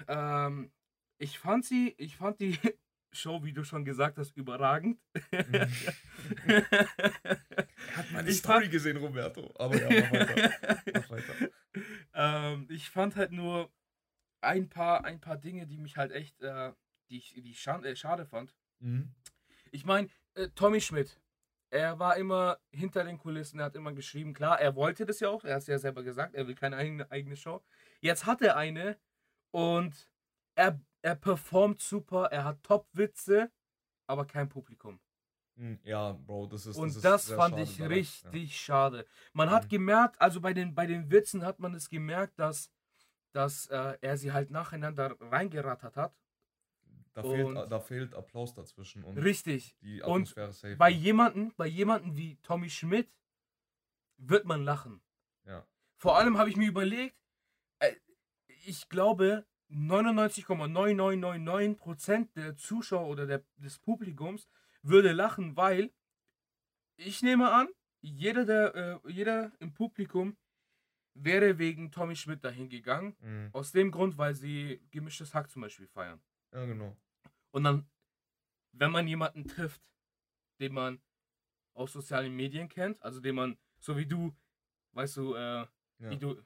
Ähm, 0.07 0.71
ich 1.17 1.39
fand 1.39 1.63
sie, 1.63 1.95
ich 1.97 2.17
fand 2.17 2.39
die 2.41 2.57
Show, 3.11 3.43
wie 3.43 3.53
du 3.53 3.63
schon 3.63 3.85
gesagt 3.85 4.17
hast, 4.17 4.35
überragend. 4.37 4.99
Hat 7.95 8.11
meine 8.11 8.29
Ich 8.29 8.37
Story 8.37 8.69
gesehen, 8.69 8.97
Roberto. 8.97 9.53
Aber 9.57 9.75
ja, 9.75 9.89
mach 9.89 10.11
weiter. 10.11 10.53
Mach 10.93 11.09
weiter. 11.09 11.49
ähm, 12.13 12.67
ich 12.69 12.89
fand 12.89 13.15
halt 13.15 13.31
nur 13.31 13.71
ein 14.41 14.69
paar, 14.69 15.05
ein 15.05 15.19
paar 15.19 15.37
Dinge, 15.37 15.65
die 15.67 15.77
mich 15.77 15.97
halt 15.97 16.11
echt, 16.11 16.41
äh, 16.41 16.71
die 17.09 17.17
ich, 17.17 17.33
die 17.33 17.51
ich 17.51 17.61
scha 17.61 17.81
äh, 17.81 17.95
schade 17.95 18.25
fand. 18.25 18.55
Mhm. 18.79 19.11
Ich 19.71 19.85
meine, 19.85 20.09
äh, 20.35 20.49
Tommy 20.49 20.81
Schmidt, 20.81 21.19
er 21.71 21.99
war 21.99 22.17
immer 22.17 22.59
hinter 22.71 23.03
den 23.03 23.17
Kulissen, 23.17 23.59
er 23.59 23.65
hat 23.65 23.75
immer 23.75 23.93
geschrieben. 23.93 24.33
Klar, 24.33 24.59
er 24.59 24.75
wollte 24.75 25.05
das 25.05 25.19
ja 25.19 25.29
auch, 25.29 25.43
er 25.43 25.55
hat 25.55 25.61
es 25.61 25.67
ja 25.67 25.77
selber 25.77 26.03
gesagt, 26.03 26.35
er 26.35 26.47
will 26.47 26.55
keine 26.55 26.77
eigene, 26.77 27.09
eigene 27.11 27.35
Show. 27.35 27.63
Jetzt 27.99 28.25
hat 28.25 28.41
er 28.41 28.55
eine 28.55 28.97
und 29.51 30.09
er, 30.55 30.79
er 31.01 31.15
performt 31.15 31.81
super, 31.81 32.25
er 32.31 32.43
hat 32.43 32.63
Top-Witze, 32.63 33.51
aber 34.07 34.25
kein 34.25 34.49
Publikum. 34.49 34.99
Mhm, 35.55 35.79
Ja, 35.83 36.13
Bro, 36.13 36.47
das 36.47 36.65
ist. 36.65 36.77
Und 36.77 36.89
ist 36.89 37.03
das, 37.03 37.31
fand 37.31 37.55
schade 37.55 37.63
ich 37.63 37.81
richtig 37.81 38.59
schade. 38.59 39.05
Man 39.33 39.49
hat 39.49 39.65
Mhm. 39.65 39.69
gemerkt, 39.69 40.21
also 40.21 40.39
bei 40.41 40.53
den, 40.53 40.73
bei 40.75 40.85
den 40.87 41.09
Witzen 41.11 41.45
hat 41.45 41.59
man 41.59 41.73
es 41.73 41.89
gemerkt, 41.89 42.39
dass, 42.39 42.71
dass 43.33 43.67
äh, 43.67 43.97
er 44.01 44.17
sie 44.17 44.31
halt 44.31 44.51
nacheinander 44.51 45.15
reingerattert 45.19 45.95
hat. 45.97 46.15
Da, 47.13 47.23
fehlt, 47.23 47.45
Und- 47.45 47.69
da 47.69 47.79
fehlt 47.79 48.13
Applaus 48.15 48.53
dazwischen 48.53 49.03
und 49.03 49.17
Richtig. 49.17 49.75
die 49.81 50.01
Und 50.01 50.11
Atmosphäre 50.23 50.53
safe. 50.53 50.75
Bei 50.77 50.89
jemanden, 50.89 51.53
bei 51.55 51.67
jemanden 51.67 52.15
wie 52.15 52.37
Tommy 52.37 52.69
Schmidt 52.69 53.11
wird 54.17 54.45
man 54.45 54.63
lachen. 54.63 55.01
Ja. 55.45 55.65
Vor 55.97 56.17
allem 56.17 56.37
habe 56.37 56.49
ich 56.49 56.55
mir 56.55 56.69
überlegt, 56.69 57.17
äh, 57.79 57.93
ich 58.65 58.87
glaube 58.89 59.45
99,9999% 59.71 62.33
der 62.33 62.57
Zuschauer 62.57 63.07
oder 63.07 63.27
der, 63.27 63.43
des 63.57 63.77
Publikums 63.79 64.49
würde 64.81 65.11
lachen, 65.11 65.55
weil 65.55 65.91
ich 66.97 67.21
nehme 67.21 67.51
an, 67.51 67.67
jeder, 68.01 68.45
der, 68.45 68.75
äh, 68.75 68.99
jeder 69.11 69.51
im 69.59 69.73
Publikum 69.73 70.37
wäre 71.13 71.57
wegen 71.57 71.91
Tommy 71.91 72.15
Schmidt 72.15 72.43
dahin 72.43 72.69
gegangen. 72.69 73.15
Mhm. 73.19 73.49
Aus 73.53 73.71
dem 73.71 73.91
Grund, 73.91 74.17
weil 74.17 74.35
sie 74.35 74.81
gemischtes 74.91 75.33
Hack 75.33 75.49
zum 75.49 75.61
Beispiel 75.61 75.87
feiern. 75.87 76.21
ja, 76.53 76.65
genau. 76.65 76.97
Und 77.51 77.63
dann, 77.63 77.89
wenn 78.73 78.91
man 78.91 79.07
jemanden 79.07 79.45
trifft, 79.45 79.89
den 80.59 80.73
man 80.73 81.01
aus 81.73 81.93
sozialen 81.93 82.35
Medien 82.35 82.69
kennt, 82.69 83.01
also 83.01 83.19
den 83.19 83.35
man, 83.35 83.57
so 83.79 83.97
wie 83.97 84.05
du, 84.05 84.35
weißt 84.93 85.17
du, 85.17 85.35
äh, 85.35 85.65
Ja, 85.99 86.11
Idol, 86.11 86.45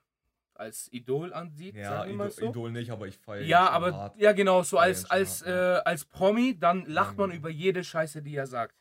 als 0.64 0.92
Idol 0.92 1.34
ansieht, 1.34 1.76
ja 1.76 2.06
Idol, 2.06 2.32
so. 2.32 2.50
Idol 2.50 2.72
nicht, 2.72 2.90
aber 2.92 3.08
ich 3.08 3.18
feiere 3.18 3.44
ja, 3.46 3.70
aber 3.70 4.14
ja 4.18 4.32
genau, 4.32 4.64
so 4.64 4.78
als 4.78 5.06
als 5.10 5.46
hart, 5.46 5.50
äh, 5.86 5.90
als 5.90 6.06
Promi, 6.06 6.58
dann 6.58 6.86
lacht 6.86 7.18
man 7.18 7.30
genau. 7.30 7.40
über 7.40 7.50
jede 7.50 7.84
Scheiße, 7.84 8.22
die 8.22 8.36
er 8.36 8.48
sagt. 8.48 8.76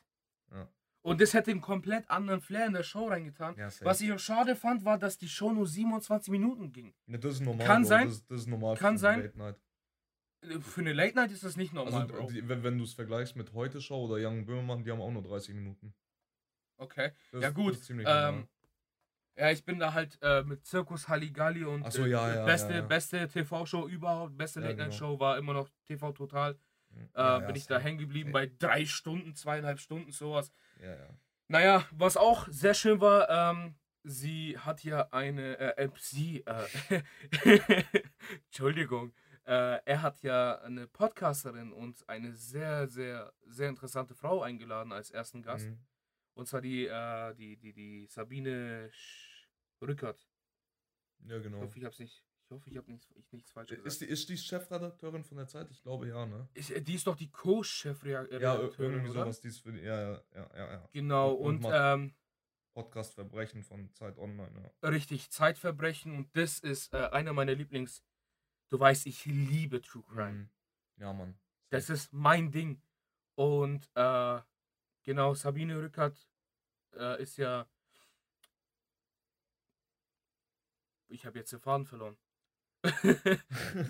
Ja. 0.51 0.67
Und 1.01 1.21
das 1.21 1.33
hätte 1.33 1.51
einen 1.51 1.61
komplett 1.61 2.09
anderen 2.09 2.41
Flair 2.41 2.65
in 2.65 2.73
der 2.73 2.83
Show 2.83 3.07
reingetan. 3.07 3.55
Ja. 3.57 3.69
Was 3.81 4.01
ich 4.01 4.11
auch 4.11 4.19
schade 4.19 4.55
fand, 4.55 4.85
war, 4.85 4.97
dass 4.97 5.17
die 5.17 5.27
Show 5.29 5.51
nur 5.51 5.67
27 5.67 6.31
Minuten 6.31 6.71
ging. 6.71 6.93
Ja, 7.07 7.17
das 7.17 7.35
ist 7.35 7.41
normal. 7.41 7.67
Kann 7.67 7.81
Bro. 7.81 7.89
sein. 7.89 8.07
Das, 8.07 8.25
das 8.25 8.39
ist 8.41 8.47
normal 8.47 8.77
Kann 8.77 8.95
für 8.95 8.99
sein. 8.99 9.21
Late 9.21 9.37
Night. 9.37 9.55
Für 10.61 10.81
eine 10.81 10.93
Late 10.93 11.15
Night 11.15 11.31
ist 11.31 11.43
das 11.43 11.55
nicht 11.55 11.73
normal, 11.73 12.09
Also, 12.11 12.27
die, 12.29 12.47
wenn, 12.49 12.63
wenn 12.63 12.77
du 12.77 12.83
es 12.83 12.93
vergleichst 12.93 13.35
mit 13.35 13.53
Heute 13.53 13.79
Show 13.81 14.05
oder 14.05 14.15
Young 14.25 14.45
Böhmermann, 14.45 14.83
die 14.83 14.91
haben 14.91 15.01
auch 15.01 15.11
nur 15.11 15.23
30 15.23 15.55
Minuten. 15.55 15.93
Okay. 16.77 17.11
Das, 17.31 17.41
Ja, 17.41 17.47
ist- 17.49 17.55
gut, 17.55 17.79
Ähm. 17.89 18.47
Ja, 19.35 19.51
ich 19.51 19.63
bin 19.65 19.79
da 19.79 19.93
halt 19.93 20.17
äh, 20.21 20.43
mit 20.43 20.65
Zirkus 20.65 21.07
Halligalli 21.07 21.63
und 21.65 21.91
so, 21.91 22.05
äh, 22.05 22.09
ja, 22.09 22.35
ja, 22.35 22.45
beste, 22.45 22.73
ja, 22.73 22.81
beste 22.81 23.27
TV-Show 23.27 23.87
überhaupt, 23.87 24.37
beste 24.37 24.59
Ja, 24.59 24.67
Late-Night-Show 24.67 25.19
war 25.19 25.37
immer 25.37 25.53
noch 25.53 25.69
TV 25.85 26.11
Total. 26.11 26.57
Mhm. 26.89 27.09
Äh, 27.13 27.41
bin 27.47 27.55
ich 27.55 27.65
da 27.65 27.75
safe. 27.75 27.85
hängen 27.85 27.97
geblieben 27.99 28.31
bei 28.31 28.51
drei 28.59 28.85
Stunden, 28.85 29.35
zweieinhalb 29.35 29.79
Stunden, 29.79 30.11
sowas. 30.11 30.51
Ja, 30.79 30.95
ja. 30.95 31.09
Naja, 31.47 31.85
was 31.91 32.17
auch 32.17 32.47
sehr 32.49 32.73
schön 32.73 33.01
war, 33.01 33.29
ähm, 33.29 33.75
sie 34.03 34.57
hat 34.57 34.83
ja 34.83 35.07
eine, 35.11 35.57
äh, 35.57 35.85
äh, 35.85 35.89
sie, 35.97 36.43
äh, 36.45 37.01
Entschuldigung, 38.45 39.13
äh, 39.45 39.79
er 39.85 40.01
hat 40.01 40.21
ja 40.21 40.59
eine 40.61 40.87
Podcasterin 40.87 41.73
und 41.73 42.07
eine 42.07 42.33
sehr, 42.33 42.87
sehr, 42.87 43.33
sehr 43.47 43.69
interessante 43.69 44.13
Frau 44.15 44.41
eingeladen 44.41 44.91
als 44.91 45.11
ersten 45.11 45.41
Gast. 45.41 45.67
Mhm. 45.69 45.79
Und 46.35 46.47
zwar 46.47 46.61
die, 46.61 46.87
äh, 46.87 47.33
die, 47.35 47.57
die, 47.57 47.73
die 47.73 48.07
Sabine 48.07 48.89
Sch 48.91 49.47
Rückert. 49.81 50.27
Ja, 51.25 51.37
Ich 51.37 51.43
genau. 51.43 51.59
hoffe, 51.61 51.77
ich 51.77 51.83
hab's 51.85 51.99
nicht, 51.99 52.23
ich 52.45 52.51
hoffe, 52.51 52.69
ich 52.69 52.77
habe 52.77 52.89
nichts, 52.91 53.09
ich 53.15 53.31
nichts 53.33 53.51
falsch 53.51 53.69
gesagt. 53.69 53.85
Ist 53.87 54.01
die, 54.01 54.05
ist 54.05 54.29
die 54.29 54.37
Chefredakteurin 54.37 55.23
von 55.23 55.37
der 55.37 55.47
Zeit? 55.47 55.69
Ich 55.71 55.81
glaube 55.81 56.07
ja, 56.07 56.25
ne? 56.25 56.47
Ist, 56.53 56.71
äh, 56.71 56.81
die 56.81 56.95
ist 56.95 57.05
doch 57.05 57.15
die 57.17 57.29
Co-Chefredakteurin, 57.29 58.41
Ja, 58.41 58.55
ir- 58.55 58.79
irgendwie 58.79 59.09
oder? 59.09 59.21
sowas. 59.23 59.41
Dies 59.41 59.59
für 59.59 59.71
die, 59.73 59.79
ja, 59.81 60.11
ja, 60.11 60.21
ja, 60.33 60.49
ja. 60.55 60.89
Genau, 60.93 61.33
Und- 61.33 61.65
und 61.65 61.71
ähm, 61.73 62.13
Podcast 62.73 63.13
Verbrechen 63.13 63.61
von 63.61 63.93
Zeit 63.93 64.17
Online, 64.17 64.71
ja. 64.81 64.89
richtig, 64.89 65.29
Zeitverbrechen 65.29 66.15
und 66.15 66.35
das 66.35 66.59
ist 66.59 66.93
äh, 66.93 67.09
einer 67.11 67.33
meiner 67.33 67.53
Lieblings. 67.53 68.03
Du 68.69 68.79
weißt, 68.79 69.05
ich 69.05 69.25
liebe 69.25 69.81
True 69.81 70.03
Crime. 70.03 70.31
Mhm. 70.33 70.49
Ja, 70.97 71.13
Mann. 71.13 71.37
Das 71.69 71.89
ist 71.89 72.11
mein 72.13 72.51
Ding. 72.51 72.81
Und 73.35 73.89
äh, 73.95 74.39
genau, 75.03 75.33
Sabine 75.33 75.77
Rückert 75.81 76.27
äh, 76.95 77.21
ist 77.21 77.37
ja. 77.37 77.67
Ich 81.09 81.25
habe 81.25 81.37
jetzt 81.39 81.51
den 81.51 81.59
Faden 81.59 81.85
verloren. 81.85 82.17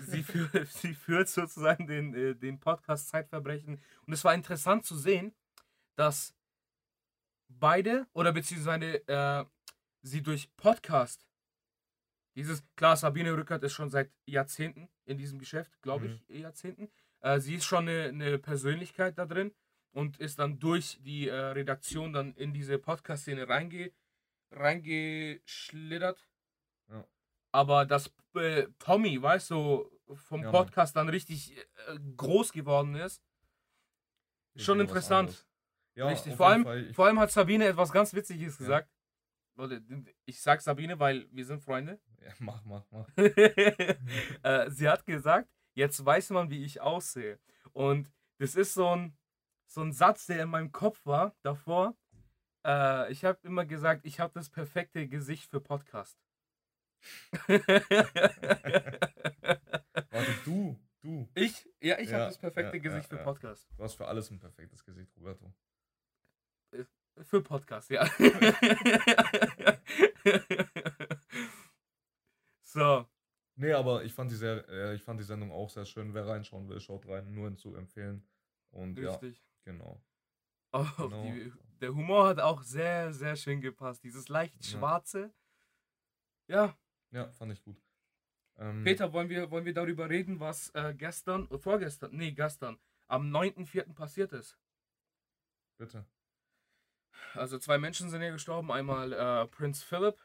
sie, 0.06 0.22
führt, 0.22 0.68
sie 0.68 0.94
führt 0.94 1.28
sozusagen 1.28 1.86
den, 1.86 2.14
äh, 2.14 2.34
den 2.34 2.60
Podcast 2.60 3.08
Zeitverbrechen. 3.08 3.80
Und 4.06 4.12
es 4.12 4.24
war 4.24 4.34
interessant 4.34 4.84
zu 4.84 4.96
sehen, 4.96 5.34
dass 5.96 6.34
beide, 7.48 8.06
oder 8.12 8.32
beziehungsweise 8.32 9.06
äh, 9.08 9.44
sie 10.02 10.22
durch 10.22 10.54
Podcast, 10.56 11.26
dieses, 12.36 12.62
klar, 12.76 12.96
Sabine 12.96 13.32
Rückert 13.36 13.62
ist 13.62 13.72
schon 13.72 13.90
seit 13.90 14.12
Jahrzehnten 14.26 14.88
in 15.04 15.18
diesem 15.18 15.38
Geschäft, 15.38 15.80
glaube 15.82 16.08
Mhm. 16.08 16.20
ich, 16.28 16.40
Jahrzehnten. 16.40 16.90
Äh, 17.20 17.40
sie 17.40 17.54
ist 17.54 17.64
schon 17.64 17.88
eine, 17.88 18.04
eine 18.08 18.38
Persönlichkeit 18.38 19.16
da 19.18 19.24
drin 19.24 19.52
und 19.94 20.18
ist 20.18 20.38
dann 20.38 20.58
durch 20.58 20.98
die 21.02 21.28
äh, 21.28 21.34
Redaktion 21.34 22.12
dann 22.12 22.34
in 22.34 22.52
diese 22.52 22.78
Podcast-Szene 22.78 23.48
reinge, 23.48 23.92
reingeschlittert. 24.50 26.28
Ja. 26.90 27.06
Aber 27.52 27.86
dass 27.86 28.12
äh, 28.34 28.66
Tommy, 28.78 29.22
weißt 29.22 29.50
du, 29.50 29.90
vom 30.14 30.42
Ja. 30.42 30.50
Podcast 30.50 30.96
dann 30.96 31.08
richtig 31.08 31.56
äh, 31.56 31.98
groß 32.16 32.52
geworden 32.52 32.96
ist, 32.96 33.22
Ist 34.54 34.64
schon 34.64 34.80
interessant. 34.80 35.46
Ja, 35.94 36.08
Richtig. 36.08 36.34
Vor 36.34 36.48
allem, 36.48 36.88
ich, 36.88 36.94
vor 36.96 37.06
allem 37.06 37.20
hat 37.20 37.30
Sabine 37.30 37.66
etwas 37.66 37.92
ganz 37.92 38.12
Witziges 38.12 38.58
gesagt. 38.58 38.90
Leute, 39.56 39.80
ich 40.24 40.42
sag 40.42 40.60
Sabine, 40.60 40.98
weil 40.98 41.28
wir 41.30 41.44
sind 41.44 41.62
Freunde. 41.62 42.00
ja, 42.20 42.32
mach, 42.40 42.64
mach, 42.64 42.84
mach. 42.90 43.06
äh, 43.16 44.68
sie 44.70 44.88
hat 44.88 45.06
gesagt, 45.06 45.48
jetzt 45.74 46.04
weiß 46.04 46.30
man, 46.30 46.50
wie 46.50 46.64
ich 46.64 46.80
aussehe. 46.80 47.38
Und 47.72 48.10
das 48.38 48.56
ist 48.56 48.74
so 48.74 48.88
ein, 48.88 49.16
so 49.66 49.80
ein 49.82 49.92
Satz, 49.92 50.26
der 50.26 50.42
in 50.42 50.48
meinem 50.50 50.72
Kopf 50.72 51.04
war 51.06 51.34
davor. 51.42 51.96
Äh, 52.66 53.12
ich 53.12 53.24
habe 53.24 53.38
immer 53.42 53.64
gesagt, 53.64 54.04
ich 54.04 54.20
habe 54.20 54.32
das 54.34 54.50
perfekte 54.50 55.06
Gesicht 55.08 55.50
für 55.50 55.60
Podcast. 55.60 56.18
Warte, 60.10 60.34
du, 60.44 60.78
du. 61.02 61.28
ich? 61.34 61.68
Ja, 61.80 61.98
ich 61.98 62.10
Ja, 62.10 62.16
habe 62.16 62.26
das 62.26 62.38
perfekte 62.38 62.76
ja, 62.76 62.82
Gesicht 62.82 63.10
ja, 63.12 63.18
für. 63.18 63.24
Podcast. 63.24 63.68
Du 63.76 63.82
hast 63.82 63.94
für 63.94 64.06
alles 64.06 64.30
ein 64.30 64.38
perfektes 64.38 64.84
Gesicht, 64.84 65.14
Roberto. 65.16 65.52
Für 67.22 67.42
Podcast, 67.42 67.90
ja. 67.90 68.08
so, 72.62 73.06
Nee, 73.56 73.72
aber 73.72 74.04
ich 74.04 74.12
fand 74.12 74.30
die, 74.30 74.34
sehr, 74.34 74.68
äh, 74.68 74.94
ich 74.94 75.02
fand 75.02 75.20
die 75.20 75.24
Sendung 75.24 75.52
auch 75.52 75.70
sehr 75.70 75.84
schön. 75.84 76.12
Wer 76.12 76.26
reinschauen 76.26 76.68
will, 76.68 76.80
schaut 76.80 77.06
rein. 77.06 77.32
Nur 77.32 77.56
zu 77.56 77.76
empfehlen. 77.76 78.26
Und 78.70 78.98
richtig. 78.98 79.38
ja, 79.38 79.44
genau. 79.64 80.00
Auf 80.72 80.96
Genau. 80.96 81.22
die, 81.22 81.52
der 81.80 81.94
Humor 81.94 82.26
hat 82.28 82.40
auch 82.40 82.62
sehr, 82.62 83.12
sehr 83.12 83.36
schön 83.36 83.60
gepasst. 83.60 84.02
Dieses 84.04 84.28
leicht 84.28 84.64
Ja. 84.64 84.78
schwarze. 84.78 85.32
Ja, 86.48 86.76
Ja, 87.10 87.30
fand 87.32 87.52
ich 87.52 87.62
gut. 87.62 87.80
Ähm, 88.56 88.82
Peter, 88.84 89.12
wollen 89.12 89.28
wir, 89.28 89.50
wollen 89.50 89.64
wir 89.64 89.74
darüber 89.74 90.08
reden, 90.10 90.40
was 90.40 90.70
äh, 90.70 90.94
gestern, 90.94 91.48
äh, 91.50 91.58
vorgestern, 91.58 92.10
nee, 92.14 92.32
gestern, 92.32 92.78
am 93.08 93.30
9.4. 93.30 93.92
passiert 93.94 94.32
ist? 94.32 94.58
Bitte. 95.78 96.06
Also 97.34 97.58
zwei 97.58 97.78
Menschen 97.78 98.10
sind 98.10 98.20
hier 98.20 98.32
gestorben. 98.32 98.70
Einmal 98.72 99.12
äh, 99.12 99.46
Prinz 99.48 99.82
Philip 99.82 100.16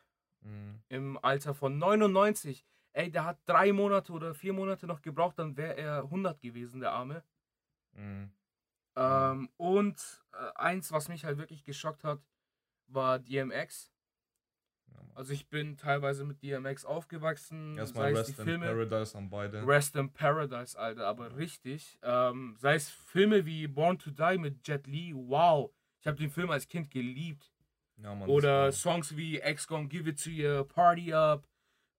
Mhm. 0.42 0.82
im 0.88 1.18
Alter 1.24 1.54
von 1.54 1.78
99. 1.78 2.66
Ey, 2.94 3.12
der 3.12 3.26
hat 3.26 3.40
drei 3.46 3.74
Monate 3.74 4.14
oder 4.14 4.34
vier 4.34 4.54
Monate 4.54 4.88
noch 4.88 5.02
gebraucht, 5.02 5.38
dann 5.38 5.58
wäre 5.58 5.76
er 5.76 6.04
100 6.10 6.40
gewesen, 6.42 6.80
der 6.80 6.92
Arme. 6.94 7.24
Mhm. 7.92 8.32
Ähm, 9.00 9.50
und 9.58 10.24
äh, 10.34 10.38
eins, 10.56 10.92
was 10.92 11.08
mich 11.08 11.26
halt 11.26 11.38
wirklich 11.38 11.64
geschockt 11.64 12.04
hat, 12.04 12.20
war 12.88 13.20
DMX. 13.20 13.92
Also 15.16 15.34
ich 15.34 15.50
bin 15.50 15.76
teilweise 15.78 16.24
mit 16.24 16.42
DMX 16.42 16.86
aufgewachsen, 16.86 17.78
Erstmal 17.78 18.14
sei 18.14 18.20
es 18.22 18.28
die 18.28 18.32
Rest 18.32 18.40
in 18.40 18.46
Filme. 18.46 18.66
Paradise 18.68 19.18
an 19.18 19.30
beide. 19.30 19.68
Rest 19.68 19.96
in 19.96 20.12
Paradise, 20.14 20.80
Alter, 20.80 21.08
aber 21.08 21.36
richtig. 21.36 22.00
Ähm, 22.04 22.56
sei 22.60 22.76
es 22.76 22.90
Filme 22.90 23.46
wie 23.46 23.68
Born 23.68 24.00
to 24.00 24.12
Die 24.12 24.38
mit 24.38 24.66
Jet 24.68 24.88
Li, 24.88 25.14
wow. 25.16 25.72
Ich 26.00 26.08
habe 26.08 26.18
den 26.18 26.30
Film 26.30 26.50
als 26.50 26.68
Kind 26.68 26.90
geliebt. 26.90 27.52
ja, 27.98 28.16
Mann, 28.16 28.30
Oder 28.30 28.72
Songs 28.72 29.16
wie 29.18 29.40
X 29.40 29.68
Gonna 29.68 29.88
Give 29.88 30.10
It 30.10 30.24
To 30.24 30.30
You, 30.30 30.64
Party 30.64 31.14
Up, 31.14 31.48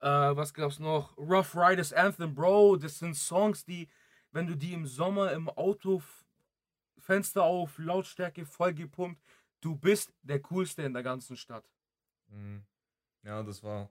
äh, 0.01 0.07
was 0.09 0.55
gab's 0.55 0.79
noch? 0.79 1.17
Rough 1.19 1.55
Riders 1.55 1.93
Anthem, 1.93 2.35
Bro. 2.35 2.77
Das 2.77 2.99
sind 2.99 3.15
Songs, 3.15 3.65
die, 3.65 3.89
wenn 4.33 4.47
du 4.47 4.57
die 4.57 4.73
im 4.73 4.87
Sommer 4.87 5.33
im 5.33 5.49
Auto, 5.51 6.03
Fenster 7.01 7.43
auf, 7.43 7.79
Lautstärke 7.79 8.45
voll 8.47 8.75
gepumpt, 8.75 9.21
du 9.61 9.77
bist 9.77 10.13
der 10.23 10.41
Coolste 10.41 10.83
in 10.83 10.93
der 10.93 11.03
ganzen 11.03 11.37
Stadt. 11.37 11.69
Mhm. 12.29 12.65
Ja, 13.23 13.43
das 13.43 13.63
war 13.63 13.91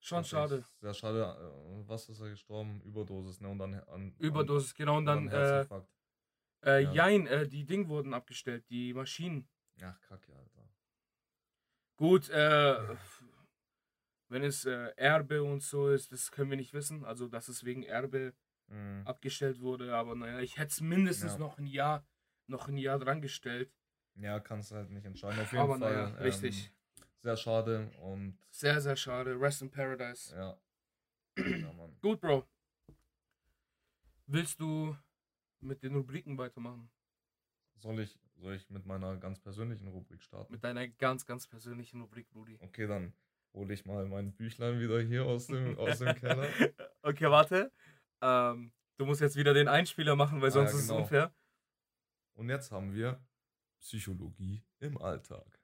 Schon 0.00 0.24
schade. 0.24 0.64
Sehr 0.80 0.94
schade. 0.94 1.22
Äh, 1.22 1.88
Was 1.88 2.08
ist 2.08 2.20
er 2.20 2.30
gestorben? 2.30 2.80
Überdosis, 2.82 3.40
ne? 3.40 3.48
Und 3.48 3.58
dann 3.58 3.74
an, 3.74 4.14
Überdosis, 4.18 4.74
genau. 4.74 4.98
Und 4.98 5.08
An, 5.08 5.28
dann, 5.28 5.66
dann 5.68 5.82
äh, 6.62 6.78
äh, 6.78 6.84
Ja. 6.84 6.92
Jein, 6.92 7.26
äh, 7.26 7.48
die 7.48 7.64
Dinge 7.64 7.88
wurden 7.88 8.14
abgestellt, 8.14 8.64
die 8.70 8.94
Maschinen. 8.94 9.48
Ach, 9.82 10.00
Kacke, 10.02 10.32
Alter. 10.36 10.68
Gut, 11.96 12.28
äh, 12.30 12.96
wenn 14.28 14.44
es 14.44 14.64
äh, 14.64 14.92
Erbe 14.96 15.42
und 15.42 15.62
so 15.62 15.88
ist, 15.88 16.12
das 16.12 16.30
können 16.30 16.50
wir 16.50 16.56
nicht 16.56 16.72
wissen. 16.74 17.04
Also, 17.04 17.26
dass 17.26 17.48
es 17.48 17.64
wegen 17.64 17.82
Erbe 17.82 18.34
Mhm. 18.70 19.06
abgestellt 19.06 19.60
wurde, 19.60 19.94
aber 19.96 20.14
naja, 20.14 20.40
ich 20.40 20.58
hätte 20.58 20.72
es 20.72 20.80
mindestens 20.82 21.32
Ja. 21.32 21.38
noch 21.38 21.56
ein 21.56 21.66
Jahr, 21.66 22.04
noch 22.48 22.68
ein 22.68 22.76
Jahr 22.78 22.98
dran 22.98 23.20
gestellt. 23.20 23.72
Ja, 24.16 24.40
kannst 24.40 24.72
halt 24.72 24.90
nicht 24.90 25.04
entscheiden. 25.06 25.38
Auf 25.40 25.52
jeden 25.52 25.62
Aber 25.62 25.78
Fall. 25.78 25.92
naja, 25.92 26.16
richtig. 26.18 26.66
Ähm, 26.66 27.04
sehr 27.22 27.36
schade 27.36 27.90
und 28.02 28.38
Sehr, 28.50 28.80
sehr 28.80 28.96
schade. 28.96 29.40
Rest 29.40 29.62
in 29.62 29.70
Paradise. 29.70 30.34
ja. 30.34 30.58
ja, 31.36 31.72
Mann. 31.72 31.96
Gut, 32.00 32.20
Bro. 32.20 32.44
Willst 34.26 34.60
du 34.60 34.96
mit 35.60 35.82
den 35.82 35.94
Rubriken 35.94 36.36
weitermachen? 36.36 36.90
Soll 37.76 38.00
ich, 38.00 38.18
soll 38.36 38.54
ich 38.54 38.68
mit 38.70 38.86
meiner 38.86 39.16
ganz 39.16 39.38
persönlichen 39.40 39.88
Rubrik 39.88 40.22
starten? 40.22 40.52
Mit 40.52 40.64
deiner 40.64 40.86
ganz, 40.88 41.24
ganz 41.24 41.46
persönlichen 41.46 42.00
Rubrik, 42.00 42.28
Brudi. 42.30 42.58
Okay, 42.60 42.86
dann 42.86 43.12
hole 43.54 43.72
ich 43.72 43.84
mal 43.86 44.04
mein 44.06 44.32
Büchlein 44.34 44.80
wieder 44.80 45.00
hier 45.00 45.24
aus 45.24 45.46
dem, 45.46 45.78
aus 45.78 45.98
dem 45.98 46.14
Keller. 46.16 46.48
Okay, 47.02 47.30
warte. 47.30 47.72
Ähm, 48.20 48.72
du 48.98 49.06
musst 49.06 49.20
jetzt 49.20 49.36
wieder 49.36 49.54
den 49.54 49.68
Einspieler 49.68 50.16
machen, 50.16 50.40
weil 50.42 50.48
Ah, 50.48 50.50
sonst 50.50 50.72
ja, 50.72 50.76
ist 50.76 50.82
es 50.82 50.88
genau. 50.88 51.00
unfair. 51.02 51.32
Und 52.38 52.48
jetzt 52.50 52.70
haben 52.70 52.94
wir 52.94 53.20
Psychologie 53.80 54.62
im 54.78 54.96
Alltag. 55.02 55.60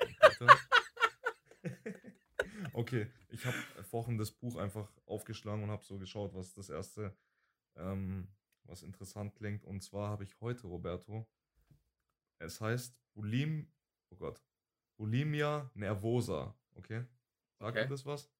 okay, 2.74 3.10
ich 3.30 3.46
habe 3.46 3.56
vorhin 3.84 4.18
das 4.18 4.30
Buch 4.30 4.56
einfach 4.56 4.92
aufgeschlagen 5.06 5.64
und 5.64 5.70
habe 5.70 5.82
so 5.82 5.98
geschaut, 5.98 6.34
was 6.34 6.52
das 6.52 6.68
erste, 6.68 7.16
ähm, 7.76 8.28
was 8.64 8.82
interessant 8.82 9.34
klingt. 9.34 9.64
Und 9.64 9.82
zwar 9.82 10.10
habe 10.10 10.24
ich 10.24 10.38
heute, 10.42 10.66
Roberto, 10.66 11.26
es 12.38 12.60
heißt 12.60 12.94
Bulim, 13.14 13.72
oh 14.10 14.16
Gott, 14.16 14.44
Bulimia 14.98 15.70
nervosa. 15.72 16.54
Okay, 16.74 17.06
sagt 17.58 17.72
Okay. 17.72 17.84
dir 17.84 17.88
das 17.88 18.04
was? 18.04 18.30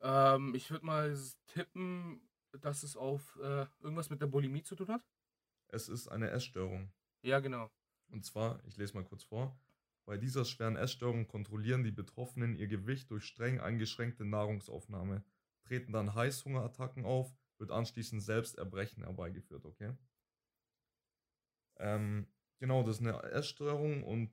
Ähm, 0.00 0.56
ich 0.56 0.68
würde 0.72 0.84
mal 0.84 1.16
tippen, 1.46 2.20
dass 2.60 2.82
es 2.82 2.96
auf 2.96 3.38
äh, 3.40 3.66
irgendwas 3.80 4.10
mit 4.10 4.20
der 4.20 4.26
Bulimie 4.26 4.64
zu 4.64 4.74
tun 4.74 4.88
hat. 4.88 5.04
Es 5.68 5.88
ist 5.88 6.08
eine 6.08 6.30
Essstörung. 6.30 6.90
Ja, 7.22 7.40
genau. 7.40 7.70
Und 8.10 8.24
zwar, 8.24 8.64
ich 8.64 8.76
lese 8.76 8.94
mal 8.94 9.04
kurz 9.04 9.22
vor. 9.22 9.58
Bei 10.06 10.16
dieser 10.16 10.46
schweren 10.46 10.76
Essstörung 10.76 11.28
kontrollieren 11.28 11.84
die 11.84 11.90
Betroffenen 11.90 12.56
ihr 12.56 12.66
Gewicht 12.66 13.10
durch 13.10 13.24
streng 13.24 13.60
eingeschränkte 13.60 14.24
Nahrungsaufnahme, 14.24 15.22
treten 15.64 15.92
dann 15.92 16.14
Heißhungerattacken 16.14 17.04
auf, 17.04 17.30
wird 17.58 17.70
anschließend 17.70 18.22
Selbsterbrechen 18.22 19.02
herbeigeführt, 19.02 19.66
okay? 19.66 19.92
Ähm, 21.76 22.26
genau, 22.58 22.82
das 22.82 22.96
ist 22.96 23.06
eine 23.06 23.22
Essstörung 23.22 24.02
und 24.02 24.32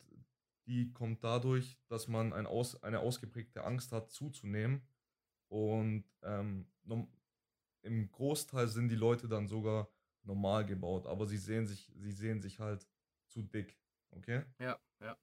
die 0.66 0.94
kommt 0.94 1.24
dadurch, 1.24 1.78
dass 1.88 2.08
man 2.08 2.34
ein 2.34 2.48
aus, 2.48 2.82
eine 2.82 3.00
ausgeprägte 3.00 3.64
Angst 3.64 3.92
hat, 3.92 4.12
zuzunehmen. 4.12 4.88
Und 5.50 6.06
ähm, 6.24 6.68
im 7.82 8.12
Großteil 8.12 8.68
sind 8.68 8.90
die 8.90 8.96
Leute 8.96 9.28
dann 9.28 9.48
sogar 9.48 9.90
normal 10.26 10.66
gebaut, 10.66 11.06
aber 11.08 11.26
sie 11.28 11.38
sehen 11.38 11.68
sich, 11.68 11.92
sie 11.96 12.12
sehen 12.12 12.42
sich 12.42 12.60
halt 12.60 12.88
zu 13.28 13.42
dick, 13.42 13.78
okay? 14.12 14.44
Ja, 14.60 14.80
ja. 15.02 15.18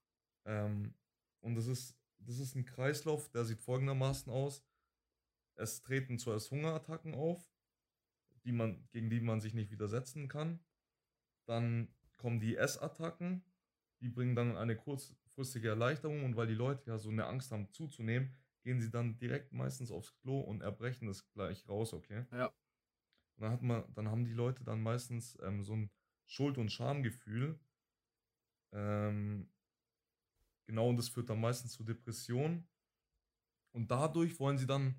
Ähm, 0.44 0.94
und 1.40 1.54
das 1.54 1.66
ist, 1.66 1.96
das 2.18 2.38
ist 2.38 2.54
ein 2.54 2.64
Kreislauf, 2.64 3.30
der 3.30 3.44
sieht 3.44 3.60
folgendermaßen 3.60 4.32
aus. 4.32 4.64
Es 5.54 5.82
treten 5.82 6.18
zuerst 6.18 6.50
Hungerattacken 6.50 7.14
auf, 7.14 7.52
die 8.44 8.52
man, 8.52 8.88
gegen 8.90 9.10
die 9.10 9.20
man 9.20 9.40
sich 9.40 9.54
nicht 9.54 9.70
widersetzen 9.70 10.28
kann. 10.28 10.60
Dann 11.46 11.88
kommen 12.16 12.40
die 12.40 12.56
Essattacken, 12.56 13.44
die 14.00 14.08
bringen 14.08 14.34
dann 14.34 14.56
eine 14.56 14.76
kurzfristige 14.76 15.68
Erleichterung 15.68 16.24
und 16.24 16.36
weil 16.36 16.46
die 16.46 16.54
Leute 16.54 16.90
ja 16.90 16.98
so 16.98 17.10
eine 17.10 17.26
Angst 17.26 17.52
haben 17.52 17.70
zuzunehmen, 17.72 18.34
gehen 18.62 18.80
sie 18.80 18.90
dann 18.90 19.18
direkt 19.18 19.52
meistens 19.52 19.90
aufs 19.90 20.14
Klo 20.16 20.40
und 20.40 20.62
erbrechen 20.62 21.08
das 21.08 21.28
gleich 21.32 21.68
raus, 21.68 21.92
okay? 21.92 22.24
Ja. 22.32 22.52
Dann, 23.42 23.52
hat 23.52 23.62
man, 23.62 23.85
dann 23.94 24.09
haben 24.09 24.24
die 24.24 24.33
Leute 24.33 24.64
dann 24.64 24.83
meistens 24.83 25.38
ähm, 25.42 25.64
so 25.64 25.74
ein 25.74 25.90
Schuld- 26.26 26.59
und 26.59 26.70
Schamgefühl. 26.70 27.59
Ähm, 28.72 29.48
genau, 30.66 30.88
und 30.88 30.96
das 30.96 31.09
führt 31.09 31.31
dann 31.31 31.40
meistens 31.40 31.72
zu 31.72 31.85
Depressionen. 31.85 32.66
Und 33.74 33.90
dadurch 33.90 34.38
wollen 34.38 34.59
sie 34.59 34.66
dann, 34.66 34.94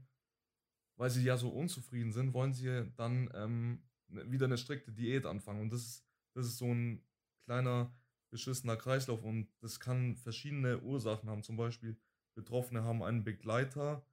weil 0.97 1.09
sie 1.09 1.23
ja 1.23 1.37
so 1.37 1.49
unzufrieden 1.49 2.11
sind, 2.11 2.33
wollen 2.33 2.53
sie 2.53 2.91
dann 2.95 3.29
ähm, 3.33 3.83
ne- 4.07 4.31
wieder 4.31 4.45
eine 4.45 4.57
strikte 4.57 4.91
Diät 4.91 5.25
anfangen. 5.25 5.61
Und 5.61 5.73
das 5.73 5.81
ist, 5.81 6.05
das 6.35 6.47
ist 6.47 6.57
so 6.57 6.73
ein 6.73 7.03
kleiner 7.45 7.93
beschissener 8.31 8.77
Kreislauf 8.77 9.23
und 9.23 9.49
das 9.61 9.79
kann 9.79 10.15
verschiedene 10.15 10.81
Ursachen 10.81 11.29
haben. 11.29 11.43
Zum 11.43 11.57
Beispiel 11.57 11.97
Betroffene 12.35 12.83
haben 12.83 13.03
einen 13.03 13.23
Begleiter, 13.23 14.05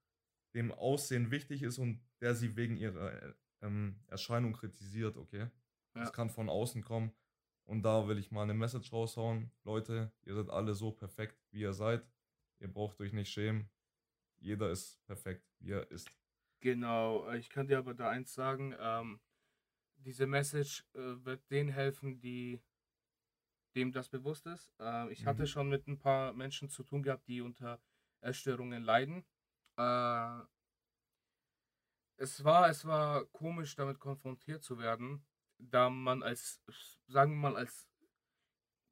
dem 0.55 0.73
Aussehen 0.73 1.31
wichtig 1.31 1.63
ist 1.63 1.79
und 1.79 2.03
der 2.21 2.35
sie 2.35 2.57
wegen 2.57 2.77
ihrer 2.77 3.13
äh, 3.23 3.35
ähm, 3.63 4.01
Erscheinung 4.07 4.53
kritisiert, 4.53 5.17
okay? 5.17 5.51
Das 5.95 6.09
Ja. 6.09 6.11
kann 6.13 6.31
von 6.31 6.49
außen 6.49 6.83
kommen. 6.83 7.13
Und 7.65 7.83
da 7.83 8.09
will 8.09 8.19
ich 8.19 8.31
mal 8.31 8.43
eine 8.43 8.55
Message 8.55 8.93
raushauen. 8.93 9.51
Leute, 9.65 10.13
ihr 10.23 10.35
seid 10.35 10.51
alle 10.51 10.75
so 10.75 10.91
perfekt, 10.93 11.39
wie 11.53 11.61
ihr 11.61 11.73
seid. 11.73 12.05
Ihr 12.59 12.69
braucht 12.73 13.01
euch 13.01 13.13
nicht 13.13 13.31
schämen. 13.31 13.71
Jeder 14.41 14.71
ist 14.71 15.05
perfekt, 15.07 15.47
wie 15.61 15.73
er 15.73 15.91
ist. 15.91 16.11
Genau, 16.61 17.27
äh, 17.29 17.39
ich 17.39 17.49
kann 17.51 17.67
dir 17.69 17.79
aber 17.79 17.95
da 17.95 18.11
eins 18.11 18.35
sagen, 18.35 18.75
ähm, 18.79 19.21
diese 19.97 20.27
Message 20.27 20.85
äh, 20.95 21.25
wird 21.25 21.51
denen 21.51 21.71
helfen, 21.71 22.21
die 22.21 22.61
dem 23.77 23.93
das 23.93 24.09
bewusst 24.09 24.47
ist. 24.47 24.73
Äh, 24.81 25.11
ich 25.13 25.27
hatte 25.27 25.43
Mhm. 25.43 25.47
schon 25.47 25.69
mit 25.69 25.87
ein 25.87 25.99
paar 25.99 26.33
Menschen 26.33 26.69
zu 26.69 26.83
tun 26.83 27.03
gehabt, 27.03 27.29
die 27.29 27.41
unter 27.41 27.81
Essstörungen 28.21 28.83
leiden. 28.83 29.25
Äh, 29.77 30.41
es 32.21 32.45
war, 32.45 32.69
es 32.69 32.85
war 32.85 33.25
komisch, 33.27 33.75
damit 33.75 33.99
konfrontiert 33.99 34.63
zu 34.63 34.79
werden, 34.79 35.25
da 35.59 35.89
man 35.89 36.23
als, 36.23 36.61
sagen 37.07 37.33
wir 37.33 37.51
mal, 37.51 37.57
als, 37.57 37.89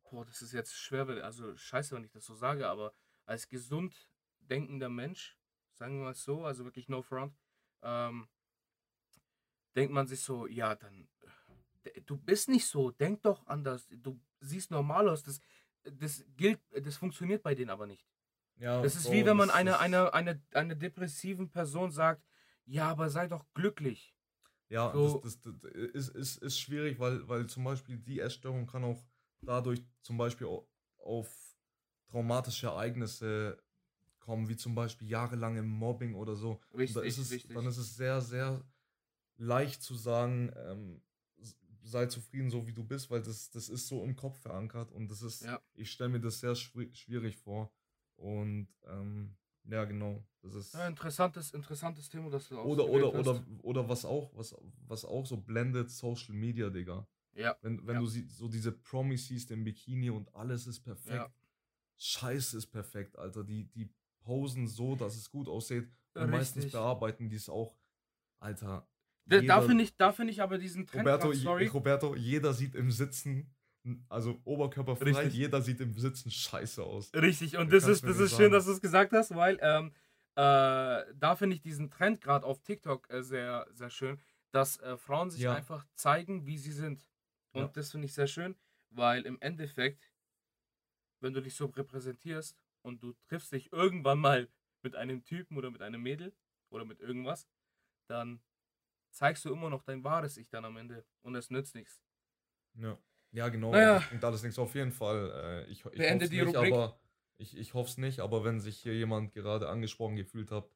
boah, 0.02 0.24
das 0.24 0.40
ist 0.40 0.52
jetzt 0.52 0.74
schwer, 0.74 1.06
also 1.22 1.54
scheiße, 1.54 1.94
wenn 1.94 2.04
ich 2.04 2.10
das 2.10 2.24
so 2.24 2.34
sage, 2.34 2.66
aber 2.66 2.94
als 3.26 3.48
gesund 3.48 4.10
denkender 4.38 4.88
Mensch, 4.88 5.38
sagen 5.74 5.98
wir 5.98 6.04
mal 6.04 6.14
so, 6.14 6.46
also 6.46 6.64
wirklich 6.64 6.88
no 6.88 7.02
front, 7.02 7.36
ähm, 7.82 8.28
denkt 9.76 9.92
man 9.92 10.06
sich 10.06 10.22
so, 10.22 10.46
ja, 10.46 10.74
dann, 10.74 11.06
äh, 11.84 12.00
du 12.00 12.16
bist 12.16 12.48
nicht 12.48 12.66
so, 12.66 12.90
denk 12.90 13.22
doch 13.22 13.46
anders, 13.46 13.88
du 13.90 14.18
siehst 14.40 14.70
normal 14.70 15.06
aus, 15.06 15.22
das, 15.22 15.40
das 15.82 16.24
gilt, 16.34 16.60
das 16.70 16.96
funktioniert 16.96 17.42
bei 17.42 17.54
denen 17.54 17.70
aber 17.70 17.86
nicht. 17.86 18.08
Ja, 18.56 18.80
Das 18.80 18.96
ist 18.96 19.04
Bro, 19.04 19.12
wie 19.12 19.26
wenn 19.26 19.36
man 19.36 19.50
einer 19.50 19.78
eine, 19.80 20.14
eine, 20.14 20.42
eine 20.52 20.76
depressiven 20.76 21.50
Person 21.50 21.90
sagt, 21.90 22.24
ja, 22.68 22.90
aber 22.90 23.10
sei 23.10 23.26
doch 23.28 23.46
glücklich. 23.54 24.14
Ja, 24.68 24.92
So- 24.92 25.20
das, 25.20 25.40
das, 25.40 25.58
das 25.60 25.72
ist, 25.72 26.08
ist, 26.10 26.36
ist 26.42 26.60
schwierig, 26.60 26.98
weil, 26.98 27.26
weil 27.28 27.46
zum 27.46 27.64
Beispiel 27.64 27.96
die 27.98 28.20
Essstörung 28.20 28.66
kann 28.66 28.84
auch 28.84 29.02
dadurch 29.42 29.82
zum 30.02 30.18
Beispiel 30.18 30.46
au- 30.46 30.68
auf 30.98 31.56
traumatische 32.10 32.66
Ereignisse 32.66 33.62
kommen, 34.20 34.48
wie 34.48 34.56
zum 34.56 34.74
Beispiel 34.74 35.08
jahrelange 35.08 35.62
Mobbing 35.62 36.14
oder 36.14 36.36
so. 36.36 36.60
Richtig, 36.74 36.94
da 36.94 37.00
ist 37.02 37.18
es, 37.18 37.30
richtig. 37.30 37.54
Dann 37.54 37.66
ist 37.66 37.78
es 37.78 37.96
sehr, 37.96 38.20
sehr 38.20 38.62
leicht 39.38 39.82
zu 39.82 39.94
sagen, 39.94 40.52
ähm, 40.56 41.02
sei 41.82 42.06
zufrieden, 42.06 42.50
so 42.50 42.66
wie 42.66 42.74
du 42.74 42.84
bist, 42.84 43.10
weil 43.10 43.22
das, 43.22 43.50
das 43.50 43.70
ist 43.70 43.86
so 43.86 44.04
im 44.04 44.16
Kopf 44.16 44.38
verankert 44.40 44.92
und 44.92 45.10
das 45.10 45.22
ist, 45.22 45.44
Ja. 45.44 45.62
ich 45.74 45.90
stelle 45.90 46.10
mir 46.10 46.20
das 46.20 46.40
sehr 46.40 46.54
schwi- 46.54 46.94
schwierig 46.94 47.38
vor. 47.38 47.72
Und 48.16 48.68
ähm, 48.84 49.36
ja, 49.68 49.84
genau, 49.84 50.24
das 50.42 50.54
ist. 50.54 50.74
Ja, 50.74 50.86
interessantes, 50.88 51.52
interessantes 51.52 52.08
Thema, 52.08 52.30
das 52.30 52.48
du 52.48 52.58
Oder, 52.58 52.88
oder, 52.88 53.14
oder, 53.14 53.34
hast. 53.34 53.44
oder 53.62 53.88
was 53.88 54.04
auch, 54.04 54.30
was, 54.34 54.54
was 54.86 55.04
auch 55.04 55.26
so 55.26 55.36
blendet, 55.36 55.90
Social 55.90 56.34
Media, 56.34 56.70
Digga. 56.70 57.06
Ja, 57.34 57.56
Wenn, 57.62 57.86
wenn 57.86 57.94
Ja. 57.96 58.00
du 58.00 58.06
sie, 58.06 58.26
so 58.28 58.48
diese 58.48 58.72
Promis 58.72 59.28
siehst 59.28 59.50
im 59.52 59.62
Bikini 59.64 60.10
und 60.10 60.34
alles 60.34 60.66
ist 60.66 60.80
perfekt. 60.80 61.14
Ja. 61.14 61.32
Scheiß 61.98 62.54
ist 62.54 62.66
perfekt, 62.68 63.16
Alter. 63.18 63.44
Die, 63.44 63.64
die 63.72 63.92
posen 64.24 64.66
so, 64.66 64.96
dass 64.96 65.16
es 65.16 65.30
gut 65.30 65.48
aussieht. 65.48 65.88
Und 66.14 66.30
meistens 66.30 66.64
Richtig. 66.64 66.72
bearbeiten 66.72 67.28
die 67.28 67.36
es 67.36 67.48
auch. 67.48 67.76
Alter. 68.40 68.88
Da, 69.26 69.36
da 69.36 69.40
jeder- 69.42 69.62
finde 69.62 69.84
ich, 69.84 69.96
da 69.96 70.14
ich 70.18 70.42
aber 70.42 70.58
diesen 70.58 70.86
Trend 70.86 71.00
Roberto, 71.06 71.32
sorry. 71.32 71.66
Roberto, 71.66 72.14
jeder 72.16 72.54
sieht 72.54 72.74
im 72.74 72.90
Sitzen, 72.90 73.54
also 74.08 74.40
oberkörperfrei, 74.44 75.06
Richtig. 75.06 75.34
jeder 75.34 75.62
sieht 75.62 75.80
im 75.80 75.92
Sitzen 75.98 76.30
scheiße 76.30 76.82
aus. 76.82 77.12
Richtig, 77.14 77.56
und 77.56 77.70
Da 77.72 77.76
das 77.76 77.88
ist, 77.88 78.06
das 78.06 78.18
ist 78.18 78.36
schön, 78.36 78.52
dass 78.52 78.66
du 78.66 78.72
es 78.72 78.80
gesagt 78.80 79.12
hast, 79.12 79.34
weil 79.34 79.58
ähm, 79.60 79.92
äh, 80.36 80.40
da 81.14 81.36
finde 81.36 81.56
ich 81.56 81.62
diesen 81.62 81.90
Trend 81.90 82.20
gerade 82.20 82.46
auf 82.46 82.60
TikTok 82.60 83.10
äh, 83.10 83.22
sehr, 83.22 83.66
sehr 83.72 83.90
schön, 83.90 84.20
dass 84.52 84.78
äh, 84.80 84.96
Frauen 84.96 85.30
sich 85.30 85.42
Ja. 85.42 85.54
einfach 85.54 85.86
zeigen, 85.94 86.46
wie 86.46 86.58
sie 86.58 86.72
sind. 86.72 87.08
Und 87.52 87.62
Ja. 87.62 87.68
das 87.68 87.90
finde 87.90 88.06
ich 88.06 88.14
sehr 88.14 88.26
schön, 88.26 88.56
weil 88.90 89.26
im 89.26 89.38
Endeffekt, 89.40 90.12
wenn 91.20 91.32
du 91.32 91.40
dich 91.42 91.54
so 91.54 91.66
repräsentierst 91.66 92.56
und 92.82 93.02
du 93.02 93.14
triffst 93.28 93.52
dich 93.52 93.72
irgendwann 93.72 94.18
mal 94.18 94.48
mit 94.82 94.94
einem 94.96 95.24
Typen 95.24 95.56
oder 95.56 95.70
mit 95.70 95.82
einem 95.82 96.02
Mädel 96.02 96.34
oder 96.70 96.84
mit 96.84 97.00
irgendwas, 97.00 97.48
dann 98.08 98.40
zeigst 99.10 99.44
du 99.44 99.52
immer 99.52 99.70
noch 99.70 99.82
dein 99.82 100.04
wahres 100.04 100.36
Ich 100.36 100.50
dann 100.50 100.64
am 100.64 100.76
Ende 100.76 101.04
und 101.22 101.34
es 101.34 101.50
nützt 101.50 101.74
nichts. 101.74 102.00
Ja, 102.74 102.98
ja 103.32 103.48
genau. 103.48 103.72
Naja. 103.72 103.94
Das 103.94 104.08
bringt 104.08 104.24
alles 104.24 104.42
nichts. 104.42 104.58
Auf 104.58 104.74
jeden 104.74 104.92
Fall. 104.92 105.64
Äh, 105.66 105.70
ich 105.70 105.84
ich 105.84 105.92
Beende 105.92 106.24
hoffe 106.24 106.34
die 106.34 106.42
nicht, 106.44 106.56
Rubrik. 106.56 106.72
aber 106.72 107.00
ich, 107.38 107.56
ich 107.56 107.74
hoffe 107.74 107.90
es 107.90 107.98
nicht. 107.98 108.20
Aber 108.20 108.44
wenn 108.44 108.60
sich 108.60 108.78
hier 108.78 108.94
jemand 108.94 109.32
gerade 109.32 109.68
angesprochen 109.68 110.16
gefühlt 110.16 110.50
hat, 110.50 110.70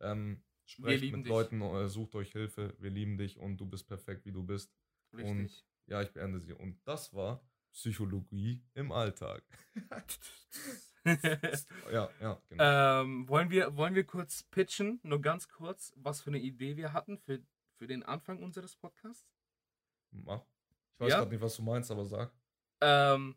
ähm, 0.00 0.42
sprecht 0.64 1.12
mit 1.12 1.24
dich. 1.24 1.28
Leuten, 1.28 1.60
äh, 1.62 1.88
sucht 1.88 2.14
euch 2.14 2.32
Hilfe. 2.32 2.74
Wir 2.78 2.90
lieben 2.90 3.18
dich 3.18 3.38
und 3.38 3.58
du 3.58 3.66
bist 3.66 3.86
perfekt, 3.86 4.24
wie 4.24 4.32
du 4.32 4.42
bist. 4.42 4.72
Richtig. 5.12 5.64
Ja, 5.86 6.02
ich 6.02 6.12
beende 6.12 6.38
sie. 6.40 6.52
Und 6.52 6.80
das 6.84 7.12
war 7.14 7.42
Psychologie 7.72 8.62
im 8.74 8.92
Alltag. 8.92 9.42
ja, 11.92 12.10
ja, 12.20 12.42
genau. 12.48 13.02
Ähm, 13.02 13.28
wollen, 13.28 13.50
wir, 13.50 13.76
wollen 13.76 13.94
wir 13.94 14.04
kurz 14.04 14.42
pitchen, 14.44 15.00
nur 15.02 15.20
ganz 15.20 15.48
kurz, 15.48 15.92
was 15.96 16.20
für 16.20 16.30
eine 16.30 16.38
Idee 16.38 16.76
wir 16.76 16.92
hatten 16.92 17.18
für, 17.18 17.40
für 17.78 17.86
den 17.86 18.02
Anfang 18.02 18.42
unseres 18.42 18.76
Podcasts? 18.76 19.26
Mach. 20.10 20.44
Ich 21.00 21.04
weiß 21.06 21.12
ja? 21.12 21.18
gerade 21.20 21.30
nicht, 21.30 21.40
was 21.40 21.56
du 21.56 21.62
meinst, 21.62 21.90
aber 21.90 22.04
sag. 22.04 22.30
Ähm, 22.82 23.34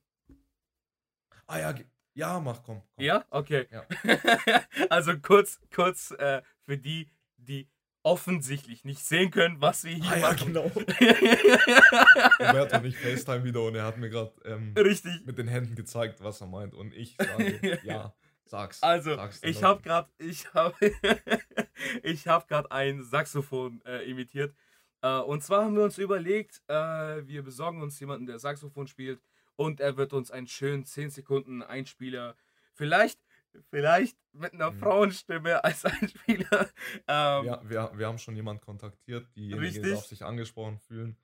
Ah 1.47 1.59
ja, 1.59 1.73
ja, 2.13 2.39
mach, 2.41 2.61
komm. 2.61 2.81
komm. 2.95 3.05
ja, 3.05 3.23
okay. 3.29 3.67
Ja. 3.71 3.85
also 4.89 5.17
kurz, 5.19 5.61
kurz 5.73 6.11
äh, 6.11 6.41
für 6.65 6.77
die, 6.77 7.09
die 7.37 7.69
offensichtlich 8.03 8.83
nicht 8.83 8.99
sehen 9.05 9.31
können, 9.31 9.61
was 9.61 9.85
wir 9.85 9.93
hier 9.93 10.11
Ah 10.11 10.17
ja, 10.17 10.31
machen. 10.31 10.47
genau. 10.47 10.63
Roberto 12.39 12.77
und 12.79 12.85
ich 12.85 12.97
FaceTime 12.97 13.45
wieder 13.45 13.61
und 13.63 13.75
er 13.75 13.85
hat 13.85 13.97
mir 13.97 14.09
gerade 14.09 14.33
ähm, 14.43 14.73
Richtig. 14.77 15.25
mit 15.25 15.37
den 15.37 15.47
Händen 15.47 15.75
gezeigt, 15.75 16.21
was 16.21 16.41
er 16.41 16.47
meint. 16.47 16.73
Und 16.73 16.93
ich 16.93 17.15
sage, 17.17 17.79
ja, 17.83 18.13
sag's. 18.43 18.83
Also, 18.83 19.15
sag's 19.15 19.39
ich 19.41 19.63
habe 19.63 19.81
gerade, 19.81 20.09
ich 20.17 20.53
habe, 20.53 20.75
ich 22.03 22.27
habe 22.27 22.45
gerade 22.47 22.69
ein 22.71 23.03
Saxophon 23.03 23.81
äh, 23.85 24.03
imitiert. 24.03 24.53
Äh, 25.03 25.19
und 25.19 25.43
zwar 25.43 25.65
haben 25.65 25.75
wir 25.75 25.83
uns 25.83 25.97
überlegt, 25.97 26.63
äh, 26.67 27.27
wir 27.27 27.43
besorgen 27.43 27.81
uns 27.81 27.99
jemanden, 27.99 28.25
der 28.25 28.39
Saxophon 28.39 28.87
spielt, 28.87 29.21
und 29.55 29.79
er 29.81 29.97
wird 29.97 30.13
uns 30.13 30.31
einen 30.31 30.47
schönen 30.47 30.85
10 30.85 31.11
Sekunden 31.11 31.61
Einspieler, 31.61 32.35
vielleicht, 32.73 33.19
vielleicht 33.69 34.17
mit 34.31 34.53
einer 34.53 34.71
Mhm. 34.71 34.79
Frauenstimme 34.79 35.63
als 35.63 35.85
Einspieler. 35.85 36.69
Ähm, 37.07 37.45
Ja, 37.45 37.61
wir, 37.69 37.91
wir 37.95 38.07
haben 38.07 38.17
schon 38.17 38.35
jemanden 38.35 38.61
kontaktiert, 38.63 39.27
Richtig. 39.37 39.91
darf 39.93 40.05
sich 40.05 40.23
angesprochen 40.23 40.79
fühlen. 40.79 41.17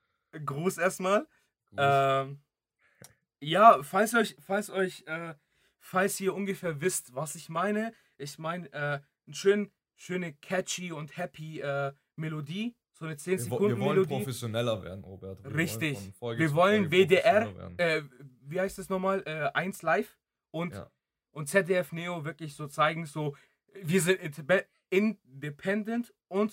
Gruß 0.44 0.78
erstmal. 0.78 1.26
Gruß. 1.70 1.78
Ähm, 1.78 2.40
ja, 3.40 3.82
falls 3.82 4.14
euch, 4.14 4.36
falls 4.38 4.70
euch, 4.70 5.02
äh, 5.06 5.34
falls 5.78 6.20
ihr 6.20 6.34
ungefähr 6.34 6.80
wisst, 6.80 7.14
was 7.14 7.34
ich 7.34 7.48
meine, 7.48 7.94
ich 8.18 8.38
meine, 8.38 8.70
äh, 8.72 9.00
eine 9.26 9.34
schön, 9.34 9.72
schöne 9.96 10.34
catchy 10.34 10.92
und 10.92 11.16
happy 11.16 11.60
äh, 11.60 11.92
Melodie, 12.16 12.76
so 13.00 13.06
eine 13.06 13.16
10 13.16 13.32
wir, 13.32 13.38
wo- 13.38 13.40
wir 13.40 13.44
Sekunden 13.56 13.80
wollen 13.80 13.88
Melodie. 13.96 14.08
professioneller 14.14 14.82
werden, 14.82 15.02
Roberto. 15.04 15.42
Wir 15.44 15.54
Richtig. 15.56 15.98
Wollen 16.20 16.38
Wir 16.38 16.52
wollen 16.54 16.90
WDR, 16.90 17.52
äh, 17.78 18.02
wie 18.42 18.60
heißt 18.60 18.78
das 18.78 18.88
nochmal, 18.90 19.22
äh, 19.26 19.50
1 19.54 19.80
Live 19.82 20.18
und, 20.50 20.74
Ja. 20.74 20.90
und 21.32 21.48
ZDF 21.48 21.92
Neo 21.92 22.24
wirklich 22.24 22.54
so 22.54 22.66
zeigen, 22.68 23.06
so, 23.06 23.34
wir 23.82 24.02
sind 24.02 24.20
indep- 24.20 24.66
independent 24.90 26.12
und 26.28 26.52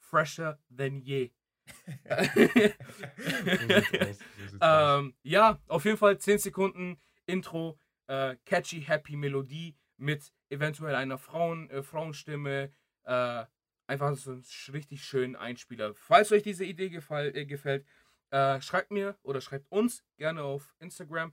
fresher 0.00 0.58
than 0.76 1.00
je. 1.00 1.30
so 2.04 3.98
aus. 4.00 4.18
So. 4.50 4.58
Ähm, 4.60 5.14
ja, 5.22 5.60
auf 5.68 5.84
jeden 5.84 5.96
Fall 5.96 6.18
10 6.18 6.38
Sekunden 6.38 7.00
Intro, 7.26 7.78
äh, 8.06 8.36
catchy, 8.44 8.82
happy 8.82 9.16
Melodie 9.16 9.76
mit 9.96 10.32
eventuell 10.50 10.94
einer 10.94 11.18
Frauen, 11.18 11.70
äh, 11.70 11.82
Frauenstimme. 11.82 12.70
Äh, 13.04 13.44
einfach 13.86 14.16
so 14.16 14.32
ein 14.32 14.42
sch- 14.42 14.72
richtig 14.72 15.04
schönen 15.04 15.36
Einspieler. 15.36 15.94
Falls 15.94 16.32
euch 16.32 16.42
diese 16.42 16.64
Idee 16.64 16.88
gefall, 16.90 17.36
äh, 17.36 17.46
gefällt, 17.46 17.86
äh, 18.30 18.60
schreibt 18.60 18.90
mir 18.90 19.16
oder 19.22 19.40
schreibt 19.40 19.70
uns 19.70 20.04
gerne 20.16 20.42
auf 20.42 20.74
Instagram. 20.78 21.32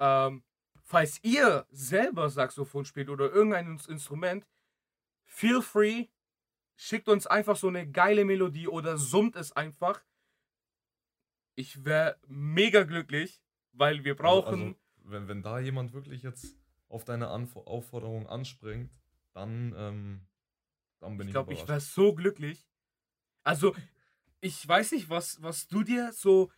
Ähm, 0.00 0.44
falls 0.82 1.22
ihr 1.24 1.66
selber 1.70 2.30
Saxophon 2.30 2.84
spielt 2.84 3.08
oder 3.08 3.30
irgendein 3.32 3.66
Ins- 3.66 3.86
Instrument, 3.86 4.46
feel 5.24 5.60
free, 5.62 6.06
schickt 6.76 7.08
uns 7.08 7.26
einfach 7.26 7.56
so 7.56 7.68
eine 7.68 7.90
geile 7.90 8.24
Melodie 8.24 8.68
oder 8.68 8.96
summt 8.98 9.36
es 9.36 9.52
einfach. 9.52 10.02
Ich 11.56 11.84
wäre 11.84 12.18
mega 12.28 12.84
glücklich, 12.84 13.42
weil 13.72 14.04
wir 14.04 14.14
brauchen. 14.16 14.46
Also, 14.54 14.64
also, 14.66 14.78
wenn, 15.10 15.28
wenn 15.28 15.42
da 15.42 15.58
jemand 15.58 15.92
wirklich 15.92 16.22
jetzt 16.22 16.56
auf 16.88 17.04
deine 17.04 17.28
Anf 17.28 17.56
Aufforderung 17.56 18.28
anspringt, 18.28 18.92
dann, 19.32 19.74
ähm, 19.76 20.27
dann 21.00 21.16
bin 21.16 21.28
ich 21.28 21.30
ich, 21.30 21.32
glaube, 21.32 21.52
ich 21.52 21.62
überrascht. 21.62 21.68
wäre 21.68 21.80
so 22.06 22.14
glücklich. 22.14 22.66
Also, 23.44 23.74
ich 24.40 24.66
weiß 24.66 24.92
nicht, 24.92 25.08
was, 25.10 25.40
was 25.42 25.66
du 25.68 25.82
dir 25.82 26.12
so, 26.12 26.50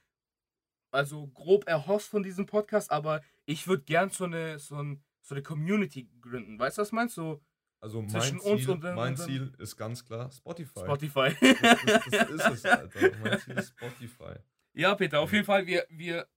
also 0.91 1.29
grob 1.29 1.67
erhoffst 1.69 2.09
von 2.09 2.23
diesem 2.23 2.47
Podcast, 2.47 2.91
aber 2.91 3.23
ich 3.47 3.67
würde 3.67 3.85
gern 3.85 4.11
so 4.11 4.25
eine, 4.25 4.59
so, 4.59 4.77
ein, 4.83 5.03
so 5.23 5.35
eine 5.35 5.43
Community 5.43 6.09
gründen. 6.21 6.59
Weißt 6.59 6.79
du, 6.79 6.83
was 6.83 6.93
meinst 6.93 7.17
du? 7.17 7.41
Also 7.83 8.03
mein 8.03 8.11
Zwischen 8.11 8.41
uns 8.41 8.61
Ziel, 8.63 8.71
und 8.71 8.83
mein 8.83 9.13
und 9.13 9.17
Ziel 9.17 9.53
ist 9.59 9.75
ganz 9.77 10.05
klar 10.05 10.31
Spotify. 10.31 10.81
Spotify. 10.81 11.31
Das, 11.41 11.61
das, 11.83 12.11
das 12.11 12.29
ist 12.31 12.51
es, 12.51 12.65
Alter. 12.67 13.01
Mein 13.23 13.39
Ziel 13.41 13.57
ist 13.57 13.69
Spotify. 13.71 14.35
ja, 14.75 14.95
Peter, 14.95 15.21
auf 15.21 15.33
jeden 15.33 15.47
Fall, 15.47 15.67
wir, 15.67 15.87
wir, 15.89 16.29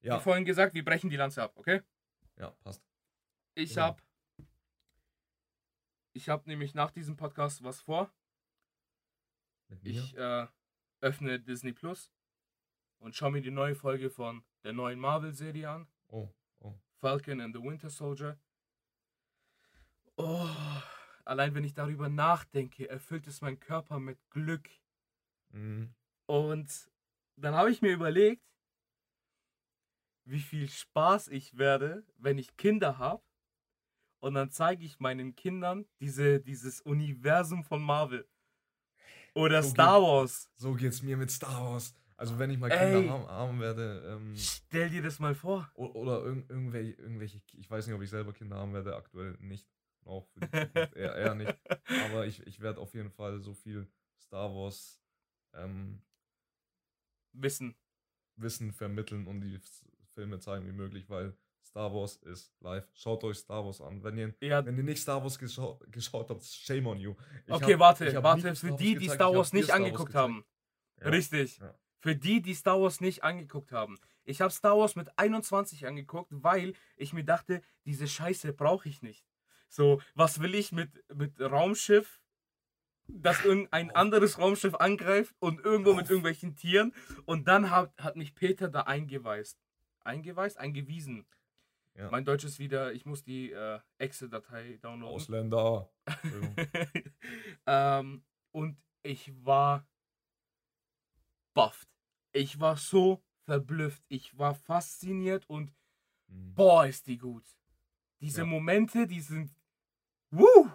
Ja, 0.00 0.18
wie 0.18 0.22
vorhin 0.22 0.46
gesagt, 0.46 0.72
wir 0.72 0.82
brechen 0.82 1.10
die 1.10 1.16
Lanze 1.16 1.42
ab, 1.42 1.52
okay? 1.56 1.82
ja, 2.38 2.50
passt. 2.62 2.82
Ich 3.54 3.74
Ja. 3.74 3.88
hab, 3.88 4.02
ich 6.12 6.28
hab 6.28 6.46
nämlich 6.46 6.74
nach 6.74 6.90
diesem 6.90 7.16
Podcast 7.16 7.62
was 7.62 7.80
vor. 7.80 8.12
Ich 9.82 10.16
äh, 10.16 10.46
öffne 11.00 11.40
Disney 11.40 11.72
Plus 11.72 12.12
und 12.98 13.14
schaue 13.14 13.32
mir 13.32 13.40
die 13.40 13.50
neue 13.50 13.74
Folge 13.74 14.10
von 14.10 14.44
der 14.64 14.72
neuen 14.72 14.98
Marvel-Serie 14.98 15.68
an. 15.68 15.88
Oh, 16.08 16.28
oh. 16.60 16.74
Falcon 16.98 17.40
and 17.40 17.54
the 17.54 17.62
Winter 17.62 17.88
Soldier. 17.88 18.38
Oh, 20.16 20.48
allein 21.24 21.54
wenn 21.54 21.64
ich 21.64 21.74
darüber 21.74 22.08
nachdenke, 22.08 22.88
erfüllt 22.88 23.26
es 23.26 23.40
meinen 23.40 23.58
Körper 23.58 23.98
mit 23.98 24.18
Glück. 24.30 24.68
Mhm. 25.50 25.94
Und 26.26 26.90
dann 27.36 27.54
habe 27.54 27.70
ich 27.70 27.82
mir 27.82 27.92
überlegt, 27.92 28.46
wie 30.24 30.40
viel 30.40 30.68
Spaß 30.68 31.28
ich 31.28 31.58
werde, 31.58 32.06
wenn 32.16 32.38
ich 32.38 32.56
Kinder 32.56 32.98
habe. 32.98 33.24
Und 34.22 34.34
dann 34.34 34.50
zeige 34.50 34.84
ich 34.84 35.00
meinen 35.00 35.34
Kindern 35.34 35.84
diese, 36.00 36.38
dieses 36.40 36.80
Universum 36.80 37.64
von 37.64 37.82
Marvel. 37.82 38.24
Oder 39.34 39.62
So 39.64 39.70
Star 39.70 39.98
geht- 39.98 40.08
Wars. 40.08 40.50
So 40.54 40.74
geht's 40.74 41.02
mir 41.02 41.16
mit 41.16 41.30
Star 41.30 41.60
Wars. 41.72 41.92
Also 42.16 42.38
wenn 42.38 42.50
ich 42.50 42.58
mal 42.58 42.70
Ey. 42.70 42.92
Kinder 43.00 43.12
haben, 43.14 43.26
haben 43.26 43.60
werde, 43.60 44.02
ähm, 44.14 44.34
Stell 44.36 44.90
dir 44.90 45.02
das 45.02 45.18
mal 45.18 45.34
vor. 45.34 45.68
o- 45.74 45.86
oder 45.86 46.22
irgend, 46.22 46.48
irgendwelche, 46.50 46.92
irgendwelche, 47.02 47.42
ich 47.54 47.68
weiß 47.68 47.84
nicht, 47.86 47.96
ob 47.96 48.02
ich 48.02 48.10
selber 48.10 48.32
Kinder 48.32 48.56
haben 48.58 48.72
werde, 48.72 48.94
aktuell 48.94 49.36
nicht. 49.40 49.68
Auch 50.04 50.24
für 50.28 50.40
die 50.40 50.50
Zukunft 50.50 50.94
eher, 50.96 51.14
eher 51.16 51.34
nicht. 51.34 51.56
Aber 52.14 52.26
ich, 52.26 52.46
ich 52.46 52.60
werde 52.60 52.80
auf 52.80 52.94
jeden 52.94 53.10
Fall 53.10 53.40
so 53.40 53.54
viel 53.54 53.88
Star 54.20 54.54
Wars 54.54 55.00
ähm, 55.54 56.00
Wissen. 57.32 57.74
Wissen 58.36 58.72
vermitteln 58.72 59.26
und 59.26 59.40
die 59.40 59.58
Filme 60.14 60.38
zeigen 60.38 60.66
wie 60.66 60.72
möglich, 60.72 61.08
weil 61.08 61.36
Star 61.64 61.92
Wars 61.92 62.16
ist 62.16 62.52
live. 62.60 62.86
Schaut 62.94 63.24
euch 63.24 63.38
Star 63.38 63.64
Wars 63.64 63.80
an. 63.80 64.02
Wenn 64.02 64.18
ihr, 64.18 64.34
Ja, 64.40 64.64
wenn 64.64 64.76
ihr 64.76 64.82
nicht 64.82 65.00
Star 65.00 65.22
Wars 65.22 65.38
geschau 65.38 65.80
geschaut 65.90 66.28
habt, 66.30 66.44
shame 66.44 66.86
on 66.86 66.98
you. 66.98 67.14
Ich 67.46 67.52
okay, 67.54 67.74
hab- 67.74 67.80
warte, 67.80 68.22
warte. 68.22 68.54
Für 68.54 68.72
die, 68.72 68.96
die 68.96 69.08
Star 69.08 69.34
Wars 69.34 69.52
nicht 69.52 69.64
Star 69.64 69.78
Wars 69.78 69.86
angeguckt 69.86 70.08
gezeigt. 70.08 70.22
haben. 70.22 70.44
Ja. 71.00 71.08
Richtig. 71.08 71.58
Ja. 71.58 71.74
Für 72.00 72.16
die, 72.16 72.42
die 72.42 72.54
Star 72.54 72.80
Wars 72.80 73.00
nicht 73.00 73.22
angeguckt 73.24 73.72
haben. 73.72 73.98
Ich 74.24 74.40
habe 74.40 74.52
Star 74.52 74.76
Wars 74.76 74.96
mit 74.96 75.18
21 75.18 75.86
angeguckt, 75.86 76.28
weil 76.32 76.74
ich 76.96 77.12
mir 77.12 77.24
dachte, 77.24 77.62
diese 77.84 78.06
Scheiße 78.06 78.52
brauche 78.52 78.88
ich 78.88 79.02
nicht. 79.02 79.24
So, 79.68 80.00
was 80.14 80.40
will 80.40 80.54
ich 80.54 80.72
mit, 80.72 80.90
mit 81.14 81.40
Raumschiff, 81.40 82.20
das 83.08 83.44
irgendein 83.44 83.90
anderes 83.92 84.38
Raumschiff 84.38 84.74
angreift 84.74 85.34
und 85.38 85.64
irgendwo 85.64 85.94
mit 85.94 86.08
irgendwelchen 86.10 86.54
Tieren. 86.56 86.92
Und 87.24 87.48
dann 87.48 87.70
hat, 87.70 87.92
hat 87.98 88.16
mich 88.16 88.34
Peter 88.34 88.68
da 88.68 88.82
eingeweist. 88.82 89.58
Eingeweist? 90.04 90.58
Eingewiesen. 90.58 91.26
Ja. 91.94 92.10
Mein 92.10 92.24
Deutsch 92.24 92.44
ist 92.44 92.58
wieder, 92.58 92.92
ich 92.92 93.04
muss 93.04 93.22
die 93.22 93.52
äh, 93.52 93.78
Excel-Datei 93.98 94.78
downloaden. 94.80 95.14
Ausländer. 95.14 95.90
Entschuldigung. 96.06 96.54
ähm, 97.66 98.24
und 98.50 98.78
ich 99.02 99.32
war 99.44 99.86
bufft. 101.54 101.88
Ich 102.32 102.58
war 102.60 102.76
so 102.76 103.22
verblüfft. 103.44 104.02
Ich 104.08 104.38
war 104.38 104.54
fasziniert 104.54 105.44
und 105.48 105.74
Mhm. 106.28 106.54
boah, 106.54 106.86
ist 106.86 107.06
die 107.08 107.18
gut. 107.18 107.44
Diese 108.20 108.40
Ja. 108.40 108.46
Momente, 108.46 109.06
die 109.06 109.20
sind. 109.20 109.54
Woo! 110.30 110.70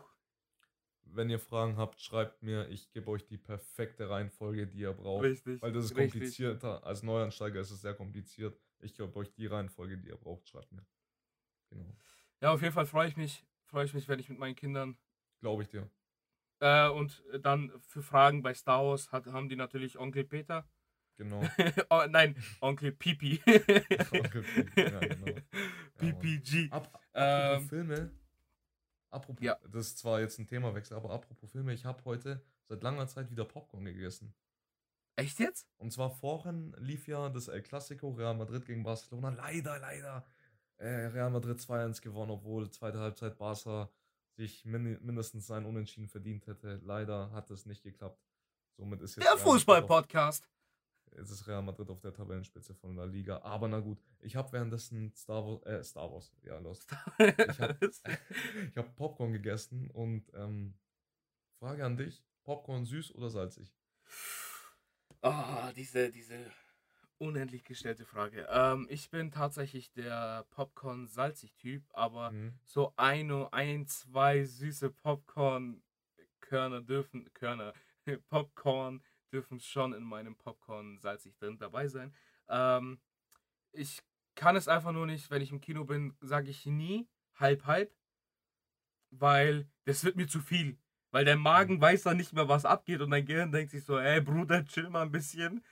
Wenn 1.01 1.29
ihr 1.31 1.39
Fragen 1.39 1.77
habt, 1.77 1.99
schreibt 1.99 2.43
mir. 2.43 2.67
Ich 2.69 2.91
gebe 2.91 3.09
euch 3.09 3.25
die 3.25 3.37
perfekte 3.39 4.07
Reihenfolge, 4.09 4.67
die 4.67 4.79
ihr 4.79 4.93
braucht. 4.93 5.23
Richtig. 5.23 5.61
Weil 5.63 5.71
das 5.71 5.85
ist 5.85 5.95
richtig. 5.95 6.11
komplizierter. 6.11 6.85
Als 6.85 7.01
Neuansteiger 7.01 7.59
ist 7.59 7.71
es 7.71 7.81
sehr 7.81 7.95
kompliziert. 7.95 8.59
Ich 8.81 8.93
gebe 8.93 9.15
euch 9.15 9.33
die 9.33 9.47
Reihenfolge, 9.47 9.97
die 9.97 10.09
ihr 10.09 10.17
braucht. 10.17 10.47
Schreibt 10.47 10.71
mir. 10.73 10.85
Genau. 11.69 11.95
Ja, 12.41 12.51
auf 12.51 12.61
jeden 12.61 12.73
Fall 12.73 12.85
freue 12.85 13.07
ich 13.07 13.17
mich. 13.17 13.45
Freue 13.65 13.85
ich 13.85 13.93
mich, 13.93 14.07
wenn 14.07 14.19
ich 14.19 14.29
mit 14.29 14.39
meinen 14.39 14.55
Kindern. 14.55 14.97
Glaube 15.41 15.63
ich 15.63 15.69
dir. 15.69 15.89
Äh, 16.59 16.89
und 16.89 17.23
dann 17.41 17.71
für 17.81 18.01
Fragen 18.01 18.41
bei 18.41 18.53
Star 18.53 18.85
Wars 18.85 19.11
hat, 19.11 19.27
haben 19.27 19.49
die 19.49 19.55
natürlich 19.55 19.99
Onkel 19.99 20.23
Peter. 20.23 20.67
Genau. 21.17 21.41
oh, 21.89 22.03
nein, 22.09 22.35
Onkel 22.61 22.91
Pipi. 22.91 23.41
Onkel 23.47 24.43
Pipi, 24.43 24.81
ja, 24.81 24.99
genau. 24.99 25.27
Ja. 25.99 26.11
PPG. 26.11 26.71
Ab, 26.71 26.93
apropos 27.11 27.63
Ähm, 27.63 27.69
Filme. 27.69 28.11
Apropos, 29.09 29.43
ja. 29.43 29.57
das 29.67 29.87
ist 29.87 29.97
zwar 29.97 30.19
jetzt 30.19 30.37
ein 30.37 30.45
Themawechsel, 30.45 30.95
aber 30.95 31.09
apropos 31.09 31.49
Filme, 31.49 31.73
ich 31.73 31.85
habe 31.85 32.05
heute 32.05 32.43
seit 32.67 32.83
langer 32.83 33.07
Zeit 33.07 33.31
wieder 33.31 33.45
Popcorn 33.45 33.85
gegessen. 33.85 34.35
Echt 35.15 35.39
jetzt? 35.39 35.67
Und 35.77 35.91
zwar 35.91 36.11
vorhin 36.11 36.75
lief 36.77 37.07
ja 37.07 37.29
das 37.29 37.47
El 37.47 37.63
Clasico 37.63 38.09
Real 38.09 38.35
Madrid 38.35 38.65
gegen 38.65 38.83
Barcelona. 38.83 39.29
Leider, 39.29 39.79
leider. 39.79 40.23
Äh, 40.77 41.07
Real 41.07 41.29
Madrid 41.29 41.59
2-1 41.59 42.01
gewonnen, 42.01 42.31
obwohl 42.31 42.69
zweite 42.69 42.99
Halbzeit 42.99 43.37
Barca 43.37 43.89
sich 44.35 44.65
min 44.65 44.99
mindestens 45.03 45.49
ein 45.49 45.65
Unentschieden 45.65 46.07
verdient 46.07 46.45
hätte. 46.47 46.79
Leider 46.83 47.31
hat 47.31 47.49
es 47.49 47.65
nicht 47.65 47.83
geklappt. 47.83 48.23
Somit 48.77 49.01
ist 49.01 49.15
jetzt 49.15 49.25
Der 49.25 49.37
Fußball-Podcast. 49.37 50.47
Jetzt 51.15 51.31
ist 51.31 51.47
Real 51.47 51.63
Madrid 51.63 51.89
auf 51.89 51.99
der 52.01 52.13
Tabellenspitze 52.13 52.75
von 52.75 52.95
La 52.95 53.05
Liga. 53.05 53.41
Aber 53.41 53.67
na 53.67 53.79
gut, 53.79 53.97
ich 54.19 54.35
habe 54.35 54.51
währenddessen 54.51 55.13
Star 55.15 55.43
Wars, 55.43 55.63
äh, 55.63 55.83
Star 55.83 56.11
Wars, 56.11 56.31
ja, 56.43 56.59
los. 56.59 56.85
Ich 57.17 57.59
habe 57.59 57.79
hab 58.75 58.95
Popcorn 58.95 59.31
gegessen 59.31 59.89
und 59.89 60.31
ähm, 60.35 60.75
Frage 61.59 61.83
an 61.83 61.97
dich: 61.97 62.23
Popcorn 62.43 62.85
süß 62.85 63.15
oder 63.15 63.29
salzig? 63.29 63.73
Ah, 65.21 65.71
diese, 65.73 66.11
diese 66.11 66.51
unendlich 67.19 67.63
gestellte 67.63 68.05
Frage. 68.05 68.47
Ähm, 68.49 68.87
ich 68.89 69.09
bin 69.09 69.31
tatsächlich 69.31 69.91
der 69.91 70.45
Popcorn-salzig-Typ, 70.51 71.83
aber 71.93 72.31
Mhm. 72.31 72.53
so 72.63 72.93
ein, 72.97 73.31
ein, 73.31 73.87
zwei 73.87 74.43
süße 74.43 74.89
Popcorn-Körner 74.91 76.81
dürfen, 76.81 77.31
Körner, 77.33 77.73
Popcorn 78.29 79.03
dürfen 79.31 79.59
schon 79.59 79.93
in 79.93 80.03
meinem 80.03 80.35
Popcorn 80.35 80.97
salzig 80.99 81.35
drin 81.37 81.57
dabei 81.57 81.87
sein. 81.87 82.13
Ähm, 82.47 82.99
ich 83.71 84.01
kann 84.35 84.55
es 84.55 84.67
einfach 84.67 84.91
nur 84.91 85.05
nicht, 85.05 85.29
wenn 85.31 85.41
ich 85.41 85.51
im 85.51 85.59
Kino 85.61 85.83
bin, 85.83 86.15
sage 86.21 86.49
ich 86.49 86.65
nie 86.65 87.07
halb 87.35 87.65
halb, 87.65 87.93
weil 89.11 89.67
das 89.85 90.03
wird 90.03 90.15
mir 90.15 90.27
zu 90.27 90.39
viel. 90.39 90.77
Weil 91.11 91.25
der 91.25 91.37
Magen 91.37 91.79
weiß 91.79 92.03
dann 92.03 92.17
nicht 92.17 92.33
mehr, 92.33 92.47
was 92.49 92.65
abgeht 92.65 93.01
und 93.01 93.09
dein 93.11 93.25
Gehirn 93.25 93.51
denkt 93.51 93.71
sich 93.71 93.83
so, 93.83 93.97
ey 93.97 94.21
Bruder, 94.21 94.65
chill 94.65 94.89
mal 94.89 95.03
ein 95.03 95.11
bisschen. 95.11 95.63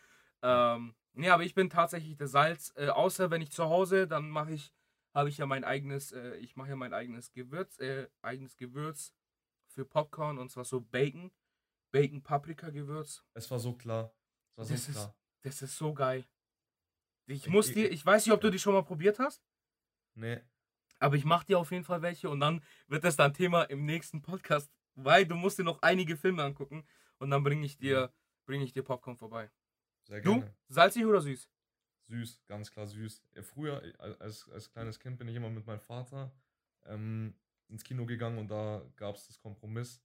Ähm, 0.42 0.96
nee, 1.16 1.30
aber 1.30 1.44
ich 1.44 1.54
bin 1.56 1.70
tatsächlich 1.70 2.16
der 2.18 2.28
Salz. 2.28 2.74
Äh, 2.76 2.88
außer 2.90 3.32
wenn 3.32 3.42
ich 3.42 3.52
zu 3.52 3.66
Hause, 3.66 4.08
dann 4.08 4.30
mache 4.30 4.54
ich, 4.54 4.74
habe 5.14 5.30
ich 5.30 5.38
ja 5.38 5.46
mein 5.46 5.64
eigenes, 5.64 6.12
äh, 6.12 6.36
ich 6.38 6.56
mache 6.56 6.70
ja 6.70 6.76
mein 6.76 6.94
eigenes 6.94 7.32
Gewürz, 7.32 7.80
äh, 7.80 8.08
eigenes 8.22 8.56
Gewürz 8.58 9.14
für 9.68 9.86
Popcorn 9.86 10.38
und 10.38 10.50
zwar 10.52 10.66
so 10.66 10.82
Bacon, 10.82 11.32
Bacon 11.92 12.22
Paprika 12.22 12.70
Gewürz. 12.70 13.24
Es 13.34 13.50
war 13.52 13.60
so 13.60 13.74
klar. 13.74 14.14
War 14.56 14.66
so 14.66 14.74
Das 14.74 14.88
ist- 14.90 14.96
klar. 14.96 15.16
Das 15.42 15.62
ist 15.62 15.78
so 15.78 15.94
geil. 15.94 16.26
Ich 17.28 17.46
Ich- 17.46 17.48
muss 17.52 17.72
dir, 17.72 17.92
ich 17.92 18.06
weiß 18.06 18.26
nicht, 18.26 18.34
ob 18.34 18.42
du 18.42 18.50
die 18.52 18.60
schon 18.60 18.74
mal 18.74 18.84
probiert 18.84 19.20
hast, 19.20 19.44
Nee, 20.18 20.40
aber 21.00 21.16
ich 21.18 21.26
mache 21.26 21.46
dir 21.46 21.60
auf 21.60 21.72
jeden 21.72 21.84
Fall 21.84 22.02
welche 22.02 22.30
und 22.30 22.40
dann 22.40 22.64
wird 22.88 23.04
das 23.04 23.16
dann 23.18 23.34
Thema 23.34 23.64
im 23.64 23.84
nächsten 23.86 24.22
Podcast, 24.22 24.72
weil 24.96 25.26
du 25.26 25.36
musst 25.36 25.60
dir 25.60 25.64
noch 25.66 25.82
einige 25.82 26.16
Filme 26.16 26.42
angucken 26.44 26.88
und 27.18 27.30
dann 27.32 27.44
bringe 27.44 27.66
ich 27.66 27.78
dir, 27.78 28.14
bringe 28.46 28.64
ich 28.64 28.72
dir 28.72 28.82
Popcorn 28.84 29.18
vorbei. 29.18 29.52
Sehr 30.06 30.22
Du, 30.22 30.40
gerne. 30.40 30.54
salzig 30.68 31.06
oder 31.06 31.22
süß? 31.22 31.50
Süß, 32.08 32.44
ganz 32.48 32.72
klar 32.72 32.88
süß. 32.88 33.24
Früher, 33.42 33.84
äh, 33.84 33.94
als, 34.20 34.50
als 34.50 34.70
kleines 34.72 35.00
Kind, 35.00 35.18
bin 35.18 35.28
ich 35.28 35.36
immer 35.36 35.50
mit 35.50 35.66
meinem 35.66 35.80
Vater 35.80 36.32
ähm, 36.86 37.34
ins 37.68 37.84
Kino 37.84 38.06
gegangen 38.06 38.38
und 38.38 38.48
da 38.50 38.82
gab 38.96 39.16
es 39.16 39.26
das 39.28 39.40
Kompromiss. 39.40 40.02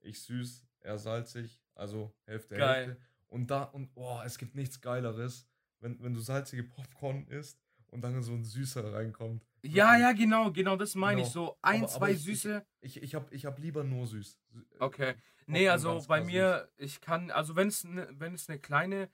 Ich 0.00 0.22
süß, 0.22 0.64
er 0.80 0.98
salzig, 0.98 1.60
also 1.74 2.14
Hälfte, 2.26 2.56
Geil. 2.56 2.86
Hälfte. 2.86 3.02
Und 3.28 3.50
da, 3.50 3.64
und 3.64 3.90
oh, 3.94 4.20
es 4.24 4.38
gibt 4.38 4.54
nichts 4.54 4.80
Geileres, 4.80 5.46
wenn, 5.80 6.00
wenn 6.02 6.14
du 6.14 6.20
salzige 6.20 6.62
Popcorn 6.64 7.26
isst 7.28 7.60
und 7.88 8.00
dann 8.02 8.22
so 8.22 8.32
ein 8.32 8.44
süßer 8.44 8.92
reinkommt. 8.92 9.44
Ja, 9.62 9.96
ja, 9.98 10.12
genau, 10.12 10.50
genau, 10.52 10.76
das 10.76 10.94
meine 10.94 11.20
ich. 11.22 11.32
Genau. 11.32 11.46
So 11.46 11.58
ein, 11.62 11.82
Aber- 11.84 11.92
aber 11.92 11.98
zwei 11.98 12.10
ich- 12.12 12.18
ich- 12.18 12.24
süße. 12.24 12.66
Ich, 12.80 13.02
ich 13.02 13.14
habe 13.14 13.32
ich 13.34 13.44
hab 13.44 13.58
lieber 13.58 13.82
nur 13.84 14.06
süß. 14.06 14.38
Sü- 14.54 14.60
äh, 14.60 14.76
Okay. 14.78 15.12
Popcorn 15.14 15.22
Nee, 15.46 15.68
also 15.68 16.00
bei 16.06 16.22
mir, 16.22 16.70
ich 16.76 17.00
kann, 17.00 17.30
also 17.32 17.56
wenn 17.56 17.66
es 17.68 17.82
ne, 17.84 18.08
wenn 18.12 18.34
es 18.34 18.48
eine 18.48 18.58
kleine, 18.60 19.10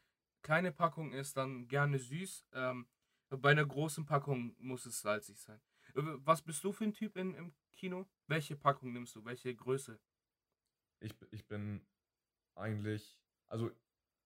kleine 0.47 0.71
Packung 0.71 1.13
ist, 1.13 1.37
dann 1.37 1.67
gerne 1.67 1.99
süß. 1.99 2.47
Ähm, 2.53 2.87
bei 3.31 3.51
einer 3.51 3.67
großen 3.67 4.07
Packung 4.07 4.55
muss 4.59 4.87
es 4.87 5.01
salzig 5.01 5.39
sein. 5.41 5.61
Äh, 5.97 6.03
Was 6.25 6.41
bist 6.41 6.63
du 6.63 6.71
für 6.73 6.85
ein 6.85 6.93
Typ 6.93 7.17
in, 7.17 7.35
im 7.35 7.53
Kino? 7.73 8.07
Welche 8.29 8.55
Packung 8.55 8.93
nimmst 8.93 9.17
du? 9.17 9.25
Welche 9.25 9.53
Größe? 9.57 9.99
Ich, 11.01 11.13
ich 11.33 11.47
bin 11.49 11.85
eigentlich, 12.55 13.19
also 13.49 13.73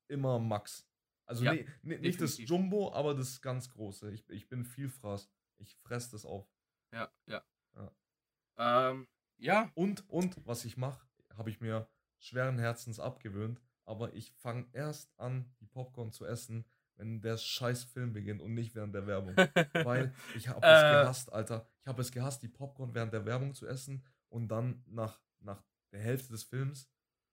immer 0.09 0.39
Max. 0.39 0.87
Also 1.25 1.45
Ja, 1.45 1.55
nee, 1.55 1.67
nee, 1.83 1.99
nicht 1.99 2.21
das. 2.21 2.37
Jumbo, 2.37 2.93
aber 2.93 3.15
das 3.15 3.41
ganz 3.41 3.71
große. 3.71 4.13
Ich, 4.13 4.29
ich 4.29 4.47
bin 4.47 4.65
Vielfraß. 4.65 5.31
Ich 5.57 5.75
fress 5.77 6.11
das 6.11 6.27
auf. 6.27 6.47
Ja, 6.93 7.11
ja. 7.27 7.43
Ja. 7.77 8.91
Ähm, 8.91 9.09
Ja. 9.39 9.71
Und, 9.75 10.07
und, 10.11 10.47
was 10.47 10.67
ich 10.67 10.77
mache, 10.77 11.01
habe 11.35 11.49
ich 11.49 11.61
mir 11.63 11.89
schweren 12.19 12.59
Herzens 12.59 13.01
abgewöhnt, 13.01 13.63
aber 13.91 14.15
ich 14.15 14.33
fange 14.33 14.67
erst 14.73 15.11
an, 15.19 15.53
die 15.61 15.67
Popcorn 15.67 16.13
zu 16.13 16.25
essen, 16.25 16.65
wenn 16.95 17.21
der 17.21 17.37
scheiß 17.37 17.85
Film 17.85 18.13
beginnt 18.13 18.41
und 18.41 18.55
nicht 18.55 18.75
während 18.75 18.95
der 18.95 19.07
Werbung. 19.07 19.35
Weil 19.85 20.15
ich 20.37 20.49
habe 20.49 20.61
es 20.65 20.83
Äh. 20.83 21.03
gehasst, 21.03 21.33
Alter. 21.33 21.67
Ich 21.81 21.87
habe 21.89 22.01
es 22.03 22.13
gehasst, 22.13 22.43
die 22.43 22.49
Popcorn 22.49 22.95
während 22.95 23.13
der 23.13 23.25
Werbung 23.27 23.53
zu 23.55 23.67
essen 23.67 24.05
und 24.29 24.49
dann 24.49 24.83
nach, 24.87 25.21
nach 25.41 25.63
der 25.93 26.01
Hälfte 26.01 26.31
des 26.33 26.45
Films 26.45 26.89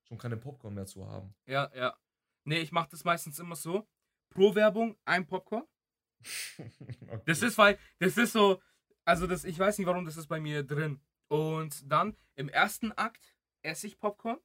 schon 0.07 0.17
keine 0.17 0.37
Popcorn 0.37 0.73
mehr 0.73 0.85
zu 0.87 1.07
haben. 1.07 1.35
Ja, 1.45 1.69
ja. 1.75 1.95
Nee, 2.45 2.59
ich 2.59 2.71
mache 2.71 2.89
das 2.89 3.03
meistens 3.03 3.37
immer 3.39 3.55
so. 3.55 3.87
Pro 4.29 4.55
Werbung 4.55 4.97
ein 5.05 5.25
Popcorn. 5.27 5.63
Okay. 6.57 7.21
Das 7.25 7.41
ist, 7.43 7.57
weil, 7.57 7.77
das 7.99 8.17
ist 8.17 8.33
so, 8.33 8.61
also 9.05 9.27
das, 9.27 9.43
ich 9.45 9.57
weiß 9.59 9.77
nicht 9.77 9.87
warum, 9.87 10.05
das 10.05 10.17
ist 10.17 10.27
bei 10.27 10.39
mir 10.39 10.63
drin. 10.63 10.99
Und 11.27 11.89
dann 11.91 12.17
im 12.35 12.49
ersten 12.49 12.91
Akt 12.93 13.35
esse 13.61 13.87
ich 13.87 13.99
Popcorn, 13.99 14.39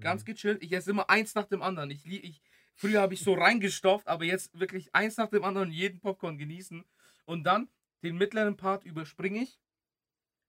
ganz 0.00 0.24
gechillt. 0.24 0.62
Ich 0.62 0.72
esse 0.72 0.90
immer 0.90 1.08
eins 1.10 1.34
nach 1.34 1.46
dem 1.46 1.62
anderen. 1.62 1.90
Ich, 1.90 2.06
ich, 2.06 2.42
früher 2.74 3.00
habe 3.00 3.14
ich 3.14 3.20
so 3.20 3.34
reingestopft, 3.34 4.08
aber 4.08 4.24
jetzt 4.24 4.58
wirklich 4.58 4.94
eins 4.94 5.16
nach 5.16 5.28
dem 5.28 5.44
anderen 5.44 5.70
jeden 5.70 6.00
Popcorn 6.00 6.38
genießen. 6.38 6.84
Und 7.24 7.44
dann 7.44 7.68
den 8.02 8.16
mittleren 8.16 8.56
Part 8.56 8.84
überspringe 8.84 9.42
ich. 9.42 9.60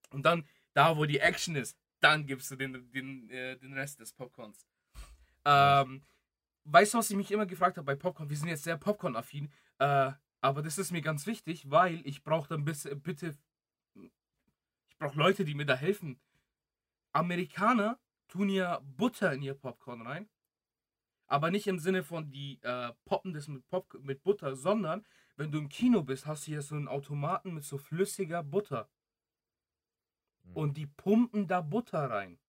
Und 0.10 0.26
dann, 0.26 0.47
da 0.74 0.97
wo 0.97 1.06
die 1.06 1.20
Action 1.20 1.56
ist, 1.56 1.78
dann 1.99 2.26
gibst 2.26 2.49
du 2.52 2.56
den, 2.56 2.91
den, 2.91 3.30
äh, 3.30 3.58
den 3.58 3.74
Rest 3.74 3.99
des 3.99 4.14
Popcorns. 4.14 4.66
Ähm, 5.45 6.04
weißt 6.64 6.93
du, 6.93 6.97
was 6.97 7.10
ich 7.10 7.18
mich 7.18 7.32
immer 7.32 7.45
gefragt 7.45 7.78
habe 7.78 7.86
bei 7.86 7.95
Popcorn? 7.95 8.30
Wir 8.30 8.38
sind 8.38 8.49
jetzt 8.49 8.64
sehr 8.64 8.78
Popcorn-affin. 8.78 9.52
Äh, 9.80 10.12
aber 10.41 10.64
das 10.64 10.78
ist 10.78 10.91
mir 10.91 11.02
ganz 11.02 11.28
wichtig, 11.28 11.70
weil 11.70 12.06
ich 12.06 12.24
brauche 12.24 12.49
dann 12.49 12.66
bitte. 12.66 13.38
Ich 13.93 14.97
brauche 14.97 15.18
Leute, 15.18 15.45
die 15.45 15.54
mir 15.54 15.66
da 15.66 15.76
helfen. 15.76 16.20
Amerikaner 17.14 17.99
tun 18.32 18.50
ja 18.50 18.80
Butter 18.80 19.34
in 19.34 19.42
ihr 19.42 19.54
Popcorn 19.54 20.02
rein. 20.02 20.30
Aber 21.28 21.52
nicht 21.52 21.68
im 21.68 21.80
Sinne 21.80 22.04
von, 22.04 22.32
die 22.32 22.60
äh, 22.64 22.92
poppen 23.06 23.34
das 23.34 23.48
mit, 23.48 23.68
Pop 23.70 23.94
mit 24.02 24.24
Butter, 24.24 24.56
sondern 24.56 25.06
wenn 25.38 25.52
du 25.52 25.60
im 25.60 25.70
Kino 25.70 26.02
bist, 26.04 26.26
hast 26.26 26.48
du 26.48 26.52
hier 26.52 26.62
so 26.62 26.76
einen 26.76 26.88
Automaten 26.88 27.54
mit 27.54 27.64
so 27.64 27.78
flüssiger 27.78 28.44
Butter. 28.44 28.90
Mhm. 30.44 30.54
Und 30.54 30.78
die 30.78 30.88
pumpen 30.88 31.48
da 31.48 31.62
Butter 31.62 32.10
rein. 32.10 32.40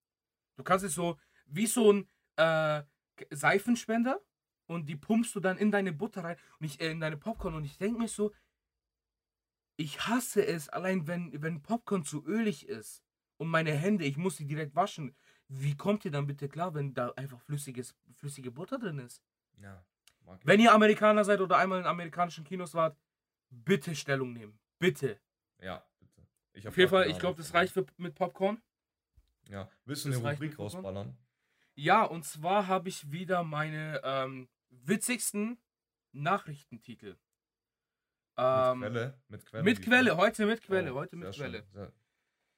Du 0.55 0.63
kannst 0.63 0.85
es 0.85 0.95
so, 0.95 1.17
wie 1.45 1.67
so 1.67 1.93
ein 1.93 2.09
äh, 2.35 2.83
Seifenspender 3.29 4.21
und 4.65 4.87
die 4.87 4.95
pumpst 4.95 5.35
du 5.35 5.39
dann 5.39 5.57
in 5.57 5.71
deine 5.71 5.93
Butter 5.93 6.23
rein 6.23 6.37
und 6.59 6.65
ich, 6.65 6.81
äh, 6.81 6.91
in 6.91 6.99
deine 6.99 7.17
Popcorn 7.17 7.55
und 7.55 7.63
ich 7.63 7.77
denke 7.77 7.99
mir 7.99 8.07
so, 8.07 8.33
ich 9.75 10.07
hasse 10.07 10.45
es, 10.45 10.69
allein 10.69 11.07
wenn, 11.07 11.41
wenn 11.41 11.61
Popcorn 11.61 12.03
zu 12.03 12.25
ölig 12.25 12.67
ist 12.67 13.03
und 13.37 13.47
meine 13.47 13.71
Hände, 13.71 14.05
ich 14.05 14.17
muss 14.17 14.37
sie 14.37 14.45
direkt 14.45 14.75
waschen. 14.75 15.15
Wie 15.47 15.75
kommt 15.75 16.05
ihr 16.05 16.11
dann 16.11 16.25
bitte 16.27 16.47
klar, 16.49 16.73
wenn 16.73 16.93
da 16.93 17.09
einfach 17.11 17.39
flüssiges, 17.41 17.95
flüssige 18.13 18.51
Butter 18.51 18.79
drin 18.79 18.99
ist? 18.99 19.21
Ja. 19.57 19.83
Wenn 20.43 20.59
ihr 20.59 20.73
Amerikaner 20.73 21.25
seid 21.25 21.41
oder 21.41 21.57
einmal 21.57 21.79
in 21.79 21.85
amerikanischen 21.85 22.43
Kinos 22.45 22.73
wart, 22.73 22.97
bitte 23.49 23.93
Stellung 23.95 24.33
nehmen. 24.33 24.57
Bitte. 24.79 25.19
Ja, 25.59 25.85
bitte. 25.99 26.25
Ich 26.53 26.67
Auf 26.67 26.77
jeden 26.77 26.89
Fall, 26.89 27.09
ich 27.09 27.19
glaube, 27.19 27.37
das 27.37 27.49
von 27.51 27.57
reicht 27.57 27.73
für, 27.73 27.85
mit 27.97 28.15
Popcorn. 28.15 28.61
Ja, 29.49 29.69
willst 29.85 30.05
du 30.05 30.09
das 30.09 30.19
eine 30.19 30.31
Rubrik 30.31 30.57
rausballern? 30.57 31.17
Ja, 31.75 32.03
und 32.03 32.23
zwar 32.23 32.67
habe 32.67 32.87
ich 32.89 33.11
wieder 33.11 33.43
meine 33.43 33.99
ähm, 34.03 34.47
witzigsten 34.69 35.57
Nachrichtentitel. 36.13 37.17
Ähm, 38.37 38.79
mit 38.79 38.89
Quelle? 38.91 39.21
Mit 39.27 39.45
Quelle? 39.45 39.63
Mit 39.63 39.77
diesmal? 39.79 39.97
Quelle, 39.99 40.17
heute 40.17 40.45
mit 40.45 40.61
Quelle, 40.61 40.93
Oh, 40.93 40.95
heute 40.95 41.15
mit 41.15 41.35
schön, 41.35 41.51
Quelle. 41.51 41.65
sehr- 41.73 41.91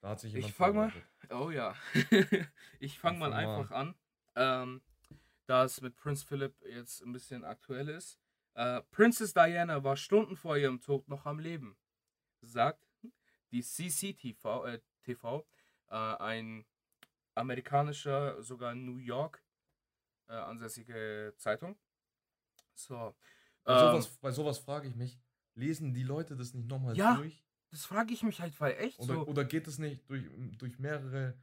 Da 0.05 0.11
hat 0.11 0.19
sich 0.19 0.35
Ich 0.35 0.45
jemand 0.45 0.53
fang 0.55 0.75
mal- 0.75 0.91
vorbereitet. 0.91 1.31
Oh 1.31 1.49
ja. 1.49 1.75
ich 2.79 2.99
fange 2.99 3.17
mal 3.17 3.31
Fang 3.31 3.43
mal 3.43 3.57
einfach 3.57 3.71
an. 3.75 3.95
Ähm, 4.35 4.81
da 5.47 5.63
es 5.63 5.81
mit 5.81 5.95
Prince 5.95 6.23
Philip 6.23 6.53
jetzt 6.63 7.01
ein 7.01 7.11
bisschen 7.11 7.43
aktuell 7.43 7.89
ist. 7.89 8.19
Äh, 8.53 8.81
Princess 8.91 9.33
Diana 9.33 9.83
war 9.83 9.95
Stunden 9.97 10.35
vor 10.37 10.57
ihrem 10.57 10.79
Tod 10.79 11.07
noch 11.09 11.25
am 11.25 11.39
Leben, 11.39 11.75
sagt 12.41 12.87
die 13.51 13.63
CCTV, 13.63 14.65
äh, 14.67 14.79
TV, 15.01 15.43
äh, 15.87 15.95
ein 15.95 16.67
amerikanischer, 17.33 18.43
sogar 18.43 18.75
New 18.75 18.97
York 18.97 19.43
äh, 20.27 20.33
ansässige 20.33 21.33
Zeitung. 21.37 21.79
So. 22.75 23.15
Bei 23.63 23.73
ähm, 23.73 23.79
sowas, 23.79 24.17
bei 24.17 24.31
sowas 24.31 24.59
frage 24.59 24.87
ich 24.87 24.95
mich, 24.95 25.19
lesen 25.55 25.95
die 25.95 26.03
Leute 26.03 26.35
das 26.35 26.53
nicht 26.53 26.67
nochmal 26.67 26.95
Ja, 26.95 27.15
durch? 27.15 27.43
Das 27.76 27.86
frage 27.86 28.13
ich 28.13 28.23
mich 28.23 28.39
halt, 28.39 28.57
weil 28.61 28.73
echt 28.78 28.99
Oder, 28.99 29.15
so. 29.15 29.28
oder 29.28 29.43
geht 29.43 29.67
es 29.67 29.80
nicht 29.80 30.09
durch, 30.09 30.23
durch 30.57 30.80
mehrere, 30.80 31.38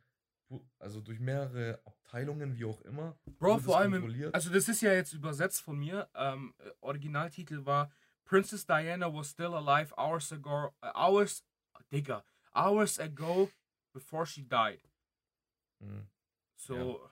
also 0.79 1.03
durch 1.03 1.21
mehrere 1.21 1.79
Abteilungen, 1.85 2.57
wie 2.57 2.65
auch 2.65 2.81
immer? 2.83 3.19
Bro, 3.39 3.59
vor 3.59 3.79
allem, 3.79 3.93
im, 3.95 4.31
also 4.33 4.51
das 4.51 4.67
ist 4.67 4.81
ja 4.81 4.95
jetzt 4.95 5.13
übersetzt 5.13 5.61
von 5.61 5.79
mir. 5.79 6.09
Ähm, 6.15 6.55
äh, 6.59 6.71
Originaltitel 6.81 7.67
war 7.67 7.93
Princess 8.25 8.65
Diana 8.65 9.13
was 9.13 9.29
still 9.31 9.53
alive 9.55 9.93
hours 9.99 10.33
ago, 10.33 10.75
äh, 10.81 10.91
hours, 10.95 11.45
Digga, 11.93 12.25
hours 12.55 12.99
ago 12.99 13.51
before 13.93 14.25
she 14.25 14.43
died. 14.43 14.81
Hm, 15.81 16.09
So, 16.57 17.11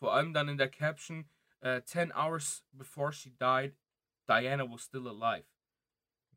vor 0.00 0.12
allem 0.12 0.34
dann 0.34 0.48
in 0.48 0.58
der 0.58 0.70
Caption, 0.70 1.28
äh, 1.60 1.82
10 1.82 2.10
hours 2.12 2.64
before 2.72 3.12
she 3.12 3.30
died, 3.30 3.76
Diana 4.26 4.64
was 4.68 4.82
still 4.82 5.06
alive. 5.06 5.46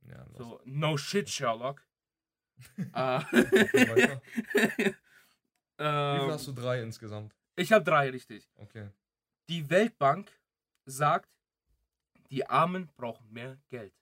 ja. 0.07 0.27
So, 0.37 0.61
no 0.65 0.95
shit, 0.95 1.27
Sherlock. 1.27 1.86
Äh. 2.77 3.19
Wie 3.31 4.83
ähm, 5.79 6.19
viel 6.21 6.31
hast 6.31 6.47
du? 6.47 6.53
Drei 6.53 6.81
insgesamt. 6.81 7.35
ich 7.55 7.71
habe 7.71 7.85
drei, 7.85 8.09
richtig. 8.09 8.49
Okay. 8.55 8.89
Die 9.49 9.69
Weltbank 9.69 10.31
sagt, 10.85 11.29
die 12.29 12.47
Armen 12.47 12.89
brauchen 12.95 13.31
mehr 13.31 13.57
Geld. 13.69 13.93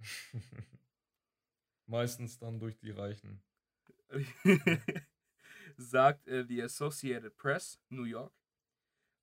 Meistens 1.86 2.38
dann 2.38 2.58
durch 2.58 2.78
die 2.78 2.90
Reichen. 2.90 3.42
sagt 5.76 6.26
äh, 6.28 6.44
die 6.44 6.62
Associated 6.62 7.36
Press, 7.36 7.80
New 7.88 8.04
York. 8.04 8.32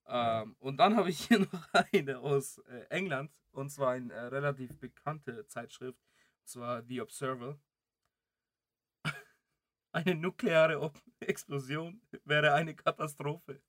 Ähm, 0.05 0.55
Und 0.59 0.77
dann 0.77 0.95
habe 0.95 1.09
ich 1.09 1.27
hier 1.27 1.39
noch 1.39 1.73
eine 1.73 2.19
aus 2.19 2.59
äh, 2.59 2.85
England, 2.89 3.31
und 3.51 3.69
zwar 3.69 3.91
eine 3.91 4.13
äh, 4.13 4.25
relativ 4.27 4.77
bekannte 4.79 5.45
Zeitschrift, 5.47 5.99
und 6.41 6.47
zwar 6.47 6.83
The 6.83 7.01
Observer. 7.01 7.59
Eine 9.97 10.13
nukleare 10.13 10.91
Explosion 11.19 11.99
wäre 12.23 12.53
eine 12.53 12.75
Katastrophe. 12.75 13.61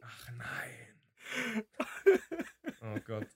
Ach 0.00 0.30
nein. 0.32 0.94
Oh 2.80 3.00
Gott. 3.04 3.26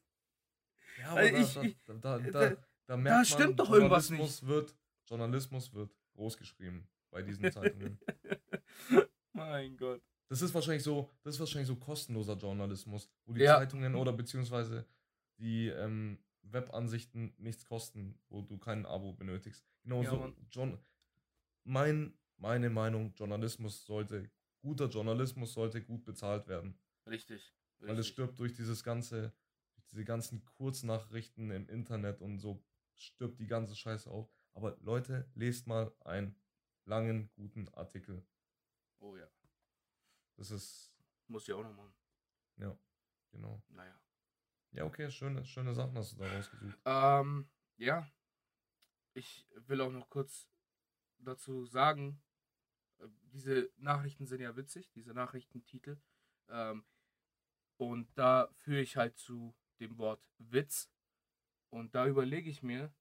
Ja, 1.01 1.09
aber 1.13 1.25
ich- 1.25 1.55
da, 1.87 1.95
da, 1.95 2.19
da, 2.19 2.57
da, 2.87 2.97
merkt 2.97 3.17
man, 3.17 3.25
stimmt 3.25 3.59
doch 3.59 3.71
irgendwas 3.73 4.09
Journalismus 4.11 4.47
Wird, 4.47 4.77
Journalismus 5.09 5.73
wird 5.73 5.91
großgeschrieben 6.13 6.87
bei 7.11 7.23
diesen 7.23 7.51
Zeitungen. 7.51 7.99
mein 9.33 9.77
Gott. 9.77 10.03
Das 10.29 10.43
ist 10.43 10.53
wahrscheinlich 10.53 10.83
so, 10.83 11.11
das 11.23 11.35
ist 11.35 11.41
wahrscheinlich 11.41 11.67
so 11.69 11.77
kostenloser 11.77 12.35
Journalismus, 12.37 13.09
wo 13.25 13.33
die 13.33 13.41
Ja. 13.41 13.57
Zeitungen 13.57 13.95
oder 13.95 14.13
beziehungsweise 14.13 14.87
die 15.39 15.69
ähm, 15.69 16.19
Webansichten 16.43 17.35
nichts 17.39 17.65
kosten, 17.65 18.19
wo 18.29 18.43
du 18.43 18.59
kein 18.59 18.85
Abo 18.85 19.15
benötigst. 19.15 19.67
Genau 19.83 20.03
Ja, 20.03 20.11
so. 20.11 20.35
Mein, 21.69 22.19
meine 22.39 22.71
Meinung, 22.71 23.13
Journalismus 23.15 23.85
sollte, 23.85 24.31
guter 24.63 24.87
Journalismus 24.87 25.53
sollte 25.53 25.83
gut 25.85 26.03
bezahlt 26.07 26.49
werden. 26.49 26.81
Richtig. 27.07 27.55
Weil 27.81 27.91
es 27.91 27.99
richtig. 27.99 28.13
stirbt 28.15 28.39
durch 28.39 28.55
dieses 28.55 28.83
ganze, 28.83 29.35
durch 29.75 29.87
diese 29.89 30.05
ganzen 30.07 30.45
Kurznachrichten 30.47 31.51
im 31.51 31.69
Internet 31.69 32.23
und 32.23 32.39
so 32.39 32.65
stirbt 32.95 33.39
die 33.39 33.47
ganze 33.47 33.77
Scheiße 33.77 34.11
auf. 34.11 34.33
Aber 34.55 34.79
Leute, 34.81 35.31
lest 35.35 35.67
mal 35.67 35.95
einen 36.01 36.35
langen, 36.87 37.31
guten 37.35 37.69
Artikel. 37.75 38.27
Oh 39.01 39.15
ja. 39.19 39.29
Das 40.37 40.51
ist, 40.51 40.95
Muss 41.27 41.47
ich 41.47 41.53
auch 41.53 41.63
noch 41.63 41.75
machen. 41.75 41.93
ja, 42.57 42.79
genau. 43.31 43.63
Naja. 43.69 44.01
Ja, 44.71 44.85
okay, 44.85 45.11
schöne, 45.11 45.45
schöne 45.45 45.75
Sachen 45.75 45.97
hast 45.99 46.13
du 46.13 46.17
da 46.17 46.33
rausgesucht. 46.33 46.79
Ähm, 46.87 47.47
ja. 47.77 48.11
Ich 49.13 49.47
will 49.67 49.83
auch 49.83 49.91
noch 49.93 50.09
kurz 50.09 50.49
dazu 51.19 51.65
sagen, 51.65 52.21
äh, 52.99 53.09
diese 53.33 53.71
Nachrichten 53.77 54.27
sind 54.27 54.41
ja 54.41 54.57
witzig, 54.57 54.91
diese 54.93 55.13
Nachrichtentitel. 55.13 55.99
Ähm, 56.49 56.85
und 57.77 58.09
da 58.17 58.49
führe 58.55 58.81
ich 58.81 58.97
halt 58.97 59.17
zu 59.17 59.55
dem 59.81 59.99
Wort 59.99 60.23
Witz. 60.39 60.91
Und 61.71 61.95
da 61.95 62.07
überlege 62.07 62.51
ich 62.51 62.63
mir, 62.63 62.93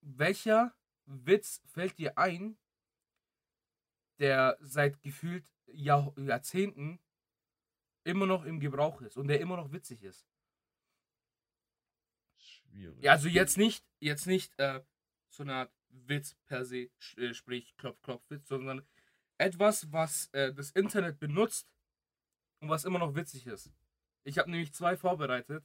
welcher 0.00 0.74
Witz 1.04 1.62
fällt 1.66 1.98
dir 1.98 2.18
ein, 2.18 2.58
der 4.18 4.56
seit 4.60 5.00
gefühlt 5.02 5.44
Jahr 5.66 6.12
Jahrzehnten 6.18 6.98
immer 8.04 8.26
noch 8.26 8.44
im 8.44 8.60
Gebrauch 8.60 9.00
ist 9.02 9.16
und 9.16 9.28
der 9.28 9.40
immer 9.40 9.56
noch 9.56 9.72
witzig 9.72 10.02
ist? 10.02 10.26
Schwierig. 12.38 13.02
Ja, 13.02 13.12
also 13.12 13.28
jetzt 13.28 13.58
nicht, 13.58 13.84
jetzt 14.00 14.26
nicht 14.26 14.58
äh, 14.58 14.82
so 15.28 15.42
eine 15.42 15.54
Art 15.54 15.75
Witz 16.06 16.34
per 16.46 16.64
se, 16.64 16.90
äh, 17.16 17.34
sprich 17.34 17.76
Klopf, 17.76 18.00
Klopf, 18.02 18.22
Witz, 18.30 18.48
sondern 18.48 18.86
etwas, 19.38 19.92
was 19.92 20.28
äh, 20.32 20.52
das 20.52 20.70
Internet 20.70 21.18
benutzt 21.18 21.68
und 22.60 22.68
was 22.68 22.84
immer 22.84 22.98
noch 22.98 23.14
witzig 23.14 23.46
ist. 23.46 23.70
Ich 24.24 24.38
habe 24.38 24.50
nämlich 24.50 24.72
zwei 24.74 24.96
vorbereitet, 24.96 25.64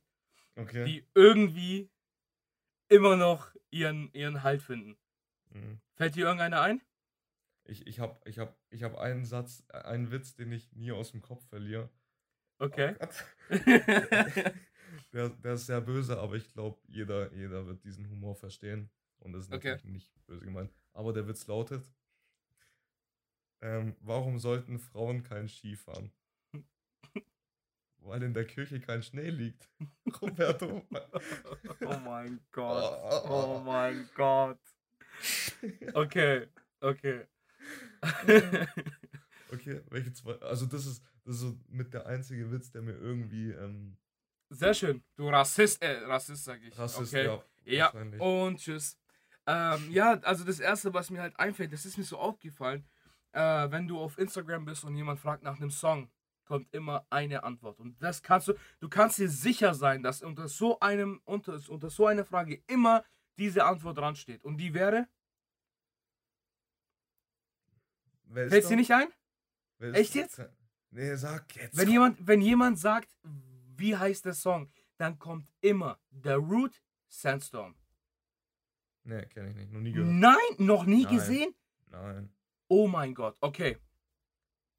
Okay. 0.55 0.83
die 0.83 1.07
irgendwie 1.15 1.89
immer 2.89 3.15
noch 3.15 3.55
ihren, 3.69 4.11
ihren 4.13 4.43
Halt 4.43 4.61
finden. 4.61 4.97
Mhm. 5.49 5.79
Fällt 5.95 6.15
dir 6.15 6.25
irgendeiner 6.25 6.61
ein? 6.61 6.81
Ich, 7.63 7.87
ich 7.87 7.99
habe 7.99 8.19
ich 8.25 8.37
hab, 8.39 8.59
ich 8.69 8.83
hab 8.83 8.97
einen 8.97 9.23
Satz, 9.25 9.63
äh, 9.69 9.77
einen 9.77 10.11
Witz, 10.11 10.35
den 10.35 10.51
ich 10.51 10.71
nie 10.73 10.91
aus 10.91 11.11
dem 11.11 11.21
Kopf 11.21 11.47
verliere. 11.47 11.89
Okay. 12.59 12.95
Oh. 12.99 13.07
Der, 15.13 15.29
der 15.29 15.53
ist 15.53 15.65
sehr 15.65 15.81
böse, 15.81 16.19
aber 16.19 16.35
ich 16.35 16.51
glaube, 16.53 16.79
jeder, 16.87 17.33
jeder 17.33 17.65
wird 17.65 17.83
diesen 17.83 18.09
Humor 18.09 18.35
verstehen. 18.35 18.89
Und 19.21 19.33
das 19.33 19.45
ist 19.45 19.53
Okay. 19.53 19.71
natürlich 19.71 19.93
nicht 19.93 20.25
böse 20.27 20.45
gemeint. 20.45 20.71
Aber 20.93 21.13
der 21.13 21.27
Witz 21.27 21.47
lautet: 21.47 21.89
ähm, 23.61 23.95
Warum 24.01 24.39
sollten 24.39 24.79
Frauen 24.79 25.23
kein 25.23 25.47
Ski 25.47 25.75
fahren? 25.75 26.11
Weil 28.03 28.23
in 28.23 28.33
der 28.33 28.45
Küche 28.47 28.79
kein 28.79 29.03
Schnee 29.03 29.29
liegt. 29.29 29.69
Roberto. 30.21 30.83
oh 31.81 31.97
mein 32.03 32.39
Gott. 32.51 33.23
Oh, 33.25 33.29
Oh 33.29 33.59
mein 33.63 34.09
Gott. 34.15 34.59
Okay, 35.93 36.47
okay. 36.81 37.25
Okay, 39.53 39.81
welche 39.89 40.13
zwei? 40.13 40.33
Also, 40.41 40.65
das 40.65 40.85
ist, 40.85 41.03
das 41.25 41.35
ist 41.35 41.41
so 41.41 41.57
mit 41.67 41.93
der 41.93 42.05
einzige 42.05 42.49
Witz, 42.51 42.71
der 42.71 42.81
mir 42.81 42.93
irgendwie 42.93 43.51
ähm, 43.51 43.97
Sehr 44.49 44.73
schön. 44.73 45.03
Du 45.17 45.27
Rassist, 45.27 45.81
äh, 45.83 45.97
Rassist 46.05 46.45
sag 46.45 46.61
ich. 46.63 46.77
Rassist, 46.79 47.13
okay. 47.13 47.25
ja, 47.65 47.91
Ja, 47.93 48.17
und 48.17 48.57
tschüss. 48.59 48.97
Ähm, 49.51 49.91
ja, 49.91 50.13
also 50.21 50.45
das 50.45 50.61
Erste, 50.61 50.93
was 50.93 51.09
mir 51.09 51.21
halt 51.21 51.37
einfällt, 51.37 51.73
das 51.73 51.85
ist 51.85 51.97
mir 51.97 52.05
so 52.05 52.17
aufgefallen, 52.17 52.85
äh, 53.33 53.69
wenn 53.69 53.85
du 53.85 53.99
auf 53.99 54.17
Instagram 54.17 54.63
bist 54.63 54.85
und 54.85 54.95
jemand 54.95 55.19
fragt 55.19 55.43
nach 55.43 55.57
einem 55.57 55.71
Song, 55.71 56.09
kommt 56.45 56.73
immer 56.73 57.05
eine 57.09 57.43
Antwort. 57.43 57.77
Und 57.81 58.01
das 58.01 58.23
kannst 58.23 58.47
du, 58.47 58.53
du 58.79 58.87
kannst 58.87 59.19
dir 59.19 59.27
sicher 59.27 59.73
sein, 59.73 60.03
dass 60.03 60.21
unter 60.21 60.47
so 60.47 60.79
einem, 60.79 61.21
unter, 61.25 61.59
unter 61.67 61.89
so 61.89 62.07
einer 62.07 62.23
Frage 62.23 62.63
immer 62.67 63.03
diese 63.37 63.65
Antwort 63.65 63.97
dran 63.97 64.15
steht. 64.15 64.41
Und 64.45 64.55
die 64.55 64.73
wäre, 64.73 65.09
fällt 68.33 68.69
dir 68.69 68.77
nicht 68.77 68.93
ein? 68.93 69.09
Echt 69.79 70.15
jetzt? 70.15 70.41
Nee, 70.91 71.15
sag 71.15 71.53
jetzt. 71.57 71.75
Wenn 71.75 71.89
jemand, 71.89 72.25
wenn 72.25 72.39
jemand 72.39 72.79
sagt, 72.79 73.09
wie 73.75 73.97
heißt 73.97 74.23
der 74.23 74.33
Song, 74.33 74.71
dann 74.95 75.19
kommt 75.19 75.49
immer 75.59 75.99
The 76.23 76.33
Root 76.33 76.81
Sandstorm. 77.09 77.75
Nee, 79.03 79.25
kenne 79.27 79.49
ich 79.49 79.55
nicht. 79.55 79.71
Noch 79.71 79.81
nie 79.81 79.91
gehört. 79.91 80.09
Nein, 80.11 80.35
noch 80.57 80.85
nie 80.85 81.03
Nein. 81.03 81.15
gesehen? 81.15 81.55
Nein. 81.87 82.33
Oh 82.67 82.87
mein 82.87 83.13
Gott, 83.13 83.35
okay. 83.41 83.77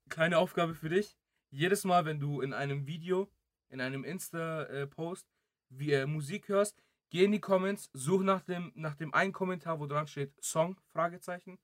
Kleine 0.09 0.39
Aufgabe 0.39 0.75
für 0.75 0.89
dich. 0.89 1.17
Jedes 1.51 1.85
Mal, 1.85 2.05
wenn 2.05 2.21
du 2.21 2.41
in 2.41 2.53
einem 2.53 2.87
Video, 2.87 3.31
in 3.69 3.81
einem 3.81 4.05
Insta-Post 4.05 5.27
wie 5.71 5.93
äh, 5.93 6.07
Musik 6.07 6.49
hörst, 6.49 6.83
geh 7.11 7.25
in 7.25 7.33
die 7.33 7.41
Comments, 7.41 7.91
such 7.93 8.23
nach 8.23 8.43
dem, 8.43 8.73
nach 8.75 8.95
dem 8.95 9.13
einen 9.13 9.33
Kommentar, 9.33 9.81
wo 9.81 9.87
dran 9.87 10.07
steht 10.07 10.33
Song, 10.43 10.79
Fragezeichen. 10.93 11.59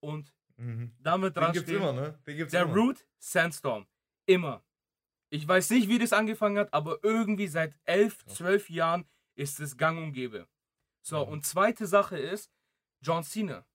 Und 0.00 0.32
Mhm. 0.56 0.92
damit 0.98 1.36
Den 1.36 1.40
dran 1.40 1.52
gibt's 1.54 1.70
steht 1.70 1.80
immer, 1.80 1.92
ne? 1.94 2.18
Den 2.26 2.36
gibt's 2.36 2.50
der 2.50 2.62
immer. 2.62 2.74
Root 2.74 3.06
Sandstorm. 3.18 3.86
Immer. 4.26 4.62
Ich 5.30 5.46
weiß 5.48 5.70
nicht, 5.70 5.88
wie 5.88 5.98
das 5.98 6.12
angefangen 6.12 6.58
hat, 6.58 6.74
aber 6.74 6.98
irgendwie 7.02 7.46
seit 7.46 7.78
elf, 7.84 8.26
zwölf 8.26 8.68
Jahren 8.68 9.06
ist 9.36 9.58
es 9.60 9.78
gang 9.78 9.96
und 9.98 10.12
gäbe. 10.12 10.46
So, 11.02 11.24
Mhm. 11.26 11.32
und 11.32 11.46
zweite 11.46 11.86
Sache 11.86 12.18
ist 12.18 12.50
John 13.00 13.24
Cena. 13.24 13.66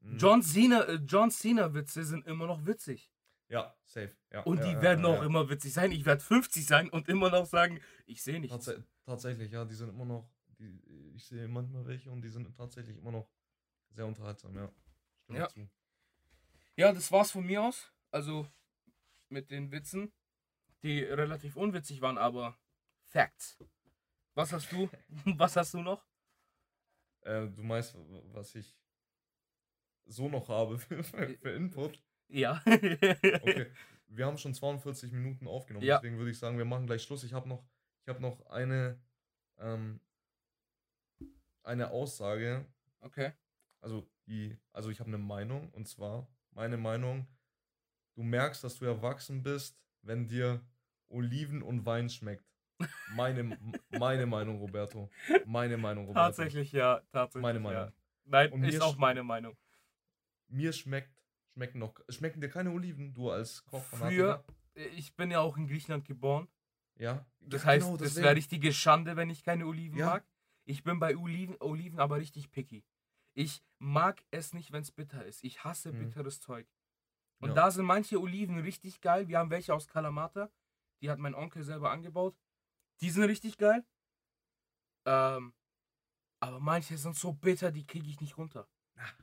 Mhm. 0.00 0.18
John 0.18 0.42
Cena, 0.42 0.82
äh, 0.84 0.94
John 1.06 1.30
Cena 1.30 1.72
Witze 1.74 2.04
sind 2.04 2.26
immer 2.26 2.46
noch 2.46 2.66
witzig. 2.66 3.10
Ja, 3.48 3.74
safe. 3.84 4.16
Ja, 4.30 4.40
Und 4.42 4.58
ja, 4.58 4.64
die 4.64 4.72
ja, 4.72 4.82
werden 4.82 5.04
auch 5.04 5.22
immer 5.22 5.48
witzig 5.50 5.72
sein. 5.74 5.92
Ich 5.92 6.06
werde 6.06 6.22
50 6.22 6.66
sein 6.66 6.88
und 6.88 7.08
immer 7.08 7.30
noch 7.30 7.44
sagen, 7.46 7.80
ich 8.06 8.22
sehe 8.22 8.40
nichts. 8.40 8.64
Tats 8.64 8.80
tatsächlich, 9.04 9.52
ja, 9.52 9.64
die 9.64 9.74
sind 9.74 9.90
immer 9.90 10.04
noch. 10.06 10.28
Die, 10.58 10.80
ich 11.14 11.26
sehe 11.26 11.48
manchmal 11.48 11.84
welche 11.86 12.10
und 12.10 12.22
die 12.22 12.28
sind 12.30 12.54
tatsächlich 12.56 12.96
immer 12.96 13.10
noch 13.12 13.28
sehr 13.90 14.06
unterhaltsam, 14.06 14.56
ja. 14.56 14.72
Stimme 15.24 15.38
Ja. 15.40 15.48
zu. 15.48 15.68
Ja, 16.76 16.92
das 16.92 17.10
war's 17.12 17.30
von 17.32 17.44
mir 17.44 17.62
aus. 17.62 17.92
Also 18.10 18.48
mit 19.28 19.50
den 19.50 19.70
Witzen, 19.70 20.12
die 20.82 21.00
relativ 21.02 21.56
unwitzig 21.56 22.00
waren, 22.00 22.16
aber 22.16 22.56
Facts. 23.04 23.58
Was 24.34 24.52
hast 24.52 24.72
du? 24.72 24.88
Was 25.38 25.56
hast 25.56 25.74
du 25.74 25.82
noch? 25.82 26.04
Äh, 27.22 27.48
du 27.48 27.62
meinst, 27.62 27.96
was 28.32 28.54
ich 28.56 28.76
so 30.06 30.28
noch 30.28 30.48
habe 30.48 30.78
für, 30.78 31.02
für, 31.04 31.28
für 31.38 31.50
Input? 31.50 32.02
Ja. 32.28 32.60
Okay. 32.66 33.70
Wir 34.14 34.26
haben 34.26 34.36
schon 34.36 34.52
42 34.52 35.10
Minuten 35.12 35.46
aufgenommen, 35.46 35.86
Ja. 35.86 35.96
deswegen 35.96 36.18
würde 36.18 36.30
ich 36.30 36.38
sagen, 36.38 36.58
wir 36.58 36.66
machen 36.66 36.86
gleich 36.86 37.02
Schluss. 37.02 37.24
Ich 37.24 37.32
habe 37.32 37.48
noch, 37.48 37.64
ich 38.02 38.08
habe 38.08 38.20
noch 38.20 38.44
eine, 38.50 39.00
ähm, 39.56 40.00
eine 41.62 41.90
Aussage, 41.92 42.66
okay. 43.00 43.32
also 43.80 44.06
die, 44.26 44.58
also 44.74 44.90
ich 44.90 45.00
habe 45.00 45.08
eine 45.08 45.16
Meinung 45.16 45.70
und 45.70 45.88
zwar 45.88 46.28
meine 46.50 46.76
Meinung, 46.76 47.26
du 48.14 48.22
merkst, 48.22 48.62
dass 48.62 48.76
du 48.78 48.84
erwachsen 48.84 49.42
bist, 49.42 49.80
wenn 50.02 50.28
dir 50.28 50.60
Oliven 51.08 51.62
und 51.62 51.86
Wein 51.86 52.10
schmeckt. 52.10 52.51
Meine, 53.14 53.58
meine 53.90 54.26
Meinung, 54.26 54.58
Roberto. 54.58 55.10
Meine 55.46 55.76
Meinung, 55.76 56.06
Roberto. 56.06 56.26
Tatsächlich 56.26 56.72
ja, 56.72 57.00
tatsächlich. 57.12 57.42
Meine 57.42 57.58
Ja. 57.58 57.62
Meinung. 57.62 57.92
Nein, 58.24 58.52
Und 58.52 58.64
ist 58.64 58.80
auch 58.80 58.96
meine 58.96 59.22
Meinung. 59.22 59.56
Mir 60.48 60.72
schmeckt, 60.72 61.10
schmecken 61.54 61.78
noch, 61.78 61.94
schmecken 62.08 62.40
dir 62.40 62.48
keine 62.48 62.70
Oliven, 62.70 63.14
du 63.14 63.30
als 63.30 63.64
Koch 63.64 63.82
Früher, 63.84 64.44
äh, 64.74 64.84
ich 64.88 65.14
bin 65.16 65.30
ja 65.30 65.40
auch 65.40 65.56
in 65.56 65.66
Griechenland 65.66 66.04
geboren. 66.04 66.48
Ja. 66.96 67.24
Das 67.40 67.62
ja, 67.62 67.68
heißt, 67.70 67.86
genau, 67.86 67.96
das 67.96 68.16
wäre 68.16 68.36
richtige 68.36 68.72
Schande, 68.72 69.16
wenn 69.16 69.30
ich 69.30 69.42
keine 69.42 69.66
Oliven 69.66 69.98
Ja. 69.98 70.06
mag. 70.06 70.24
Ich 70.64 70.84
bin 70.84 70.98
bei 71.00 71.16
Oliven, 71.16 71.56
Oliven 71.60 71.98
aber 71.98 72.16
richtig 72.18 72.50
picky. 72.50 72.84
Ich 73.34 73.62
mag 73.78 74.22
es 74.30 74.52
nicht, 74.52 74.72
wenn 74.72 74.82
es 74.82 74.92
bitter 74.92 75.24
ist. 75.24 75.42
Ich 75.42 75.64
hasse 75.64 75.92
Mhm. 75.92 75.98
bitteres 76.00 76.40
Zeug. 76.40 76.66
Und 77.40 77.48
Ja. 77.50 77.54
da 77.54 77.70
sind 77.70 77.86
manche 77.86 78.20
Oliven 78.20 78.58
richtig 78.60 79.00
geil. 79.00 79.26
Wir 79.26 79.38
haben 79.38 79.50
welche 79.50 79.74
aus 79.74 79.88
Kalamata. 79.88 80.50
Die 81.00 81.10
hat 81.10 81.18
mein 81.18 81.34
Onkel 81.34 81.64
selber 81.64 81.90
angebaut. 81.90 82.36
Die 83.02 83.10
sind 83.10 83.24
richtig 83.24 83.58
geil. 83.58 83.84
Ähm, 85.04 85.52
aber 86.40 86.60
manche 86.60 86.96
sind 86.96 87.16
so 87.16 87.32
bitter, 87.32 87.72
die 87.72 87.86
kriege 87.86 88.08
ich 88.08 88.20
nicht 88.20 88.38
runter. 88.38 88.68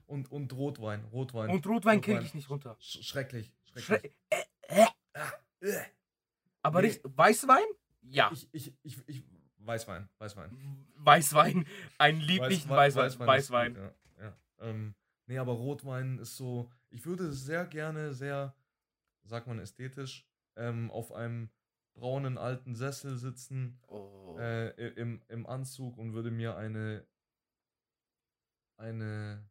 Und, 0.05 0.29
und 0.31 0.51
Rotwein, 0.53 1.05
Rotwein. 1.05 1.49
Und 1.49 1.65
Rotwein 1.65 2.01
kriege 2.01 2.17
Rotwein. 2.17 2.27
ich 2.27 2.33
nicht 2.33 2.49
runter. 2.49 2.75
Sch 2.79 3.01
schrecklich, 3.03 3.53
Schre 3.71 3.79
schrecklich. 3.81 4.13
äh, 4.29 4.43
äh. 4.67 4.87
Ah, 5.13 5.31
äh. 5.61 5.83
Aber 6.61 6.81
Nee. 6.81 6.87
nicht 6.89 7.01
Weißwein? 7.05 7.63
Ja. 8.01 8.29
Ich, 8.33 8.49
ich, 8.51 8.73
ich, 8.83 8.97
ich, 9.07 9.23
Weißwein, 9.59 10.09
Weißwein. 10.17 10.87
Weißwein. 10.95 11.65
Einen 11.97 12.19
lieblichen 12.19 12.69
Weiß- 12.69 12.95
Weißwein. 12.95 13.09
Weißwein 13.27 13.27
Weißwein. 13.27 13.75
ja. 14.17 14.23
ja. 14.25 14.37
Ähm, 14.59 14.95
nee, 15.27 15.37
aber 15.37 15.53
Rotwein 15.53 16.17
ist 16.19 16.35
so. 16.35 16.69
Ich 16.89 17.05
würde 17.05 17.31
sehr 17.31 17.65
gerne, 17.65 18.13
sehr, 18.13 18.53
sagt 19.23 19.47
man 19.47 19.59
ästhetisch, 19.59 20.27
ähm, 20.57 20.91
auf 20.91 21.11
einem 21.13 21.49
braunen 21.93 22.37
alten 22.37 22.75
Sessel 22.75 23.17
sitzen, 23.17 23.79
Oh. 23.87 24.37
äh, 24.39 24.69
im, 24.93 25.21
im 25.27 25.45
Anzug 25.47 25.97
und 25.97 26.13
würde 26.13 26.31
mir 26.31 26.55
eine, 26.55 27.05
eine, 28.77 29.49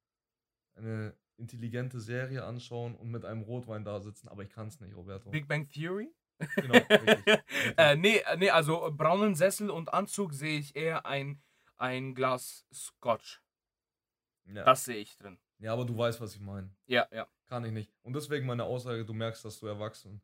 eine 0.74 1.14
intelligente 1.36 2.00
Serie 2.00 2.44
anschauen 2.44 2.94
und 2.96 3.10
mit 3.10 3.24
einem 3.24 3.42
Rotwein 3.42 3.84
da 3.84 4.00
sitzen, 4.00 4.28
aber 4.28 4.42
ich 4.42 4.50
kann 4.50 4.68
es 4.68 4.80
nicht, 4.80 4.94
Roberto. 4.96 5.30
Big 5.30 5.46
Bang 5.46 5.68
Theory? 5.68 6.12
Genau, 6.56 6.74
richtig, 6.74 7.42
äh, 7.76 7.96
nee, 7.96 8.18
äh, 8.18 8.36
nee, 8.36 8.50
also 8.50 8.86
äh, 8.86 8.90
braunen 8.90 9.34
Sessel 9.34 9.70
und 9.70 9.92
Anzug 9.92 10.32
sehe 10.34 10.58
ich 10.58 10.74
eher 10.76 11.04
ein, 11.06 11.42
ein 11.76 12.14
Glas 12.14 12.64
Scotch. 12.72 13.42
Ja. 14.46 14.64
Das 14.64 14.84
sehe 14.84 14.96
ich 14.96 15.16
drin. 15.16 15.38
ja, 15.58 15.72
aber 15.72 15.84
du 15.84 15.96
weißt, 15.98 16.20
was 16.20 16.34
ich 16.34 16.40
meine. 16.40 16.70
Ja, 16.86 17.06
ja. 17.12 17.26
Kann 17.46 17.64
ich 17.64 17.72
nicht. 17.72 17.92
Und 18.02 18.14
deswegen 18.14 18.46
meine 18.46 18.64
Aussage, 18.64 19.04
du 19.04 19.12
merkst, 19.14 19.44
dass 19.44 19.58
du 19.58 19.66
erwachsen 19.66 20.22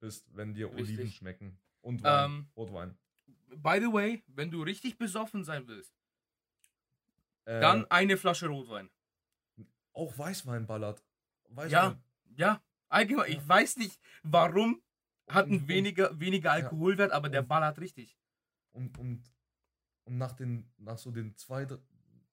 bist, 0.00 0.26
wenn 0.34 0.54
dir 0.54 0.66
Richtig. 0.74 0.88
Oliven 0.98 1.10
schmecken. 1.12 1.58
Und 1.82 2.02
Wein, 2.02 2.24
Ähm, 2.30 2.48
Rotwein. 2.56 2.98
By 3.48 3.78
the 3.80 3.92
way, 3.92 4.22
wenn 4.28 4.50
du 4.50 4.62
richtig 4.62 4.98
besoffen 4.98 5.44
sein 5.44 5.66
willst, 5.68 5.94
Äh, 7.46 7.60
dann 7.60 7.90
eine 7.90 8.16
Flasche 8.16 8.48
Rotwein. 8.48 8.90
auch 9.92 10.16
Weißwein 10.16 10.66
ballert. 10.66 11.02
Weißwein. 11.48 11.70
Ja, 11.70 12.00
ja. 12.36 12.62
Allgemein, 12.88 13.30
Ja. 13.32 13.38
ich 13.38 13.48
weiß 13.48 13.76
nicht, 13.78 13.98
warum 14.22 14.82
hat 15.28 15.46
und- 15.46 15.66
weniger, 15.68 16.18
weniger 16.18 16.50
Ja. 16.50 16.64
Alkoholwert, 16.64 17.12
aber 17.12 17.28
der 17.28 17.42
Und- 17.42 17.48
ballert 17.48 17.78
richtig. 17.78 18.16
Und, 18.72 18.98
und, 18.98 19.22
und 20.04 20.16
nach, 20.18 20.32
den, 20.32 20.70
nach 20.78 20.98
so 20.98 21.10
den 21.10 21.36
zweiten, 21.36 21.78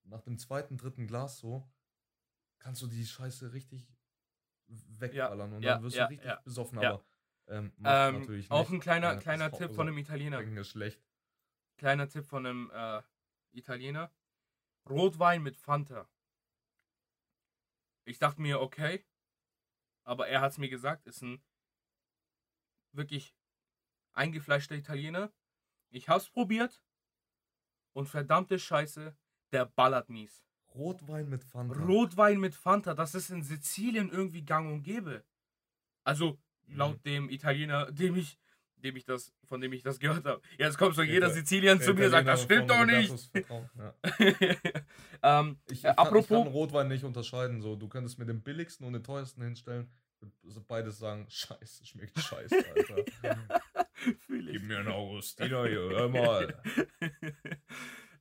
nach 0.04 0.22
dem 0.22 0.38
zweiten, 0.38 0.78
dritten 0.78 1.08
Glas 1.08 1.38
so, 1.40 1.68
kannst 2.60 2.82
du 2.82 2.88
die 2.88 3.06
Scheiße 3.06 3.54
richtig 3.54 3.88
wegballern 4.68 5.54
und 5.54 5.64
ja, 5.64 5.76
dann 5.76 5.84
wirst 5.84 5.96
ja, 5.96 6.06
du 6.06 6.10
richtig 6.12 6.28
ja, 6.28 6.42
besoffen, 6.42 6.80
ja. 6.82 6.94
aber 6.96 7.04
ähm, 7.48 7.72
Ähm, 7.84 8.46
auch 8.50 8.70
ein 8.70 8.80
kleiner, 8.80 9.14
Äh, 9.14 9.20
kleiner 9.20 9.52
Tipp 9.52 9.68
von 9.68 9.76
so- 9.76 9.82
einem 9.84 9.98
Italiener. 9.98 10.42
Ist 10.42 10.70
schlecht. 10.70 11.02
Kleiner 11.78 12.08
Tipp 12.10 12.26
von 12.26 12.46
einem 12.46 12.72
äh, 12.74 13.02
Italiener. 13.52 14.12
Rotwein 14.90 15.44
mit 15.44 15.56
Fanta. 15.58 16.08
Ich 18.06 18.20
dachte 18.20 18.42
mir, 18.42 18.62
okay, 18.62 19.04
aber 20.04 20.28
er 20.30 20.40
hat 20.42 20.54
es 20.54 20.58
mir 20.58 20.70
gesagt, 20.70 21.06
ist 21.08 21.22
ein 21.22 21.42
wirklich 22.94 23.36
eingefleischter 24.14 24.76
Italiener. 24.76 25.32
Ich 25.90 26.08
hab's 26.08 26.30
probiert 26.30 26.82
und 27.94 28.08
verdammte 28.08 28.60
Scheiße, 28.60 29.16
der 29.52 29.66
ballert 29.66 30.10
mies. 30.10 30.46
Rotwein 30.74 31.28
mit 31.30 31.44
Fanta. 31.44 31.80
Rotwein 31.84 32.40
mit 32.40 32.56
Fanta, 32.56 32.94
das 32.94 33.14
ist 33.16 33.30
in 33.30 33.44
Sizilien 33.44 34.10
irgendwie 34.10 34.44
gang 34.46 34.72
und 34.72 34.84
gäbe. 34.84 35.26
Also. 36.04 36.40
Laut 36.68 37.06
dem 37.06 37.30
Italiener, 37.30 37.92
dem 37.92 38.16
ich, 38.16 38.38
dem 38.78 38.96
ich 38.96 39.06
das, 39.06 39.34
von 39.46 39.60
dem 39.62 39.74
ich 39.74 39.82
das 39.84 40.00
gehört 40.00 40.26
habe. 40.26 40.42
Jetzt 40.58 40.78
kommt 40.78 40.96
so 40.96 41.02
Der 41.02 41.12
jeder 41.12 41.30
Sizilian 41.32 41.82
zu 41.82 41.94
mir 41.94 42.06
und 42.06 42.12
sagt, 42.12 42.28
das 42.28 42.44
stimmt 42.44 42.70
doch 42.70 42.86
nicht. 42.86 43.12
Ja. 45.24 45.40
ähm, 45.40 45.58
Ich, 45.68 45.80
ich, 45.80 45.84
Äh, 45.86 45.88
kann, 45.88 45.94
ich 45.94 46.00
apropos- 46.00 46.44
kann 46.44 46.48
Rotwein 46.54 46.88
nicht 46.88 47.04
unterscheiden. 47.04 47.62
So, 47.62 47.76
du 47.76 47.88
könntest 47.88 48.20
mir 48.20 48.26
den 48.26 48.42
billigsten 48.42 48.86
und 48.86 48.94
den 48.94 49.04
teuersten 49.04 49.42
hinstellen. 49.44 49.90
Beides 50.68 50.98
sagen, 51.00 51.26
scheiße, 51.30 51.86
schmeckt 51.86 52.20
scheiße, 52.20 52.56
Alter. 52.76 53.04
Gib 54.28 54.64
mir 54.64 54.80
einen 54.80 54.88
Augustiner 54.90 55.66
hier, 55.68 55.90
hör 55.90 56.10
mal. 56.10 56.62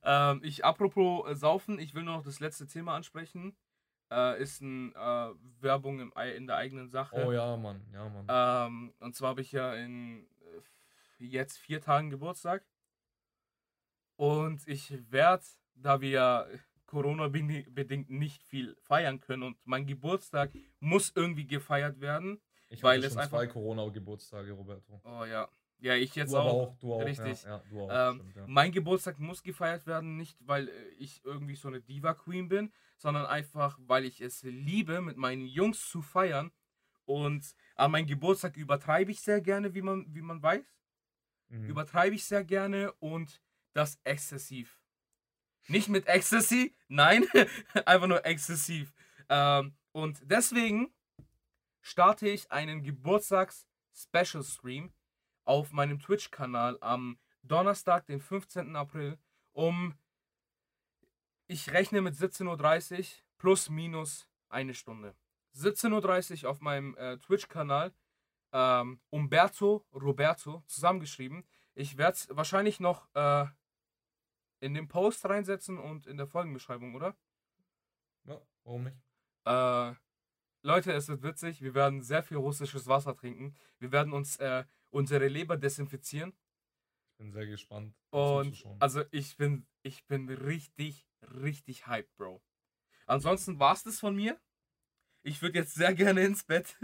ähm, 0.03 0.41
ich, 0.43 0.63
apropos 0.65 1.29
äh, 1.29 1.35
Saufen, 1.35 1.79
ich 1.79 1.93
will 1.95 2.03
nur 2.03 2.15
noch 2.17 2.23
das 2.23 2.39
letzte 2.39 2.67
Thema 2.67 2.95
ansprechen. 2.95 3.55
Äh, 4.09 4.41
ist 4.41 4.61
ein 4.61 4.93
äh, 4.95 5.29
Werbung 5.59 5.99
im, 5.99 6.13
in 6.35 6.47
der 6.47 6.55
eigenen 6.55 6.89
Sache. 6.89 7.25
Oh 7.25 7.31
ja, 7.31 7.57
Mann, 7.57 7.81
ja, 7.93 8.07
Mann. 8.07 8.25
Ähm, 8.29 8.93
und 8.99 9.15
zwar 9.15 9.29
habe 9.29 9.41
ich 9.41 9.51
ja 9.51 9.73
in 9.73 10.25
äh, 11.19 11.25
jetzt 11.25 11.57
vier 11.57 11.81
Tagen 11.81 12.09
Geburtstag. 12.09 12.65
Und 14.15 14.67
ich 14.67 14.93
werde, 15.11 15.43
da 15.75 16.01
wir 16.01 16.09
ja 16.09 16.47
Corona-bedingt 16.85 18.09
nicht 18.09 18.41
viel 18.43 18.75
feiern 18.81 19.19
können 19.19 19.43
und 19.43 19.57
mein 19.65 19.85
Geburtstag 19.85 20.51
muss 20.79 21.11
irgendwie 21.13 21.45
gefeiert 21.45 21.99
werden. 21.99 22.39
Ich 22.69 22.81
weil 22.83 22.97
hatte 22.97 23.07
es 23.07 23.13
schon 23.13 23.21
einfach- 23.21 23.37
zwei 23.39 23.47
Corona-Geburtstage, 23.47 24.51
Roberto. 24.53 25.01
Oh 25.03 25.25
ja. 25.25 25.47
Ja, 25.79 25.93
ich 25.95 26.15
jetzt 26.15 26.33
du 26.33 26.37
auch. 26.37 26.69
auch, 26.69 26.77
du 26.79 26.93
auch. 26.93 27.05
Richtig. 27.05 27.43
Ja, 27.43 27.49
ja, 27.49 27.63
du 27.69 27.81
auch, 27.81 27.89
Ähm, 27.91 28.15
stimmt, 28.15 28.35
ja. 28.35 28.45
Mein 28.47 28.71
Geburtstag 28.71 29.19
muss 29.19 29.43
gefeiert 29.43 29.85
werden, 29.85 30.17
nicht 30.17 30.35
weil 30.39 30.69
äh, 30.69 30.87
ich 30.97 31.23
irgendwie 31.23 31.55
so 31.55 31.67
eine 31.67 31.81
Diva-Queen 31.81 32.49
bin, 32.49 32.73
sondern 32.97 33.27
einfach, 33.27 33.77
weil 33.81 34.05
ich 34.05 34.21
es 34.21 34.41
liebe, 34.43 35.01
mit 35.01 35.17
meinen 35.17 35.45
Jungs 35.45 35.87
zu 35.87 36.01
feiern. 36.01 36.51
Und 37.05 37.55
an 37.75 37.91
meinen 37.91 38.07
Geburtstag 38.07 38.57
übertreibe 38.57 39.11
ich 39.11 39.21
sehr 39.21 39.39
gerne, 39.39 39.73
wie 39.73 39.81
man, 39.81 40.13
wie 40.13 40.21
man 40.21 40.41
weiß. 40.41 40.65
Mhm. 41.49 41.69
Übertreibe 41.69 42.15
ich 42.15 42.25
sehr 42.25 42.43
gerne 42.43 42.91
und 42.93 43.41
das 43.73 43.99
exzessiv. 44.03 44.79
Nicht 45.67 45.89
mit 45.89 46.07
Ecstasy, 46.07 46.75
nein, 46.87 47.25
einfach 47.85 48.07
nur 48.07 48.25
exzessiv. 48.25 48.91
Ähm, 49.29 49.75
und 49.91 50.19
deswegen 50.23 50.91
starte 51.81 52.27
ich 52.27 52.51
einen 52.51 52.81
Geburtstags-Special-Stream 52.83 54.91
auf 55.47 55.71
meinem 55.71 55.99
Twitch-Kanal 55.99 56.77
am 56.81 57.17
Donnerstag, 57.41 58.05
den 58.05 58.19
15. 58.19 58.75
April, 58.75 59.17
um, 59.53 59.97
ich 61.47 61.71
rechne 61.71 62.01
mit 62.01 62.15
17.30 62.15 62.99
Uhr 62.99 63.05
plus 63.37 63.69
minus 63.69 64.29
eine 64.49 64.73
Stunde. 64.73 65.15
17.30 65.55 66.43
Uhr 66.43 66.49
auf 66.49 66.59
meinem 66.59 66.95
äh, 66.97 67.17
Twitch-Kanal, 67.17 67.93
ähm, 68.51 68.99
Umberto 69.09 69.85
Roberto, 69.93 70.63
zusammengeschrieben. 70.67 71.47
Ich 71.75 71.97
werde 71.97 72.13
es 72.13 72.27
wahrscheinlich 72.29 72.81
noch 72.81 73.07
äh, 73.15 73.45
in 74.59 74.73
den 74.73 74.89
Post 74.89 75.25
reinsetzen 75.25 75.77
und 75.77 76.07
in 76.07 76.17
der 76.17 76.27
Folgenbeschreibung, 76.27 76.93
oder? 76.93 77.15
Ja, 78.25 78.41
warum 78.63 78.83
nicht? 78.83 78.97
Äh, 79.45 79.93
Leute, 80.61 80.91
es 80.91 81.07
wird 81.07 81.23
witzig. 81.23 81.61
Wir 81.61 81.73
werden 81.73 82.01
sehr 82.01 82.23
viel 82.23 82.37
russisches 82.37 82.87
Wasser 82.87 83.15
trinken. 83.15 83.55
Wir 83.79 83.93
werden 83.93 84.11
uns 84.11 84.35
äh, 84.37 84.65
unsere 84.89 85.27
Leber 85.27 85.57
desinfizieren. 85.57 86.33
Ich 87.11 87.17
bin 87.17 87.31
sehr 87.31 87.47
gespannt. 87.47 87.95
Und 88.11 88.63
also 88.79 89.03
ich 89.11 89.37
bin, 89.37 89.65
ich 89.81 90.05
bin 90.05 90.29
richtig, 90.29 91.07
richtig 91.21 91.87
hyped, 91.87 92.15
Bro. 92.15 92.41
Ansonsten 93.05 93.57
war 93.59 93.73
es 93.73 93.83
das 93.83 93.99
von 93.99 94.15
mir. 94.15 94.39
Ich 95.23 95.41
würde 95.41 95.59
jetzt 95.59 95.73
sehr 95.73 95.93
gerne 95.93 96.23
ins 96.25 96.43
Bett. 96.43 96.77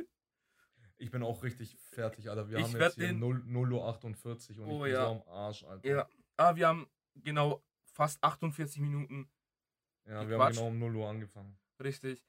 Ich 0.97 1.11
bin 1.11 1.21
auch 1.23 1.43
richtig 1.43 1.75
fertig, 1.91 2.29
Alter. 2.29 2.49
Wir 2.49 2.59
Ich 2.59 2.63
haben 2.65 2.79
jetzt 2.79 2.95
hier 2.95 3.07
den- 3.07 3.19
0, 3.19 3.43
0 3.45 3.73
Uhr 3.73 3.85
48 3.87 4.59
und 4.59 4.69
Oh 4.69 4.85
ich 4.85 4.91
bin 4.91 4.93
ja. 4.93 5.05
so 5.05 5.11
am 5.11 5.27
Arsch, 5.27 5.63
Alter. 5.65 5.87
Ja. 5.87 6.09
Ah, 6.37 6.55
wir 6.55 6.67
haben 6.67 6.89
genau 7.15 7.63
fast 7.83 8.23
48 8.23 8.79
Minuten. 8.81 9.29
Ja, 10.05 10.27
wir 10.27 10.39
haben 10.39 10.51
genau 10.53 10.67
um 10.67 10.79
0 10.79 10.95
Uhr 10.95 11.09
angefangen. 11.09 11.57
Richtig. 11.81 12.25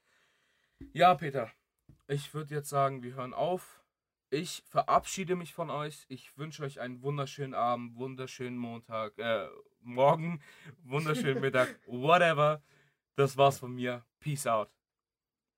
Ja, 0.93 1.15
Peter. 1.15 1.51
Ich 2.07 2.33
würde 2.33 2.53
jetzt 2.55 2.69
sagen, 2.69 3.01
wir 3.01 3.15
hören 3.15 3.33
auf. 3.33 3.81
Ich 4.31 4.63
verabschiede 4.67 5.35
mich 5.35 5.53
von 5.53 5.69
euch. 5.69 6.05
Ich 6.09 6.35
wünsche 6.37 6.63
euch 6.63 6.79
einen 6.79 7.01
wunderschönen 7.03 7.53
Abend, 7.53 7.95
wunderschönen 7.95 8.57
Montag, 8.57 9.17
äh, 9.19 9.47
Morgen, 9.81 10.41
wunderschönen 10.83 11.41
Mittag, 11.41 11.79
whatever. 11.85 12.63
Das 13.15 13.37
war's 13.37 13.59
von 13.59 13.75
mir. 13.75 14.03
Peace 14.19 14.47
out. 14.47 14.69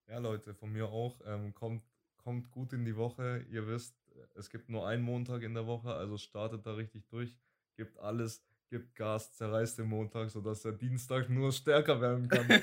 Ja, 0.07 0.19
Leute, 0.19 0.53
von 0.53 0.71
mir 0.71 0.89
auch. 0.89 1.19
Ähm, 1.25 1.53
kommt, 1.53 1.81
kommt 2.17 2.51
gut 2.51 2.73
in 2.73 2.83
die 2.83 2.97
Woche. 2.97 3.45
Ihr 3.49 3.65
wisst, 3.67 3.95
es 4.35 4.49
gibt 4.49 4.69
nur 4.69 4.85
einen 4.85 5.03
Montag 5.03 5.43
in 5.43 5.53
der 5.53 5.65
Woche, 5.65 5.93
also 5.93 6.17
startet 6.17 6.65
da 6.65 6.73
richtig 6.73 7.07
durch. 7.07 7.37
Gibt 7.77 7.97
alles, 7.99 8.43
gibt 8.69 8.95
Gas, 8.95 9.33
zerreißt 9.33 9.79
den 9.79 9.87
Montag, 9.87 10.29
sodass 10.29 10.61
der 10.61 10.73
Dienstag 10.73 11.29
nur 11.29 11.53
stärker 11.53 12.01
werden 12.01 12.27
kann. 12.27 12.47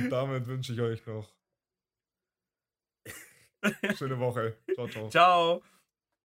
Und 0.00 0.10
damit 0.10 0.46
wünsche 0.46 0.72
ich 0.72 0.80
euch 0.80 1.06
noch 1.06 1.32
schöne 3.96 4.18
Woche. 4.18 4.58
Ciao, 4.74 4.88
ciao. 4.88 5.08
Ciao. 5.08 5.62